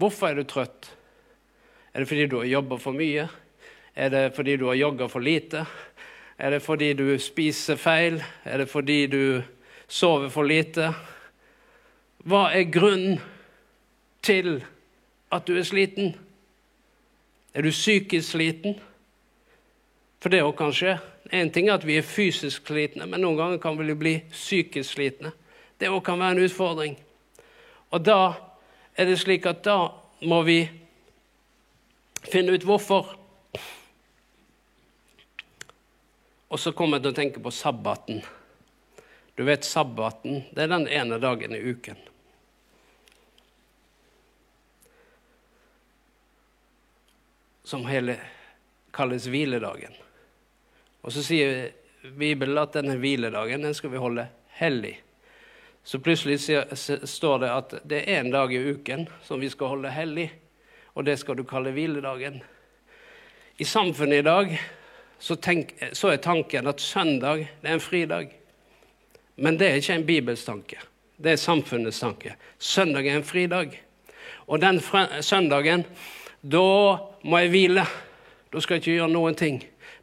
Hvorfor 0.00 0.30
er 0.30 0.40
du 0.40 0.44
trøtt? 0.48 0.92
Er 1.94 2.00
det 2.00 2.08
fordi 2.08 2.26
du 2.26 2.38
har 2.38 2.48
jobba 2.48 2.78
for 2.80 2.96
mye? 2.96 3.28
Er 3.96 4.08
det 4.08 4.34
fordi 4.36 4.56
du 4.56 4.66
har 4.66 4.78
jogga 4.78 5.08
for 5.10 5.20
lite? 5.20 5.64
Er 6.38 6.50
det 6.50 6.62
fordi 6.62 6.92
du 6.92 7.18
spiser 7.18 7.76
feil? 7.76 8.22
Er 8.44 8.58
det 8.58 8.68
fordi 8.68 9.06
du 9.06 9.42
sover 9.88 10.28
for 10.28 10.42
lite? 10.42 10.92
Hva 12.24 12.46
er 12.54 12.70
grunnen 12.72 13.20
til 14.22 14.62
at 15.32 15.46
du 15.46 15.56
er 15.58 15.66
sliten? 15.66 16.14
Er 17.54 17.62
du 17.62 17.70
psykisk 17.70 18.30
sliten? 18.30 18.78
For 20.20 20.32
det 20.32 20.42
òg 20.44 20.52
kan 20.58 20.72
skje. 20.76 20.98
En 21.32 21.50
ting 21.52 21.68
er 21.68 21.78
at 21.78 21.86
vi 21.86 21.96
er 21.96 22.04
fysisk 22.04 22.68
slitne, 22.68 23.06
men 23.08 23.22
noen 23.24 23.38
ganger 23.38 23.60
kan 23.62 23.78
vi 23.78 23.94
bli 23.96 24.14
psykisk 24.32 24.98
slitne. 24.98 25.32
Det 25.80 25.88
òg 25.88 26.02
kan 26.04 26.20
være 26.20 26.36
en 26.36 26.44
utfordring. 26.44 26.98
Og 27.90 28.04
da 28.04 28.20
er 28.96 29.08
det 29.08 29.16
slik 29.22 29.48
at 29.48 29.62
da 29.64 29.78
må 30.28 30.42
vi 30.44 30.58
finne 32.28 32.52
ut 32.52 32.66
hvorfor. 32.68 33.14
Og 36.50 36.60
så 36.60 36.74
kommer 36.76 36.98
jeg 36.98 37.06
til 37.06 37.14
å 37.14 37.18
tenke 37.20 37.40
på 37.40 37.54
sabbaten. 37.54 38.20
Du 39.38 39.46
vet, 39.46 39.64
sabbaten 39.64 40.42
det 40.52 40.66
er 40.66 40.72
den 40.74 40.88
ene 40.90 41.16
dagen 41.22 41.54
i 41.56 41.62
uken. 41.64 41.96
Som 47.64 47.86
hele 47.88 48.18
kalles 48.92 49.30
hviledagen. 49.30 49.94
Og 51.02 51.12
så 51.14 51.22
sier 51.24 51.70
Bibelen 52.02 52.58
at 52.60 52.74
denne 52.76 52.96
hviledagen 53.00 53.64
den 53.64 53.76
skal 53.76 53.92
vi 53.92 54.00
holde 54.00 54.26
hellig. 54.60 54.96
Så 55.84 55.98
plutselig 55.98 56.40
står 57.08 57.38
det 57.40 57.50
at 57.50 57.74
det 57.88 58.02
er 58.04 58.20
en 58.20 58.32
dag 58.32 58.52
i 58.52 58.60
uken 58.74 59.06
som 59.24 59.40
vi 59.40 59.48
skal 59.52 59.72
holde 59.74 59.92
hellig, 59.92 60.28
og 60.92 61.06
det 61.08 61.16
skal 61.20 61.38
du 61.38 61.44
kalle 61.48 61.72
hviledagen. 61.72 62.40
I 63.56 63.64
samfunnet 63.64 64.20
i 64.20 64.26
dag 64.26 64.52
så, 65.18 65.36
tenk, 65.36 65.72
så 65.92 66.12
er 66.12 66.22
tanken 66.24 66.68
at 66.68 66.80
søndag 66.80 67.46
er 67.62 67.74
en 67.74 67.82
fridag. 67.82 68.30
Men 69.40 69.56
det 69.60 69.68
er 69.68 69.80
ikke 69.80 69.96
en 69.98 70.06
bibelsk 70.08 70.46
tanke. 70.46 70.80
Det 71.16 71.32
er 71.32 71.40
samfunnets 71.40 72.00
tanke. 72.00 72.34
Søndag 72.58 73.06
er 73.06 73.18
en 73.18 73.24
fridag. 73.24 73.76
Og 74.48 74.60
den 74.60 74.80
søndagen, 75.20 75.84
da 76.40 76.64
må 77.22 77.40
jeg 77.40 77.52
hvile. 77.52 77.84
Da 78.52 78.60
skal 78.60 78.76
jeg 78.76 78.82
ikke 78.82 78.96
gjøre 78.98 79.12
noen 79.12 79.36
ting. 79.36 79.60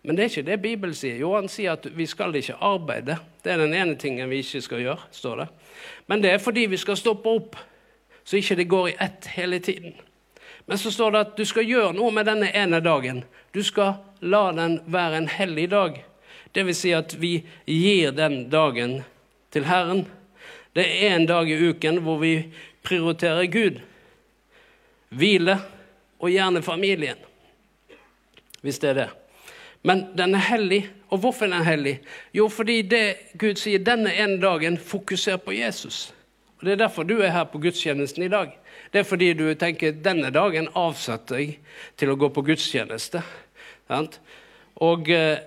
Men 0.08 0.16
det 0.16 0.24
er 0.24 0.30
ikke 0.32 0.48
det 0.48 0.56
Bibelen 0.64 0.96
sier. 0.96 1.18
Jo, 1.20 1.34
han 1.36 1.50
sier 1.52 1.74
at 1.76 1.84
vi 1.92 2.06
skal 2.08 2.36
ikke 2.40 2.56
arbeide. 2.64 3.18
Det 3.44 3.52
er 3.52 3.60
den 3.60 3.74
ene 3.76 3.98
tingen 4.00 4.30
vi 4.32 4.40
ikke 4.40 4.62
skal 4.64 4.80
gjøre, 4.80 5.10
står 5.12 5.42
det. 5.42 5.48
Men 6.08 6.24
det 6.24 6.32
er 6.32 6.40
fordi 6.40 6.64
vi 6.72 6.80
skal 6.80 6.96
stoppe 6.96 7.34
opp, 7.36 7.58
så 8.24 8.40
ikke 8.40 8.56
det 8.56 8.70
går 8.72 8.88
i 8.88 8.96
ett 9.04 9.28
hele 9.36 9.60
tiden. 9.60 9.98
Men 10.64 10.80
så 10.80 10.94
står 10.96 11.12
det 11.12 11.26
at 11.26 11.36
du 11.36 11.44
skal 11.48 11.68
gjøre 11.68 11.92
noe 12.00 12.16
med 12.16 12.28
denne 12.28 12.54
ene 12.56 12.80
dagen. 12.84 13.26
Du 13.52 13.60
skal 13.68 14.00
la 14.24 14.46
den 14.56 14.80
være 14.88 15.20
en 15.20 15.30
hellig 15.32 15.68
dag. 15.76 16.00
Det 16.56 16.64
vil 16.72 16.80
si 16.80 16.96
at 16.96 17.18
vi 17.20 17.42
gir 17.68 18.16
den 18.16 18.46
dagen 18.48 19.02
til 19.52 19.68
Herren. 19.68 20.06
Det 20.72 20.88
er 20.88 21.18
en 21.18 21.28
dag 21.28 21.52
i 21.52 21.60
uken 21.68 22.00
hvor 22.08 22.24
vi 22.24 22.34
prioriterer 22.88 23.52
Gud, 23.52 23.84
hvile 25.12 25.60
og 26.24 26.32
gjerne 26.32 26.64
familien. 26.64 27.20
Hvis 28.64 28.80
det 28.80 28.96
er 28.96 29.02
det. 29.04 29.10
Men 29.84 30.08
den 30.18 30.36
er 30.36 30.46
hellig. 30.50 30.90
Og 31.10 31.20
hvorfor 31.24 31.46
er 31.46 31.50
den 31.50 31.66
hellig? 31.66 32.00
Jo, 32.34 32.48
fordi 32.50 32.82
det 32.82 33.04
Gud 33.40 33.60
sier 33.62 33.80
denne 33.80 34.12
ene 34.14 34.42
dagen, 34.42 34.78
fokuser 34.78 35.38
på 35.38 35.56
Jesus. 35.56 36.14
Og 36.60 36.66
Det 36.66 36.72
er 36.72 36.76
derfor 36.76 37.04
du 37.04 37.20
er 37.22 37.30
her 37.30 37.44
på 37.44 37.60
gudstjenesten 37.62 38.24
i 38.24 38.28
dag. 38.28 38.52
Det 38.94 39.00
er 39.00 39.04
fordi 39.04 39.34
du 39.34 39.54
tenker 39.54 39.92
denne 39.92 40.32
dagen 40.34 40.70
avsetter 40.76 41.38
jeg 41.38 41.60
til 41.98 42.10
å 42.10 42.18
gå 42.18 42.30
på 42.34 42.42
gudstjeneste. 42.42 43.22
Og, 44.76 45.10
eh, 45.10 45.38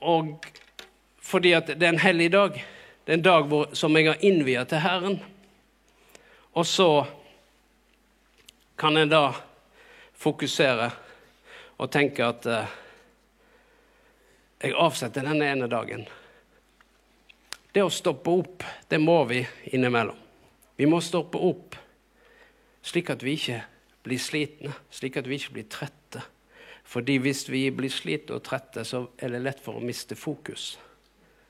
og, 0.00 0.46
fordi 1.20 1.52
at 1.52 1.66
det 1.66 1.82
er 1.82 1.92
en 1.92 1.98
hellig 1.98 2.32
dag. 2.32 2.64
Det 3.04 3.12
er 3.12 3.18
en 3.18 3.22
dag 3.22 3.46
hvor, 3.50 3.68
som 3.72 3.96
jeg 3.96 4.08
har 4.08 4.24
innviet 4.24 4.68
til 4.68 4.82
Herren. 4.82 5.20
Og 6.54 6.66
så 6.66 7.06
kan 8.78 8.96
en 8.96 9.12
da 9.12 9.30
fokusere 10.16 10.90
og 11.76 11.90
tenke 11.92 12.24
at 12.24 12.46
eh, 12.46 12.74
jeg 14.62 14.76
avsetter 14.80 15.26
denne 15.26 15.48
ene 15.52 15.68
dagen. 15.68 16.06
Det 17.72 17.82
å 17.84 17.92
stoppe 17.92 18.32
opp, 18.32 18.64
det 18.88 18.98
må 19.02 19.18
vi 19.28 19.42
innimellom. 19.72 20.16
Vi 20.76 20.88
må 20.88 21.00
stoppe 21.04 21.40
opp 21.40 21.76
slik 22.86 23.10
at 23.12 23.24
vi 23.24 23.34
ikke 23.36 23.60
blir 24.06 24.20
slitne, 24.22 24.72
slik 24.94 25.18
at 25.18 25.26
vi 25.28 25.38
ikke 25.40 25.56
blir 25.56 25.68
trette. 25.72 26.22
Fordi 26.86 27.16
hvis 27.18 27.48
vi 27.50 27.64
blir 27.74 27.90
slitne 27.90 28.38
og 28.38 28.44
trette, 28.46 28.84
så 28.86 29.08
er 29.18 29.34
det 29.34 29.42
lett 29.42 29.62
for 29.62 29.76
å 29.76 29.84
miste 29.84 30.16
fokus. 30.16 30.76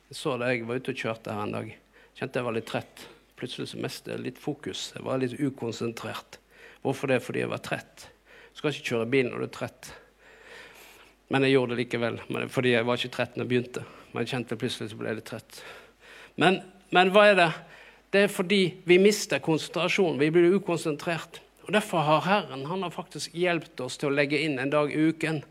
Jeg 0.08 0.16
så 0.16 0.36
det 0.40 0.48
jeg 0.52 0.64
var 0.68 0.80
ute 0.80 0.94
og 0.94 1.02
kjørte 1.02 1.34
her 1.34 1.44
en 1.44 1.54
dag. 1.58 1.70
Kjente 2.16 2.40
jeg 2.40 2.46
var 2.46 2.56
litt 2.56 2.68
trett. 2.70 3.04
Plutselig 3.36 3.68
så 3.74 3.80
mistet 3.82 4.14
jeg 4.14 4.24
litt 4.24 4.40
fokus. 4.40 4.88
Jeg 4.96 5.04
var 5.04 5.20
litt 5.20 5.36
ukonsentrert. 5.36 6.38
Hvorfor 6.80 7.12
det? 7.12 7.20
Fordi 7.26 7.42
jeg 7.42 7.52
var 7.52 7.60
trett. 7.66 8.06
Du 8.54 8.62
skal 8.62 8.72
ikke 8.72 8.94
kjøre 8.94 9.10
bil 9.12 9.28
når 9.28 9.42
du 9.42 9.48
er 9.50 9.54
trett. 9.58 9.90
Men 11.32 11.42
jeg 11.42 11.56
gjorde 11.56 11.74
det 11.74 11.82
likevel, 11.82 12.20
fordi 12.54 12.76
jeg 12.76 12.86
var 12.86 13.00
ikke 13.00 13.14
trett 13.16 13.34
når 13.34 13.44
jeg 13.44 13.50
begynte. 13.50 13.82
Men 14.12 14.22
jeg 14.22 14.32
kjente 14.34 14.58
plutselig 14.60 14.92
så 14.92 14.98
ble 15.00 15.10
jeg 15.10 15.18
litt 15.18 15.30
trett. 15.32 15.58
Men, 16.38 16.60
men 16.94 17.10
hva 17.14 17.24
er 17.30 17.40
det? 17.40 17.48
Det 18.14 18.22
er 18.24 18.30
fordi 18.32 18.60
vi 18.86 19.00
mister 19.02 19.42
konsentrasjon. 19.42 20.20
Vi 20.20 20.30
blir 20.32 20.54
ukonsentrert. 20.54 21.40
Og 21.66 21.72
Derfor 21.74 22.04
har 22.06 22.22
Herren 22.22 22.62
han 22.70 22.84
har 22.86 22.94
faktisk 22.94 23.34
hjulpet 23.34 23.82
oss 23.82 23.98
til 23.98 24.12
å 24.12 24.14
legge 24.14 24.38
inn 24.38 24.60
en 24.62 24.70
dag 24.70 24.92
i 24.94 25.08
uken. 25.10 25.42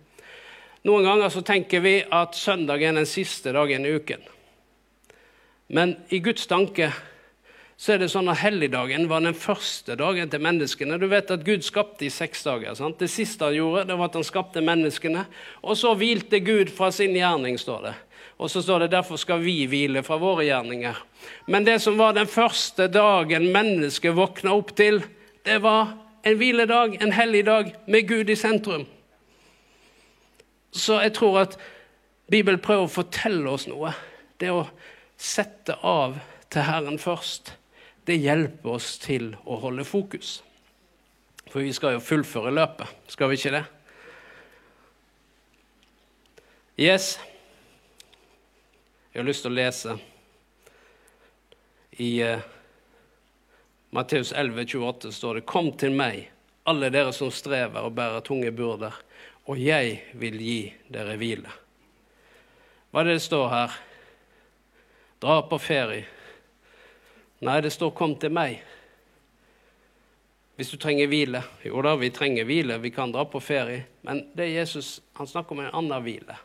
Noen 0.87 1.07
ganger 1.07 1.33
så 1.33 1.41
tenker 1.43 1.83
vi 1.83 1.97
at 2.13 2.37
søndag 2.37 2.83
er 2.85 2.95
den 2.95 3.09
siste 3.09 3.51
dagen 3.51 3.87
i 3.87 3.91
uken. 3.97 4.23
Men 5.75 5.95
i 6.13 6.21
Guds 6.23 6.45
tanke 6.47 6.91
så 7.75 7.91
er 7.91 7.99
det 7.99 8.07
sånn 8.13 8.31
at 8.31 8.39
helligdagen 8.39 9.09
var 9.11 9.23
den 9.25 9.35
første 9.35 9.97
dagen 9.99 10.29
til 10.31 10.43
menneskene. 10.43 10.95
Du 10.99 11.09
vet 11.11 11.31
at 11.33 11.43
Gud 11.43 11.65
skapte 11.65 12.07
i 12.07 12.11
seks 12.13 12.45
dager. 12.47 12.71
Sant? 12.77 13.01
Det 13.01 13.09
siste 13.11 13.49
han 13.49 13.57
gjorde, 13.57 13.83
det 13.89 13.97
var 13.99 14.07
at 14.07 14.15
han 14.15 14.27
skapte 14.27 14.63
menneskene. 14.63 15.25
Og 15.59 15.75
så 15.79 15.91
hvilte 15.99 16.39
Gud 16.39 16.71
fra 16.75 16.87
sin 16.95 17.15
gjerning, 17.17 17.59
står 17.59 17.89
det. 17.89 17.93
Og 18.39 18.51
så 18.51 18.63
står 18.63 18.85
det 18.85 18.93
derfor 18.95 19.19
skal 19.19 19.43
vi 19.43 19.57
hvile 19.67 20.03
fra 20.07 20.15
våre 20.19 20.47
gjerninger. 20.47 20.97
Men 21.51 21.67
det 21.67 21.81
som 21.83 21.99
var 21.99 22.15
den 22.15 22.31
første 22.31 22.87
dagen 22.91 23.49
mennesket 23.51 24.15
våkna 24.15 24.55
opp 24.55 24.71
til, 24.75 25.01
det 25.43 25.59
var 25.63 25.97
en 26.25 26.39
hviledag, 26.39 26.95
en 27.03 27.13
hellig 27.15 27.43
dag, 27.47 27.73
med 27.87 28.07
Gud 28.07 28.31
i 28.31 28.37
sentrum. 28.39 28.87
Så 30.75 30.99
jeg 31.03 31.13
tror 31.19 31.41
at 31.43 31.59
Bibelen 32.31 32.59
prøver 32.59 32.87
å 32.87 32.91
fortelle 32.91 33.51
oss 33.51 33.67
noe. 33.69 33.93
Det 34.39 34.49
å 34.51 34.65
sette 35.19 35.77
av 35.85 36.17
til 36.51 36.65
Herren 36.65 36.99
først, 36.99 37.53
det 38.05 38.19
hjelper 38.21 38.77
oss 38.77 38.95
til 39.01 39.31
å 39.45 39.57
holde 39.63 39.85
fokus. 39.87 40.39
For 41.49 41.63
vi 41.65 41.73
skal 41.73 41.95
jo 41.95 42.03
fullføre 42.03 42.53
løpet, 42.53 42.91
skal 43.09 43.31
vi 43.31 43.39
ikke 43.39 43.53
det? 43.55 43.63
Yes. 46.75 47.15
Jeg 49.13 49.21
har 49.21 49.27
lyst 49.29 49.45
til 49.45 49.53
å 49.53 49.55
lese 49.55 49.95
i 52.03 52.09
uh, 52.27 52.41
Matteus 53.95 54.33
11, 54.35 54.65
28 54.67 55.11
står 55.15 55.39
det:" 55.39 55.45
Kom 55.47 55.71
til 55.79 55.95
meg, 55.95 56.25
alle 56.67 56.89
dere 56.91 57.13
som 57.15 57.31
strever 57.31 57.87
og 57.87 57.95
bærer 57.95 58.25
tunge 58.27 58.51
byrder, 58.51 58.97
og 59.47 59.61
jeg 59.61 60.01
vil 60.19 60.41
gi 60.41 60.59
dere 60.91 61.15
hvile. 61.21 61.53
Hva 62.91 63.01
er 63.01 63.07
det 63.07 63.17
det 63.21 63.23
står 63.23 63.47
her? 63.53 63.79
Dra 65.23 65.39
på 65.47 65.59
ferie. 65.63 66.03
Nei, 67.39 67.61
det 67.61 67.71
står 67.71 67.91
'kom 67.91 68.15
til 68.15 68.29
meg'. 68.29 68.61
Hvis 70.55 70.69
du 70.71 70.77
trenger 70.77 71.07
hvile. 71.07 71.43
Jo 71.65 71.81
da, 71.81 71.95
vi 71.95 72.09
trenger 72.09 72.45
hvile, 72.47 72.77
vi 72.81 72.89
kan 72.89 73.11
dra 73.11 73.25
på 73.25 73.39
ferie. 73.39 73.85
Men 74.01 74.29
det 74.35 74.45
er 74.45 74.59
Jesus 74.59 75.01
han 75.13 75.27
snakker 75.27 75.51
om 75.51 75.59
en 75.59 75.73
annen 75.73 76.03
hvile. 76.03 76.37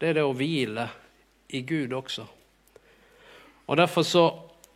Det 0.00 0.08
er 0.08 0.14
det 0.14 0.24
å 0.24 0.32
hvile 0.32 0.88
i 1.48 1.60
Gud 1.60 1.92
også. 1.92 2.24
Og 3.66 3.76
Derfor 3.76 4.02
så 4.02 4.24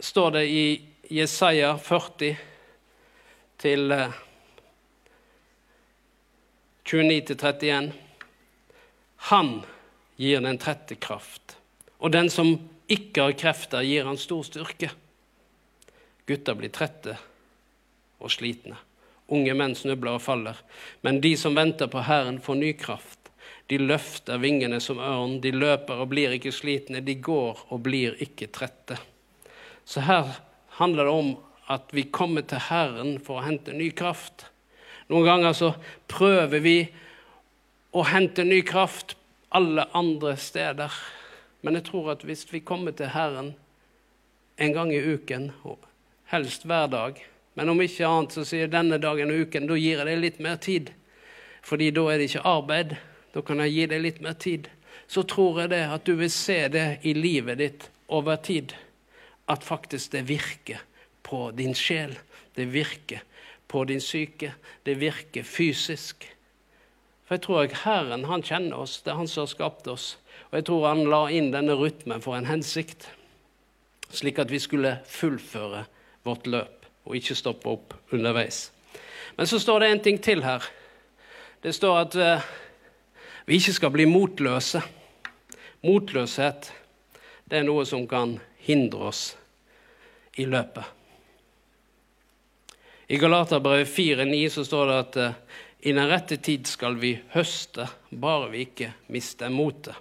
står 0.01 0.31
det 0.31 0.45
i 0.49 0.67
Jesaja 1.11 1.77
40 1.79 2.37
til 3.59 3.93
29-31. 6.85 7.73
Eh, 7.73 7.93
han 9.17 9.63
gir 10.17 10.41
den 10.41 10.59
trette 10.59 10.95
kraft, 10.95 11.57
og 11.99 12.13
den 12.13 12.29
som 12.31 12.55
ikke 12.89 13.23
har 13.23 13.33
krefter, 13.33 13.83
gir 13.83 14.05
han 14.07 14.21
stor 14.21 14.45
styrke. 14.47 14.91
Gutter 16.27 16.59
blir 16.59 16.73
trette 16.75 17.17
og 18.19 18.33
slitne. 18.33 18.79
Unge 19.31 19.55
menn 19.59 19.75
snubler 19.75 20.19
og 20.19 20.23
faller. 20.23 20.59
Men 21.03 21.21
de 21.23 21.35
som 21.39 21.57
venter 21.59 21.91
på 21.91 22.05
Herren, 22.07 22.41
får 22.43 22.59
ny 22.61 22.73
kraft. 22.79 23.31
De 23.67 23.79
løfter 23.83 24.39
vingene 24.39 24.79
som 24.83 25.01
ørn, 25.03 25.41
de 25.43 25.51
løper 25.55 26.03
og 26.03 26.13
blir 26.13 26.35
ikke 26.37 26.55
slitne, 26.55 27.03
de 27.03 27.17
går 27.19 27.65
og 27.75 27.83
blir 27.83 28.15
ikke 28.23 28.47
trette. 28.55 28.99
Så 29.87 30.05
her 30.07 30.37
handler 30.79 31.09
det 31.09 31.15
om 31.15 31.33
at 31.71 31.91
vi 31.95 32.07
kommer 32.15 32.47
til 32.47 32.63
Herren 32.69 33.17
for 33.23 33.41
å 33.41 33.47
hente 33.47 33.75
ny 33.75 33.91
kraft. 33.91 34.47
Noen 35.11 35.27
ganger 35.27 35.55
så 35.55 35.73
prøver 36.11 36.63
vi 36.63 36.79
å 37.95 38.05
hente 38.07 38.47
ny 38.47 38.61
kraft 38.67 39.17
alle 39.55 39.87
andre 39.95 40.37
steder. 40.39 40.95
Men 41.67 41.79
jeg 41.79 41.89
tror 41.91 42.13
at 42.15 42.23
hvis 42.27 42.47
vi 42.53 42.63
kommer 42.67 42.95
til 42.95 43.11
Herren 43.15 43.55
en 44.63 44.75
gang 44.75 44.93
i 44.95 45.03
uken, 45.03 45.51
helst 46.27 46.67
hver 46.67 46.87
dag 46.91 47.23
Men 47.57 47.69
om 47.73 47.81
ikke 47.81 48.05
annet 48.05 48.35
så 48.37 48.45
sier 48.45 48.69
denne 48.69 48.99
dagen 49.01 49.31
og 49.33 49.47
uken, 49.47 49.65
da 49.65 49.77
gir 49.81 50.03
jeg 50.03 50.05
deg 50.05 50.19
litt 50.21 50.41
mer 50.45 50.59
tid. 50.61 50.91
Fordi 51.65 51.87
da 51.97 52.03
er 52.13 52.19
det 52.21 52.27
ikke 52.29 52.43
arbeid. 52.51 52.91
Da 53.33 53.41
kan 53.41 53.63
jeg 53.65 53.73
gi 53.73 53.87
deg 53.89 54.03
litt 54.05 54.19
mer 54.21 54.37
tid. 54.37 54.69
Så 55.09 55.23
tror 55.25 55.63
jeg 55.63 55.71
det 55.73 55.87
at 55.89 56.05
du 56.05 56.13
vil 56.21 56.29
se 56.33 56.59
det 56.69 56.85
i 57.09 57.15
livet 57.17 57.63
ditt 57.63 57.89
over 58.13 58.37
tid 58.37 58.75
at 59.49 59.65
faktisk 59.65 60.13
det 60.13 60.27
virker 60.29 60.85
på 61.25 61.49
din 61.57 61.73
sjel. 61.75 62.13
Det 62.53 62.69
virker 62.77 63.25
på 63.73 63.85
din 63.89 64.05
syke. 64.05 64.53
Det 64.85 65.01
virker 65.01 65.49
fysisk. 65.49 66.29
For 67.25 67.39
jeg 67.39 67.47
tror 67.49 67.65
at 67.65 67.81
Herren 67.87 68.29
han 68.29 68.45
kjenner 68.45 68.85
oss. 68.85 69.01
Det 69.01 69.15
er 69.15 69.21
Han 69.23 69.33
som 69.33 69.47
har 69.47 69.55
skapt 69.57 69.89
oss. 69.89 70.19
Og 70.53 70.61
jeg 70.61 70.69
tror 70.69 70.89
han 70.89 71.07
la 71.09 71.25
inn 71.33 71.55
denne 71.57 71.75
rytmen 71.75 72.21
for 72.21 72.37
en 72.37 72.53
hensikt. 72.53 73.09
Slik 74.13 74.39
at 74.39 74.53
vi 74.53 74.61
skulle 74.61 74.99
fullføre 75.09 75.87
vårt 76.27 76.49
løp 76.51 76.87
og 77.07 77.17
ikke 77.19 77.39
stoppe 77.39 77.71
opp 77.71 77.95
underveis. 78.15 78.71
Men 79.37 79.47
så 79.47 79.61
står 79.63 79.81
det 79.81 79.91
en 79.91 80.03
ting 80.03 80.19
til 80.23 80.43
her. 80.45 80.65
Det 81.63 81.75
står 81.75 81.99
at 82.01 82.17
uh, 82.19 82.49
vi 83.47 83.61
ikke 83.61 83.77
skal 83.77 83.93
bli 83.95 84.09
motløse. 84.11 84.83
Motløshet 85.87 86.73
det 87.47 87.61
er 87.61 87.67
noe 87.67 87.85
som 87.87 88.09
kan 88.11 88.37
hindre 88.67 89.11
oss 89.13 89.27
i 90.35 90.47
løpet. 90.51 90.85
I 93.07 93.21
Galaterbrevet 93.23 93.87
4,9 93.87 94.41
så 94.51 94.65
står 94.67 94.91
det 94.91 94.97
at 95.05 95.19
uh, 95.23 95.37
i 95.87 95.93
den 95.95 96.09
rette 96.11 96.41
tid 96.43 96.67
skal 96.67 96.97
vi 96.99 97.13
høste, 97.37 97.87
bare 98.11 98.51
vi 98.51 98.65
ikke 98.67 98.91
mister 99.15 99.53
motet. 99.53 99.95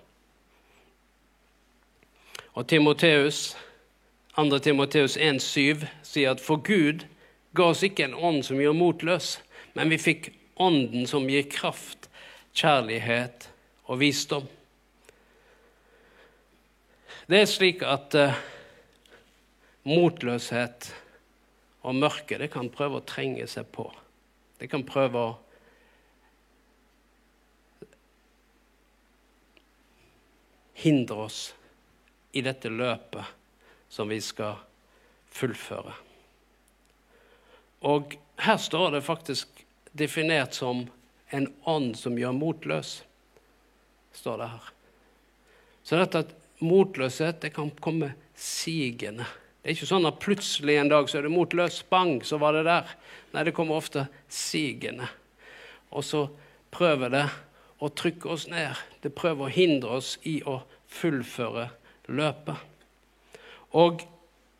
Og 2.56 2.66
Timoteus, 2.68 3.52
2. 4.36 4.60
Timoteus 4.60 5.18
1,7 5.18 5.86
sier 6.04 6.34
at 6.34 6.42
for 6.44 6.60
Gud 6.60 7.06
ga 7.56 7.70
oss 7.72 7.86
ikke 7.88 8.04
en 8.10 8.18
ånd 8.20 8.42
som 8.44 8.60
gjør 8.60 8.76
motløs, 8.76 9.38
men 9.80 9.88
vi 9.94 10.00
fikk 10.02 10.28
ånden 10.60 11.08
som 11.08 11.30
gir 11.32 11.48
kraft, 11.48 12.10
kjærlighet 12.56 13.48
og 13.88 14.02
visdom. 14.02 14.50
Det 17.32 17.40
er 17.42 17.48
slik 17.48 17.86
at 17.88 18.18
uh, 18.20 18.36
motløshet 19.88 20.92
og 21.88 21.96
mørke 21.96 22.36
det 22.42 22.52
kan 22.52 22.68
prøve 22.74 23.00
å 23.00 23.08
trenge 23.08 23.48
seg 23.48 23.72
på. 23.72 23.88
Det 24.60 24.68
kan 24.72 24.84
prøve 24.88 25.24
å 25.24 25.34
hindre 30.84 31.24
oss 31.30 31.42
i 32.36 32.44
dette 32.44 32.68
løpet 32.68 33.35
som 33.96 34.12
vi 34.12 34.20
skal 34.20 34.60
fullføre. 35.32 35.94
Og 37.88 38.18
her 38.44 38.58
står 38.60 38.98
det 38.98 39.06
faktisk 39.06 39.64
definert 39.96 40.58
som 40.58 40.86
en 41.32 41.48
ånd 41.64 41.94
som 41.98 42.18
gjør 42.20 42.36
motløs. 42.36 43.04
står 44.16 44.38
det 44.38 44.48
her. 44.48 44.68
Så 45.84 45.98
dette 46.00 46.22
at 46.24 46.36
motløshet 46.64 47.42
det 47.42 47.52
kan 47.56 47.72
komme 47.84 48.14
sigende. 48.36 49.26
Det 49.62 49.72
er 49.72 49.76
ikke 49.76 49.90
sånn 49.90 50.08
at 50.08 50.22
plutselig 50.24 50.78
en 50.80 50.92
dag 50.92 51.10
så 51.10 51.20
er 51.20 51.28
det 51.28 51.34
motløs. 51.34 51.82
Bang, 51.90 52.20
så 52.24 52.40
var 52.42 52.56
det 52.56 52.66
der. 52.68 52.92
Nei, 53.34 53.44
det 53.44 53.56
kommer 53.56 53.80
ofte 53.80 54.08
sigende. 54.32 55.08
Og 55.92 56.04
så 56.06 56.28
prøver 56.72 57.12
det 57.12 57.26
å 57.84 57.90
trykke 57.92 58.32
oss 58.32 58.48
ned. 58.52 58.76
Det 59.04 59.16
prøver 59.16 59.48
å 59.48 59.56
hindre 59.56 60.00
oss 60.00 60.16
i 60.24 60.40
å 60.48 60.62
fullføre 60.88 61.70
løpet. 62.08 62.75
Og 63.72 64.04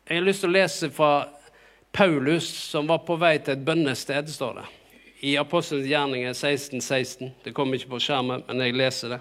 jeg 0.08 0.18
har 0.18 0.26
lyst 0.26 0.42
til 0.44 0.50
å 0.50 0.56
lese 0.56 0.90
fra 0.90 1.12
Paulus, 1.92 2.48
som 2.48 2.86
var 2.86 3.04
på 3.06 3.16
vei 3.16 3.38
til 3.38 3.56
et 3.56 3.64
bønnested, 3.64 4.28
står 4.28 4.60
det. 4.60 4.66
i 5.20 5.36
Apostelens 5.40 5.88
gjerninger 5.88 6.28
1616. 6.28 6.80
16. 6.80 7.30
Det 7.44 7.52
kommer 7.52 7.76
ikke 7.76 7.94
på 7.94 8.00
skjermen, 8.04 8.42
men 8.46 8.60
jeg 8.60 8.76
leser 8.76 9.14
det. 9.16 9.20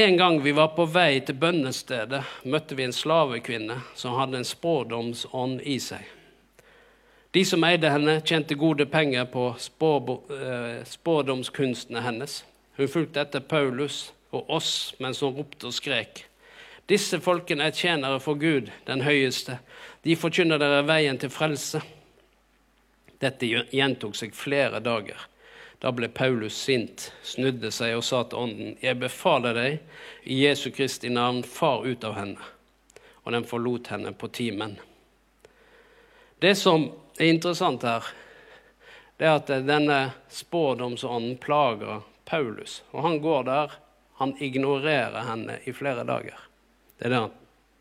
En 0.00 0.16
gang 0.16 0.38
vi 0.42 0.52
var 0.52 0.70
på 0.72 0.86
vei 0.88 1.20
til 1.20 1.36
bønnestedet, 1.36 2.22
møtte 2.48 2.74
vi 2.78 2.86
en 2.86 2.94
slavekvinne 2.94 3.76
som 3.94 4.16
hadde 4.16 4.40
en 4.40 4.48
spådomsånd 4.48 5.60
i 5.68 5.76
seg. 5.82 6.06
De 7.30 7.44
som 7.44 7.62
eide 7.68 7.90
henne, 7.92 8.16
tjente 8.24 8.56
gode 8.58 8.86
penger 8.90 9.28
på 9.30 9.50
eh, 9.52 10.80
spådomskunstene 10.88 12.00
hennes. 12.02 12.40
Hun 12.80 12.88
fulgte 12.88 13.20
etter 13.22 13.44
Paulus 13.44 14.08
og 14.32 14.50
oss 14.50 14.72
mens 14.98 15.20
hun 15.20 15.36
ropte 15.36 15.68
og 15.68 15.76
skrek. 15.76 16.24
Disse 16.90 17.20
folkene 17.22 17.68
er 17.68 17.74
tjenere 17.76 18.18
for 18.18 18.34
Gud, 18.40 18.70
den 18.86 19.04
høyeste. 19.06 19.60
De 20.02 20.16
forkynner 20.18 20.58
dere 20.58 20.82
veien 20.88 21.20
til 21.22 21.30
frelse. 21.30 21.78
Dette 23.22 23.46
gjentok 23.46 24.16
seg 24.18 24.34
flere 24.34 24.80
dager. 24.82 25.28
Da 25.80 25.92
ble 25.94 26.10
Paulus 26.12 26.56
sint, 26.58 27.06
snudde 27.22 27.70
seg 27.72 27.94
og 27.96 28.02
sa 28.04 28.24
til 28.26 28.42
ånden, 28.42 28.74
jeg 28.82 28.98
befaler 29.00 29.54
deg 29.56 29.78
i 30.28 30.42
Jesu 30.42 30.68
Kristi 30.74 31.08
navn, 31.12 31.44
far 31.46 31.86
ut 31.86 32.04
av 32.04 32.18
henne. 32.18 32.50
Og 33.24 33.32
den 33.36 33.46
forlot 33.46 33.92
henne 33.94 34.12
på 34.12 34.28
timen. 34.34 34.74
Det 36.40 36.56
som 36.58 36.88
er 37.20 37.30
interessant 37.30 37.86
her, 37.86 38.04
det 39.20 39.28
er 39.28 39.38
at 39.38 39.54
denne 39.68 40.02
spådomsånden 40.32 41.38
plager 41.40 42.02
Paulus. 42.28 42.80
Og 42.90 43.04
han 43.06 43.20
går 43.22 43.48
der, 43.48 43.80
han 44.20 44.36
ignorerer 44.42 45.28
henne 45.28 45.60
i 45.64 45.76
flere 45.76 46.04
dager. 46.08 46.49
Det 47.00 47.08
er 47.08 47.10
det 47.10 47.16
han, 47.16 47.30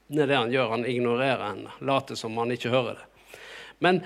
det 0.07 0.22
er 0.24 0.28
det 0.32 0.36
han 0.38 0.51
gjør. 0.51 0.70
Han 0.72 0.86
ignorerer 0.88 1.41
henne, 1.43 1.72
later 1.84 2.15
som 2.15 2.38
han 2.39 2.53
ikke 2.55 2.72
hører 2.72 3.01
det. 3.01 3.34
Men 3.84 3.99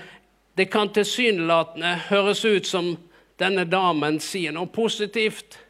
det 0.58 0.64
kan 0.74 0.90
tilsynelatende 0.90 1.92
høres 2.08 2.44
ut 2.44 2.66
som 2.66 2.96
denne 3.38 3.62
damen 3.70 4.18
sier 4.22 4.54
noe 4.54 4.66
positivt. 4.66 5.60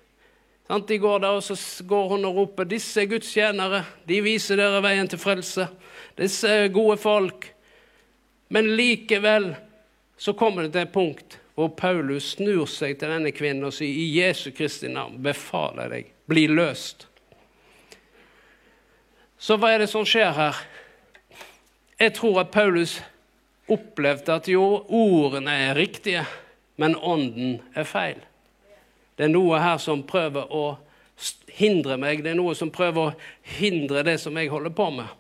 De 0.89 0.99
går 0.99 1.21
der, 1.21 1.37
og 1.37 1.45
så 1.45 1.85
går 1.85 2.09
hun 2.09 2.25
og 2.25 2.37
roper 2.37 2.65
'Disse 2.65 3.03
er 3.03 3.07
Guds 3.13 3.33
tjenere. 3.33 3.85
De 4.09 4.21
viser 4.25 4.57
dere 4.57 4.81
veien 4.83 5.09
til 5.09 5.21
frelse. 5.21 5.69
Disse 6.17 6.49
er 6.49 6.73
gode 6.73 6.97
folk.' 6.97 7.51
Men 8.49 8.77
likevel 8.77 9.55
så 10.17 10.33
kommer 10.33 10.63
det 10.63 10.73
til 10.73 10.83
et 10.83 10.93
punkt 10.93 11.39
hvor 11.55 11.69
Paulus 11.69 12.35
snur 12.35 12.67
seg 12.67 12.99
til 12.99 13.13
denne 13.13 13.33
kvinnen 13.33 13.65
og 13.65 13.73
sier 13.77 13.93
'I 13.93 14.21
Jesu 14.21 14.51
Kristi 14.57 14.89
navn 14.89 15.21
befaler 15.23 15.83
jeg 15.83 15.91
deg, 15.91 16.13
bli 16.29 16.47
løst'. 16.49 17.07
Så 19.45 19.59
hva 19.61 19.75
er 19.75 19.83
det 19.83 19.91
som 19.93 20.07
skjer 20.09 20.31
her? 20.33 20.61
Jeg 22.01 22.15
tror 22.17 22.39
at 22.41 22.53
Paulus 22.55 22.95
opplevde 23.69 24.33
at 24.33 24.49
jo, 24.49 24.63
ordene 24.89 25.53
er 25.67 25.77
riktige, 25.77 26.23
men 26.81 26.97
ånden 26.97 27.59
er 27.77 27.85
feil. 27.85 28.23
Det 29.19 29.27
er 29.27 29.35
noe 29.35 29.61
her 29.61 29.77
som 29.83 30.07
prøver 30.09 30.49
å 30.49 30.65
hindre 31.59 31.99
meg, 32.01 32.25
det 32.25 32.33
er 32.33 32.41
noe 32.41 32.57
som 32.57 32.73
prøver 32.73 33.11
å 33.13 33.53
hindre 33.59 34.07
det 34.09 34.17
som 34.23 34.41
jeg 34.41 34.49
holder 34.49 34.73
på 34.75 34.89
med. 34.97 35.13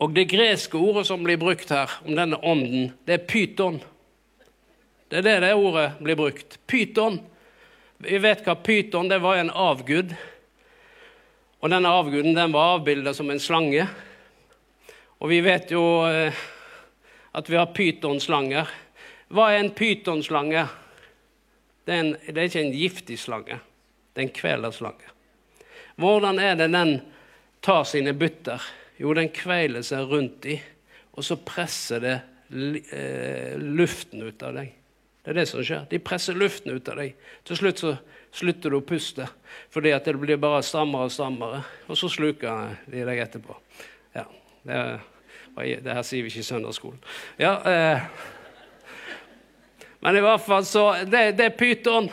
Og 0.00 0.16
det 0.16 0.30
greske 0.32 0.80
ordet 0.80 1.04
som 1.10 1.20
blir 1.20 1.36
brukt 1.40 1.68
her 1.76 1.92
om 2.06 2.16
denne 2.16 2.40
ånden, 2.40 2.94
det 3.04 3.18
er 3.18 3.28
pyton. 3.28 3.76
Det 5.12 5.20
er 5.20 5.28
det 5.28 5.38
det 5.44 5.54
ordet 5.58 5.90
blir 6.00 6.16
brukt. 6.16 6.56
Pyton. 6.64 7.20
Vi 8.00 8.24
vet 8.24 8.40
hva 8.46 8.56
pyton 8.56 9.12
det 9.12 9.20
var 9.20 9.36
en 9.36 9.52
avgud. 9.52 10.16
Og 11.60 11.68
denne 11.68 11.92
avguden 11.92 12.36
den 12.36 12.54
var 12.54 12.78
avbilda 12.78 13.12
som 13.16 13.30
en 13.30 13.42
slange. 13.42 13.84
Og 15.20 15.28
vi 15.28 15.42
vet 15.44 15.72
jo 15.74 15.82
eh, 16.08 16.36
at 17.36 17.50
vi 17.50 17.58
har 17.60 17.74
pytonslanger. 17.76 18.70
Hva 19.30 19.50
er 19.52 19.60
en 19.60 19.74
pytonslange? 19.76 20.64
Det, 21.84 21.98
det, 22.26 22.36
er 22.36 22.48
ikke 22.48 22.64
en 22.64 22.76
giftig 22.76 23.18
slange. 23.20 23.60
Det 24.10 24.22
er 24.22 24.28
en 24.28 24.34
kvelerslange. 24.40 25.12
Hvordan 26.00 26.40
er 26.40 26.56
det 26.56 26.70
den 26.72 26.96
tar 27.60 27.84
sine 27.84 28.14
bytter? 28.16 28.64
Jo, 29.00 29.12
den 29.16 29.28
kveiler 29.32 29.84
seg 29.84 30.08
rundt 30.08 30.48
i, 30.48 30.56
og 31.16 31.24
så 31.24 31.36
presser 31.44 32.02
det 32.04 32.16
eh, 32.92 33.56
luften 33.60 34.24
ut 34.24 34.42
av 34.44 34.56
deg. 34.56 34.72
Det 35.20 35.32
er 35.32 35.38
det 35.42 35.46
som 35.50 35.60
skjer. 35.64 35.84
De 35.90 36.00
presser 36.00 36.36
luften 36.36 36.72
ut 36.72 36.88
av 36.88 37.00
deg. 37.00 37.16
Til 37.44 37.60
slutt 37.60 37.82
så 37.82 37.94
slutter 38.32 38.70
du 38.70 38.78
å 38.78 38.86
puste 38.86 39.26
fordi 39.70 39.92
at 39.94 40.06
det 40.06 40.18
blir 40.18 40.38
bare 40.40 40.62
strammere 40.66 41.08
og 41.08 41.14
strammere. 41.14 41.62
Og 41.90 41.98
så 41.98 42.10
sluker 42.10 42.76
de 42.90 43.04
deg 43.06 43.22
etterpå. 43.22 43.56
Ja, 44.14 44.26
det, 44.62 44.80
det, 45.56 45.94
her 45.94 46.04
sier 46.06 46.24
vi 46.24 46.32
ikke 46.32 46.44
i 46.44 46.50
søndagsskolen. 46.50 46.98
Ja, 47.40 47.54
eh, 47.66 48.02
men 50.00 50.16
i 50.16 50.24
hvert 50.24 50.42
fall 50.46 50.64
så 50.64 50.84
Det, 51.04 51.32
det 51.38 51.50
er 51.50 51.56
pyton. 51.58 52.08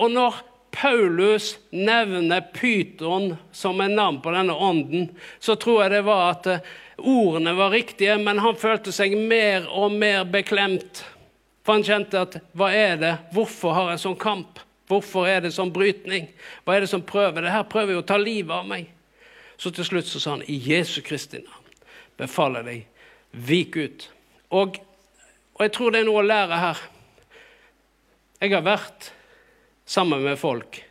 Og 0.00 0.10
når 0.10 0.40
Paulus 0.74 1.54
nevner 1.70 2.40
pyton 2.54 3.36
som 3.52 3.80
en 3.80 3.94
navn 3.94 4.20
på 4.22 4.32
denne 4.34 4.54
ånden, 4.54 5.10
så 5.38 5.54
tror 5.56 5.84
jeg 5.84 5.94
det 5.94 6.04
var 6.08 6.24
at 6.32 6.48
eh, 6.50 6.72
ordene 6.98 7.54
var 7.54 7.74
riktige, 7.74 8.16
men 8.18 8.42
han 8.42 8.58
følte 8.58 8.94
seg 8.94 9.14
mer 9.18 9.68
og 9.70 9.94
mer 9.94 10.24
beklemt. 10.26 11.04
For 11.64 11.78
han 11.78 11.86
kjente 11.86 12.20
at 12.26 12.38
hva 12.58 12.72
er 12.74 12.98
det? 13.00 13.12
Hvorfor 13.34 13.76
har 13.76 13.92
jeg 13.92 14.02
sånn 14.02 14.18
kamp? 14.20 14.58
Hvorfor 14.88 15.28
er 15.28 15.40
det 15.44 15.54
sånn 15.56 15.72
brytning? 15.72 16.28
Hva 16.64 16.76
er 16.76 16.84
det 16.84 16.90
som 16.92 17.04
prøver? 17.04 17.44
Det 17.44 17.54
her 17.54 17.68
prøver 17.70 17.96
jo 17.96 18.02
å 18.02 18.08
ta 18.08 18.18
livet 18.20 18.52
av 18.52 18.66
meg. 18.68 18.90
Så 19.56 19.70
til 19.72 19.86
slutt 19.86 20.08
så 20.10 20.20
sa 20.20 20.34
han 20.34 20.46
i 20.50 20.58
Jesu 20.60 21.00
Kristi 21.04 21.40
navn 21.40 21.64
befaler 22.18 22.62
deg, 22.66 22.84
vik 23.32 23.76
ut. 23.76 24.08
Og, 24.54 24.78
og 25.56 25.64
jeg 25.64 25.72
tror 25.74 25.94
det 25.94 26.02
er 26.02 26.08
noe 26.08 26.22
å 26.22 26.26
lære 26.26 26.60
her. 26.60 26.82
Jeg 28.42 28.52
har 28.54 28.66
vært 28.66 29.10
sammen 29.88 30.22
med 30.24 30.38
folk 30.40 30.82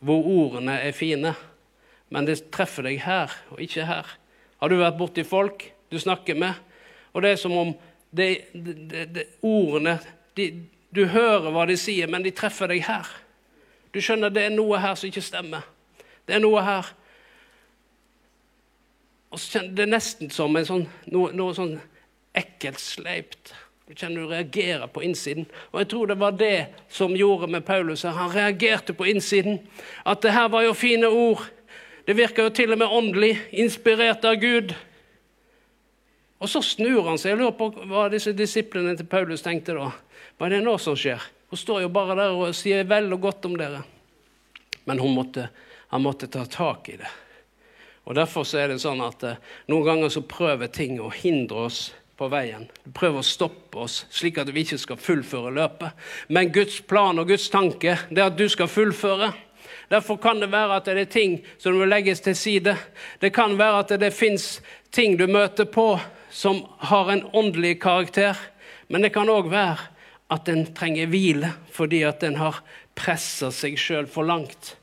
hvor 0.00 0.24
ordene 0.24 0.78
er 0.80 0.96
fine, 0.96 1.34
men 2.10 2.26
det 2.26 2.38
treffer 2.54 2.86
deg 2.88 3.02
her 3.04 3.34
og 3.52 3.60
ikke 3.60 3.84
her. 3.88 4.08
Har 4.60 4.72
du 4.72 4.78
vært 4.80 4.98
borti 5.00 5.24
folk 5.26 5.66
du 5.92 5.98
snakker 6.00 6.38
med, 6.38 6.56
og 7.12 7.24
det 7.24 7.34
er 7.34 7.40
som 7.40 7.56
om 7.58 7.74
det, 8.10 8.28
det, 8.54 9.04
det, 9.14 9.26
ordene 9.46 9.98
Du 10.90 11.04
hører 11.06 11.52
hva 11.54 11.66
de 11.68 11.76
sier, 11.78 12.08
men 12.10 12.24
de 12.24 12.32
treffer 12.34 12.70
deg 12.70 12.82
her. 12.86 13.06
Du 13.90 14.00
skjønner, 14.02 14.30
det 14.30 14.46
er 14.46 14.54
noe 14.54 14.78
her 14.78 14.94
som 14.98 15.10
ikke 15.10 15.24
stemmer. 15.24 15.66
Det 16.26 16.36
er 16.36 16.42
noe 16.42 16.62
her 16.62 16.92
og 19.30 19.38
så 19.38 19.58
kjenner 19.58 19.74
Det 19.76 19.86
er 19.86 19.92
nesten 19.94 20.30
som 20.34 20.58
sånn, 20.66 20.86
noe, 21.14 21.32
noe 21.36 21.54
sånn 21.54 21.76
ekkelt 22.36 22.80
sleipt. 22.82 23.52
Du 23.86 23.94
kjenner 23.94 24.22
du 24.22 24.30
reagerer 24.30 24.90
på 24.90 25.02
innsiden. 25.06 25.48
Og 25.72 25.80
jeg 25.82 25.88
tror 25.90 26.10
det 26.10 26.18
var 26.18 26.36
det 26.38 26.66
som 26.90 27.14
gjorde 27.16 27.48
med 27.50 27.64
Paulus. 27.66 28.04
Han 28.06 28.30
reagerte 28.30 28.94
på 28.94 29.08
innsiden. 29.10 29.58
At 30.06 30.22
det 30.22 30.34
her 30.34 30.50
var 30.50 30.66
jo 30.66 30.76
fine 30.78 31.10
ord. 31.10 31.42
Det 32.06 32.14
virker 32.18 32.46
jo 32.46 32.54
til 32.54 32.74
og 32.74 32.78
med 32.78 32.90
åndelig, 32.90 33.32
inspirert 33.50 34.24
av 34.26 34.38
Gud. 34.42 34.74
Og 36.40 36.48
så 36.48 36.62
snur 36.64 37.02
han 37.10 37.18
seg. 37.18 37.34
Jeg 37.34 37.42
lurer 37.42 37.58
på 37.58 37.70
hva 37.90 38.06
disse 38.10 38.34
disiplene 38.34 38.96
til 38.98 39.10
Paulus 39.10 39.42
tenkte 39.46 39.76
da. 39.78 39.90
Hva 40.38 40.48
er 40.48 40.56
det 40.56 40.64
nå 40.64 40.78
som 40.80 40.96
skjer? 40.98 41.22
Hun 41.50 41.58
står 41.58 41.82
jo 41.82 41.88
bare 41.90 42.14
der 42.14 42.36
og 42.36 42.54
sier 42.54 42.86
vel 42.86 43.10
og 43.12 43.24
godt 43.24 43.48
om 43.48 43.56
dere. 43.58 43.82
Men 44.86 45.02
måtte, 45.14 45.48
han 45.90 46.02
måtte 46.02 46.30
ta 46.30 46.44
tak 46.46 46.88
i 46.88 46.96
det. 47.00 47.10
Og 48.06 48.14
Derfor 48.14 48.46
er 48.58 48.70
det 48.70 48.80
sånn 48.82 49.02
at 49.04 49.22
eh, 49.26 49.40
noen 49.70 49.86
ganger 49.86 50.12
så 50.14 50.22
prøver 50.26 50.70
ting 50.72 50.96
å 51.02 51.10
hindre 51.14 51.66
oss 51.68 51.90
på 52.18 52.28
veien. 52.32 52.68
Prøver 52.94 53.20
å 53.20 53.26
stoppe 53.26 53.82
oss, 53.84 54.04
slik 54.10 54.38
at 54.40 54.50
vi 54.54 54.64
ikke 54.64 54.78
skal 54.80 54.98
fullføre 55.00 55.52
løpet. 55.56 56.08
Men 56.28 56.52
Guds 56.54 56.80
plan 56.86 57.18
og 57.18 57.30
Guds 57.30 57.48
tanke 57.52 57.98
det 58.10 58.22
er 58.22 58.30
at 58.30 58.38
du 58.38 58.46
skal 58.50 58.70
fullføre. 58.70 59.32
Derfor 59.90 60.20
kan 60.22 60.38
det 60.42 60.52
være 60.52 60.78
at 60.78 60.86
det 60.86 61.02
er 61.02 61.12
ting 61.12 61.38
som 61.58 61.74
må 61.74 61.86
legges 61.88 62.22
til 62.22 62.36
side. 62.38 62.76
Det 63.18 63.32
kan 63.34 63.58
være 63.58 63.84
at 63.84 63.94
det 64.00 64.14
fins 64.14 64.60
ting 64.94 65.16
du 65.18 65.26
møter 65.26 65.66
på 65.66 65.96
som 66.30 66.62
har 66.90 67.10
en 67.10 67.24
åndelig 67.34 67.80
karakter. 67.82 68.38
Men 68.86 69.02
det 69.02 69.10
kan 69.14 69.30
òg 69.30 69.50
være 69.50 69.90
at 70.30 70.48
en 70.48 70.64
trenger 70.74 71.10
hvile 71.10 71.52
fordi 71.74 72.04
at 72.06 72.22
en 72.26 72.38
har 72.40 72.62
pressa 72.98 73.50
seg 73.54 73.78
sjøl 73.80 74.08
for 74.10 74.28
langt. 74.28 74.76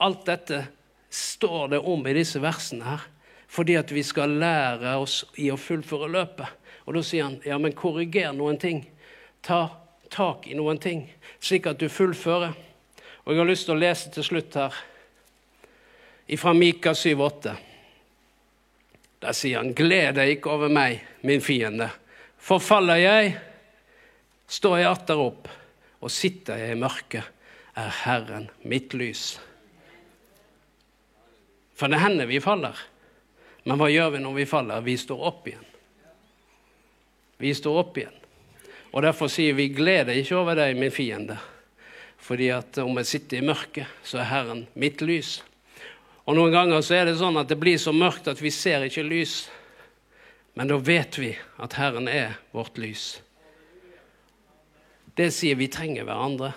Alt 0.00 0.24
dette 0.26 0.64
står 1.10 1.74
det 1.74 1.80
om 1.84 2.06
i 2.06 2.14
disse 2.16 2.40
versene 2.42 2.86
her. 2.86 3.06
Fordi 3.50 3.74
at 3.74 3.90
vi 3.90 4.02
skal 4.06 4.36
lære 4.38 4.94
oss 5.02 5.24
i 5.42 5.48
å 5.50 5.58
fullføre 5.58 6.06
løpet. 6.10 6.46
Og 6.86 6.94
da 6.94 7.02
sier 7.02 7.26
han 7.26 7.40
ja, 7.42 7.58
men 7.58 7.74
korriger 7.74 8.30
noen 8.34 8.60
ting. 8.62 8.84
Ta 9.42 9.64
tak 10.10 10.46
i 10.46 10.54
noen 10.58 10.78
ting, 10.78 11.02
slik 11.42 11.66
at 11.66 11.80
du 11.82 11.88
fullfører. 11.90 12.54
Og 13.24 13.32
jeg 13.32 13.42
har 13.42 13.50
lyst 13.50 13.66
til 13.66 13.74
å 13.74 13.82
lese 13.82 14.12
til 14.14 14.26
slutt 14.26 14.54
her 14.58 14.78
fra 16.38 16.54
Mika 16.54 16.94
7,8. 16.94 17.56
Der 19.20 19.36
sier 19.36 19.58
han, 19.58 19.74
gled 19.76 20.14
deg 20.16 20.36
ikke 20.36 20.54
over 20.54 20.70
meg, 20.72 21.02
min 21.26 21.42
fiende. 21.44 21.90
Forfaller 22.40 23.02
jeg, 23.02 23.34
Står 24.50 24.80
jeg 24.80 24.90
atter 24.90 25.20
opp, 25.22 25.46
og 26.02 26.10
sitter 26.10 26.58
jeg 26.58 26.74
i 26.74 26.80
mørket, 26.80 27.26
er 27.78 27.92
Herren 28.02 28.48
mitt 28.66 28.96
lys. 28.98 29.36
For 31.78 31.88
det 31.88 32.00
hender 32.02 32.26
vi 32.28 32.40
faller. 32.42 32.76
Men 33.64 33.78
hva 33.78 33.86
gjør 33.92 34.16
vi 34.16 34.22
når 34.24 34.34
vi 34.40 34.48
faller? 34.48 34.82
Vi 34.84 34.96
står 34.98 35.22
opp 35.30 35.46
igjen. 35.48 35.68
Vi 37.40 37.52
står 37.56 37.78
opp 37.84 38.00
igjen. 38.00 38.16
Og 38.90 39.04
Derfor 39.06 39.30
sier 39.30 39.54
vi 39.54 39.68
'gled 39.70 40.10
deg 40.10 40.18
ikke 40.18 40.36
over 40.36 40.58
deg, 40.58 40.76
min 40.76 40.90
fiende'. 40.90 41.38
Fordi 42.18 42.50
at 42.52 42.78
om 42.78 42.98
jeg 42.98 43.06
sitter 43.06 43.38
i 43.38 43.46
mørket, 43.46 43.86
så 44.04 44.18
er 44.18 44.28
Herren 44.28 44.66
mitt 44.74 45.00
lys. 45.00 45.42
Og 46.26 46.36
Noen 46.36 46.52
ganger 46.52 46.82
så 46.84 46.94
er 46.98 47.04
det 47.08 47.16
sånn 47.16 47.38
at 47.40 47.48
det 47.48 47.58
blir 47.60 47.78
så 47.78 47.92
mørkt 47.96 48.28
at 48.28 48.42
vi 48.42 48.50
ser 48.50 48.84
ikke 48.84 49.06
lys. 49.06 49.48
Men 50.54 50.68
da 50.68 50.76
vet 50.76 51.16
vi 51.18 51.32
at 51.58 51.78
Herren 51.78 52.08
er 52.08 52.36
vårt 52.52 52.78
lys. 52.78 53.22
Det 55.16 55.30
sier 55.34 55.58
vi 55.58 55.68
trenger 55.72 56.06
hverandre. 56.08 56.52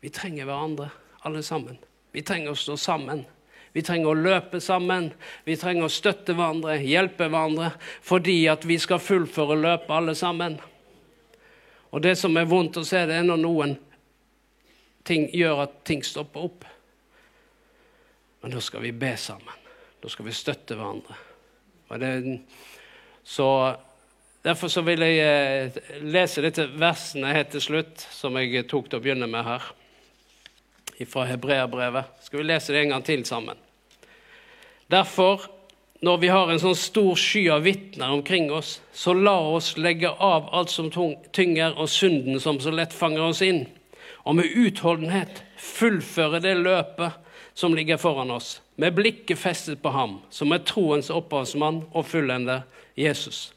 Vi 0.00 0.10
trenger 0.12 0.48
hverandre, 0.48 0.88
alle 1.26 1.42
sammen. 1.42 1.78
Vi 2.12 2.22
trenger 2.26 2.54
å 2.54 2.58
stå 2.58 2.76
sammen. 2.80 3.24
Vi 3.72 3.82
trenger 3.86 4.10
å 4.10 4.18
løpe 4.18 4.60
sammen. 4.60 5.10
Vi 5.46 5.56
trenger 5.60 5.86
å 5.86 5.92
støtte 5.92 6.34
hverandre, 6.34 6.80
hjelpe 6.82 7.28
hverandre, 7.28 7.70
fordi 8.02 8.42
at 8.50 8.66
vi 8.66 8.80
skal 8.82 9.02
fullføre 9.02 9.58
løpet 9.60 9.94
alle 9.94 10.16
sammen. 10.18 10.58
Og 11.90 12.02
det 12.02 12.16
som 12.18 12.36
er 12.38 12.48
vondt 12.50 12.80
å 12.80 12.86
se, 12.86 13.04
det 13.06 13.18
er 13.18 13.26
når 13.26 13.42
noen 13.42 13.76
ting 15.06 15.28
gjør 15.34 15.64
at 15.66 15.80
ting 15.86 16.02
stopper 16.06 16.46
opp. 16.46 16.66
Men 18.40 18.54
da 18.54 18.62
skal 18.64 18.82
vi 18.84 18.92
be 18.96 19.14
sammen. 19.20 19.56
Da 20.00 20.08
skal 20.08 20.26
vi 20.26 20.34
støtte 20.34 20.78
hverandre. 20.78 21.18
Det, 22.00 22.38
så 23.26 23.46
Derfor 24.44 24.68
så 24.72 24.80
vil 24.80 25.02
jeg 25.04 25.20
eh, 25.20 25.80
lese 26.00 26.40
disse 26.40 26.64
versene 26.80 27.34
helt 27.36 27.50
til 27.52 27.60
slutt, 27.60 28.06
som 28.08 28.38
jeg 28.40 28.64
tok 28.70 28.88
til 28.88 28.96
å 28.96 29.04
begynne 29.04 29.28
med 29.28 29.44
her 29.44 29.66
fra 31.08 31.26
hebreerbrevet. 31.28 32.08
Skal 32.24 32.40
vi 32.40 32.46
lese 32.48 32.72
det 32.72 32.84
en 32.84 32.94
gang 32.94 33.04
til 33.04 33.24
sammen? 33.28 33.60
Derfor, 34.90 35.44
når 36.00 36.16
vi 36.24 36.32
har 36.32 36.48
en 36.50 36.60
sånn 36.60 36.76
stor 36.76 37.12
sky 37.20 37.44
av 37.52 37.68
vitner 37.68 38.12
omkring 38.16 38.48
oss, 38.52 38.78
så 38.92 39.12
la 39.12 39.36
oss 39.52 39.74
legge 39.76 40.08
av 40.08 40.48
alt 40.56 40.72
som 40.72 40.88
tynger, 40.90 41.76
og 41.76 41.92
synden 41.92 42.40
som 42.40 42.60
så 42.60 42.72
lett 42.72 42.96
fanger 42.96 43.28
oss 43.28 43.44
inn, 43.44 43.66
og 44.24 44.40
med 44.40 44.56
utholdenhet 44.56 45.44
fullføre 45.60 46.40
det 46.40 46.56
løpet 46.64 47.20
som 47.56 47.76
ligger 47.76 48.00
foran 48.00 48.32
oss, 48.32 48.58
med 48.80 48.96
blikket 48.96 49.38
festet 49.38 49.84
på 49.84 49.92
ham, 49.92 50.18
som 50.32 50.52
er 50.56 50.64
troens 50.64 51.12
opphavsmann 51.12 51.84
og 51.92 52.08
fullender, 52.08 52.64
Jesus. 52.96 53.50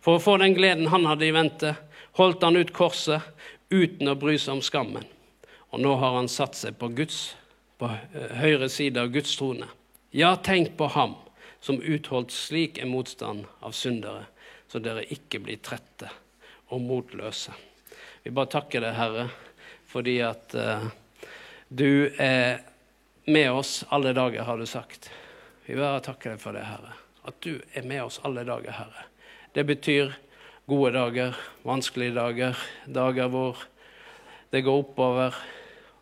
For 0.00 0.16
å 0.16 0.22
få 0.22 0.36
den 0.40 0.56
gleden 0.56 0.88
han 0.92 1.06
hadde 1.08 1.28
i 1.28 1.34
vente, 1.34 1.74
holdt 2.16 2.44
han 2.44 2.56
ut 2.56 2.72
korset 2.76 3.22
uten 3.70 4.08
å 4.08 4.16
bry 4.18 4.36
seg 4.40 4.58
om 4.58 4.62
skammen. 4.64 5.04
Og 5.70 5.82
nå 5.84 5.94
har 6.00 6.16
han 6.16 6.30
satt 6.30 6.56
seg 6.58 6.78
på, 6.80 6.88
Guds, 6.96 7.34
på 7.78 7.90
høyre 8.40 8.68
side 8.72 9.00
av 9.00 9.12
Guds 9.14 9.36
trone. 9.38 9.68
Ja, 10.10 10.34
tenk 10.36 10.74
på 10.78 10.88
ham 10.90 11.14
som 11.60 11.82
utholdt 11.82 12.32
slik 12.34 12.80
en 12.80 12.90
motstand 12.90 13.44
av 13.60 13.76
syndere, 13.76 14.24
så 14.68 14.80
dere 14.82 15.04
ikke 15.12 15.42
blir 15.44 15.60
trette 15.62 16.08
og 16.70 16.82
motløse. 16.82 17.54
Vi 18.24 18.32
bare 18.34 18.50
takker 18.50 18.82
deg, 18.84 18.96
Herre, 18.96 19.28
fordi 19.90 20.16
at 20.24 20.56
uh, 20.56 20.88
du 21.68 22.10
er 22.18 22.64
med 23.30 23.52
oss 23.52 23.84
alle 23.92 24.14
dager, 24.16 24.42
har 24.48 24.58
du 24.58 24.66
sagt. 24.66 25.10
Vi 25.66 25.76
bare 25.78 26.02
takker 26.04 26.34
deg 26.34 26.42
for 26.42 26.56
det, 26.56 26.64
Herre. 26.66 26.96
At 27.28 27.38
du 27.44 27.60
er 27.76 27.86
med 27.86 28.02
oss 28.06 28.20
alle 28.24 28.46
dager, 28.48 28.72
Herre. 28.74 29.09
Det 29.52 29.64
betyr 29.66 30.12
gode 30.70 30.92
dager, 30.94 31.38
vanskelige 31.66 32.14
dager, 32.14 32.58
dager 32.86 33.30
hvor 33.32 33.58
det 34.50 34.62
går 34.62 34.84
oppover, 34.84 35.34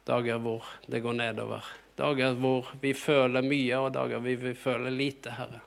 dager 0.05 0.43
hvor 0.45 0.67
det 0.87 1.01
går 1.01 1.17
nedover. 1.17 1.65
Dager 1.97 2.37
hvor 2.37 2.69
vi 2.83 2.93
føler 2.93 3.43
mye, 3.43 3.79
og 3.81 3.95
dager 3.97 4.21
hvor 4.21 4.45
vi 4.45 4.55
føler 4.55 4.93
lite, 4.93 5.33
Herre. 5.39 5.63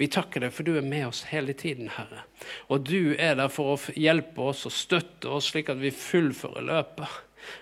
Vi 0.00 0.08
takker 0.08 0.40
deg, 0.42 0.54
for 0.54 0.64
du 0.64 0.78
er 0.78 0.86
med 0.86 1.04
oss 1.10 1.26
hele 1.28 1.52
tiden, 1.52 1.90
Herre. 1.92 2.24
Og 2.72 2.88
du 2.88 3.14
er 3.18 3.36
der 3.38 3.52
for 3.52 3.74
å 3.74 3.96
hjelpe 3.98 4.48
oss 4.48 4.64
og 4.66 4.74
støtte 4.74 5.28
oss, 5.28 5.52
slik 5.52 5.68
at 5.68 5.80
vi 5.82 5.92
fullfører 5.92 6.64
løpet. 6.64 7.18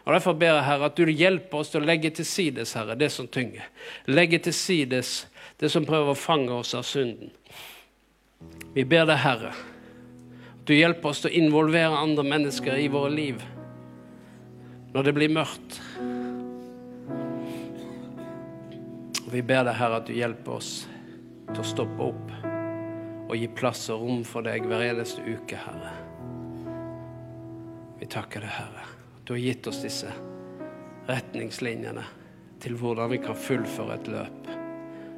Og 0.06 0.14
Derfor 0.14 0.38
ber 0.38 0.54
jeg, 0.54 0.66
Herre, 0.68 0.90
at 0.92 0.98
du 0.98 1.10
hjelper 1.10 1.58
oss 1.58 1.74
til 1.74 1.82
å 1.82 1.88
legge 1.90 2.14
til 2.14 2.28
sides, 2.28 2.76
Herre, 2.78 2.94
det 2.94 3.10
som 3.12 3.26
tynger. 3.26 3.66
Legge 4.06 4.38
til 4.46 4.54
sides 4.54 5.24
det 5.58 5.72
som 5.72 5.86
prøver 5.88 6.14
å 6.14 6.20
fange 6.20 6.54
oss 6.54 6.74
av 6.78 6.86
synden. 6.86 7.34
Vi 8.76 8.84
ber 8.84 9.06
deg, 9.08 9.16
Herre, 9.22 9.52
at 9.52 10.66
du 10.68 10.74
hjelper 10.76 11.12
oss 11.12 11.22
til 11.24 11.30
å 11.30 11.38
involvere 11.38 11.96
andre 11.96 12.24
mennesker 12.26 12.76
i 12.76 12.90
våre 12.92 13.12
liv 13.14 13.44
når 14.92 15.06
det 15.06 15.14
blir 15.16 15.32
mørkt. 15.32 15.78
Og 19.26 19.32
vi 19.32 19.42
ber 19.42 19.64
deg, 19.66 19.74
Herre, 19.76 20.02
at 20.02 20.08
du 20.08 20.14
hjelper 20.16 20.58
oss 20.58 20.70
til 21.50 21.62
å 21.62 21.66
stoppe 21.66 22.10
opp 22.10 22.36
og 23.26 23.34
gi 23.34 23.48
plass 23.50 23.88
og 23.90 24.04
rom 24.04 24.22
for 24.28 24.46
deg 24.46 24.68
hver 24.68 24.84
eneste 24.86 25.24
uke, 25.24 25.58
Herre. 25.58 25.96
Vi 27.96 28.08
takker 28.12 28.44
deg, 28.44 28.52
Herre, 28.54 28.86
du 29.24 29.34
har 29.34 29.42
gitt 29.42 29.66
oss 29.72 29.82
disse 29.82 30.12
retningslinjene 31.08 32.04
til 32.62 32.76
hvordan 32.78 33.10
vi 33.12 33.20
kan 33.24 33.38
fullføre 33.38 33.98
et 33.98 34.10
løp. 34.12 34.50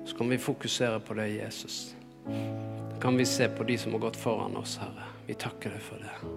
Så 0.08 0.16
kan 0.16 0.30
vi 0.30 0.40
fokusere 0.40 1.02
på 1.04 1.18
det, 1.18 1.32
Jesus. 1.36 1.97
Kan 3.02 3.18
vi 3.18 3.26
se 3.26 3.48
på 3.48 3.66
de 3.68 3.78
som 3.78 3.94
har 3.94 4.02
gått 4.08 4.18
foran 4.18 4.56
oss, 4.58 4.78
Herre. 4.82 5.10
Vi 5.26 5.36
takker 5.38 5.74
deg 5.76 5.82
for 5.84 6.02
det. 6.02 6.32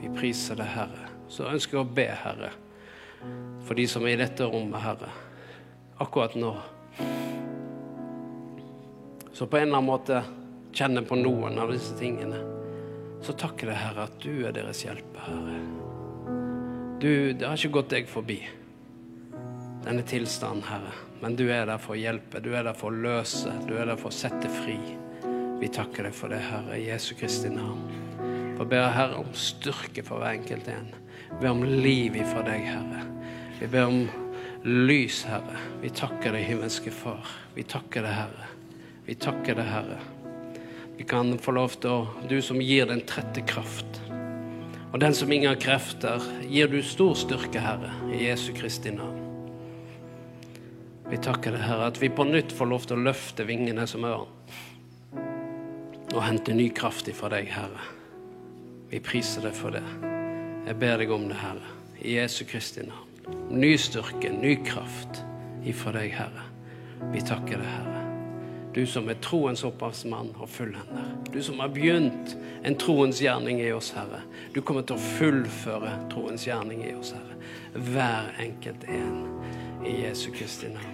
Vi 0.00 0.12
priser 0.16 0.58
deg, 0.60 0.70
Herre. 0.74 1.10
Så 1.28 1.48
ønsker 1.50 1.78
jeg 1.78 1.86
å 1.86 1.96
be, 1.96 2.08
Herre, 2.24 2.52
for 3.64 3.76
de 3.78 3.88
som 3.88 4.04
er 4.04 4.16
i 4.16 4.22
dette 4.22 4.46
rommet, 4.48 4.80
Herre, 4.84 5.12
akkurat 6.04 6.34
nå 6.36 6.54
så 9.34 9.46
på 9.46 9.56
en 9.56 9.62
eller 9.62 9.76
annen 9.76 9.86
måte 9.90 10.20
kjenner 10.72 11.02
på 11.02 11.16
noen 11.18 11.58
av 11.58 11.72
disse 11.72 11.96
tingene, 11.98 12.38
så 13.22 13.32
takker 13.34 13.72
jeg 13.72 13.80
Herre 13.80 14.04
at 14.06 14.20
du 14.22 14.44
er 14.46 14.54
deres 14.54 14.84
hjelper, 14.84 15.24
Herre. 15.26 15.56
Du, 17.02 17.10
det 17.34 17.42
har 17.42 17.58
ikke 17.58 17.74
gått 17.80 17.90
deg 17.96 18.06
forbi, 18.06 18.36
denne 19.82 20.04
tilstanden, 20.06 20.62
Herre. 20.68 20.94
Men 21.18 21.34
du 21.34 21.48
er 21.48 21.66
der 21.66 21.82
for 21.82 21.96
å 21.96 21.98
hjelpe, 21.98 22.38
du 22.44 22.52
er 22.54 22.62
der 22.68 22.78
for 22.78 22.94
å 22.94 23.02
løse, 23.08 23.50
du 23.66 23.74
er 23.74 23.90
der 23.90 23.98
for 23.98 24.12
å 24.12 24.14
sette 24.14 24.50
fri. 24.62 24.78
Vi 25.60 25.68
takker 25.72 26.08
deg 26.08 26.16
for 26.16 26.32
det, 26.32 26.40
Herre, 26.44 26.78
i 26.78 26.88
Jesu 26.88 27.14
Kristi 27.18 27.50
navn. 27.52 27.84
For 28.56 28.68
ber 28.68 28.90
Herre 28.94 29.20
om 29.20 29.30
styrke 29.38 30.04
for 30.06 30.22
hver 30.22 30.36
enkelt 30.38 30.68
en. 30.70 30.90
Ber 31.40 31.52
om 31.52 31.64
liv 31.64 32.16
ifra 32.18 32.42
deg, 32.46 32.66
Herre. 32.68 33.04
Vi 33.60 33.68
ber 33.70 33.88
om 33.90 34.02
lys, 34.64 35.22
Herre. 35.28 35.58
Vi 35.82 35.92
takker 35.94 36.34
deg, 36.34 36.46
himmelske 36.48 36.92
Far. 36.94 37.30
Vi 37.54 37.66
takker 37.68 38.06
deg, 38.06 38.18
Herre. 38.18 38.50
Vi 39.06 39.16
takker 39.20 39.58
deg, 39.58 39.70
Herre. 39.70 40.00
Vi 40.96 41.06
kan 41.08 41.34
få 41.42 41.54
lov 41.56 41.74
til 41.82 41.90
å 41.90 42.28
Du 42.30 42.40
som 42.42 42.60
gir 42.62 42.86
den 42.90 43.02
trette 43.06 43.42
kraft. 43.46 44.00
Og 44.92 45.00
den 45.02 45.14
som 45.14 45.32
ingen 45.32 45.50
har 45.50 45.58
krefter, 45.58 46.22
gir 46.46 46.70
du 46.70 46.80
stor 46.82 47.16
styrke, 47.18 47.62
Herre, 47.62 47.90
i 48.14 48.26
Jesu 48.28 48.52
Kristi 48.54 48.94
navn. 48.94 49.20
Vi 51.10 51.18
takker 51.18 51.54
deg, 51.54 51.62
Herre, 51.66 51.90
at 51.90 51.98
vi 52.00 52.08
på 52.14 52.24
nytt 52.26 52.54
får 52.54 52.70
lov 52.70 52.86
til 52.86 52.98
å 52.98 53.06
løfte 53.10 53.46
vingene 53.48 53.86
som 53.90 54.06
ørn. 54.06 54.33
Og 56.14 56.22
hente 56.22 56.54
ny 56.54 56.68
kraft 56.70 57.08
ifra 57.10 57.28
deg, 57.32 57.48
Herre. 57.50 57.88
Vi 58.90 59.00
priser 59.02 59.42
deg 59.42 59.56
for 59.58 59.74
det. 59.74 59.82
Jeg 60.64 60.78
ber 60.78 61.00
deg 61.02 61.10
om 61.10 61.26
det, 61.26 61.38
Herre, 61.40 61.72
i 61.98 62.14
Jesu 62.14 62.44
Kristi 62.46 62.84
navn. 62.86 63.10
Ny 63.50 63.72
styrke, 63.80 64.30
ny 64.30 64.54
kraft 64.62 65.24
ifra 65.66 65.96
deg, 65.96 66.14
Herre. 66.14 66.46
Vi 67.10 67.24
takker 67.26 67.58
deg, 67.58 67.66
Herre. 67.66 68.04
Du 68.74 68.82
som 68.90 69.10
er 69.10 69.18
troens 69.22 69.62
opphavsmann 69.66 70.32
og 70.38 70.48
fullender. 70.50 71.10
Du 71.34 71.40
som 71.42 71.60
har 71.62 71.74
begynt 71.74 72.34
en 72.66 72.78
troens 72.78 73.20
gjerning 73.22 73.60
i 73.62 73.70
oss, 73.74 73.92
Herre. 73.94 74.22
Du 74.54 74.62
kommer 74.62 74.86
til 74.86 74.98
å 74.98 75.06
fullføre 75.18 75.96
troens 76.14 76.46
gjerning 76.46 76.82
i 76.86 76.94
oss, 76.94 77.14
Herre. 77.14 77.38
Hver 77.90 78.34
enkelt 78.46 78.86
en. 78.86 79.24
I 79.84 79.98
Jesu 80.06 80.30
Kristi 80.32 80.70
navn. 80.72 80.93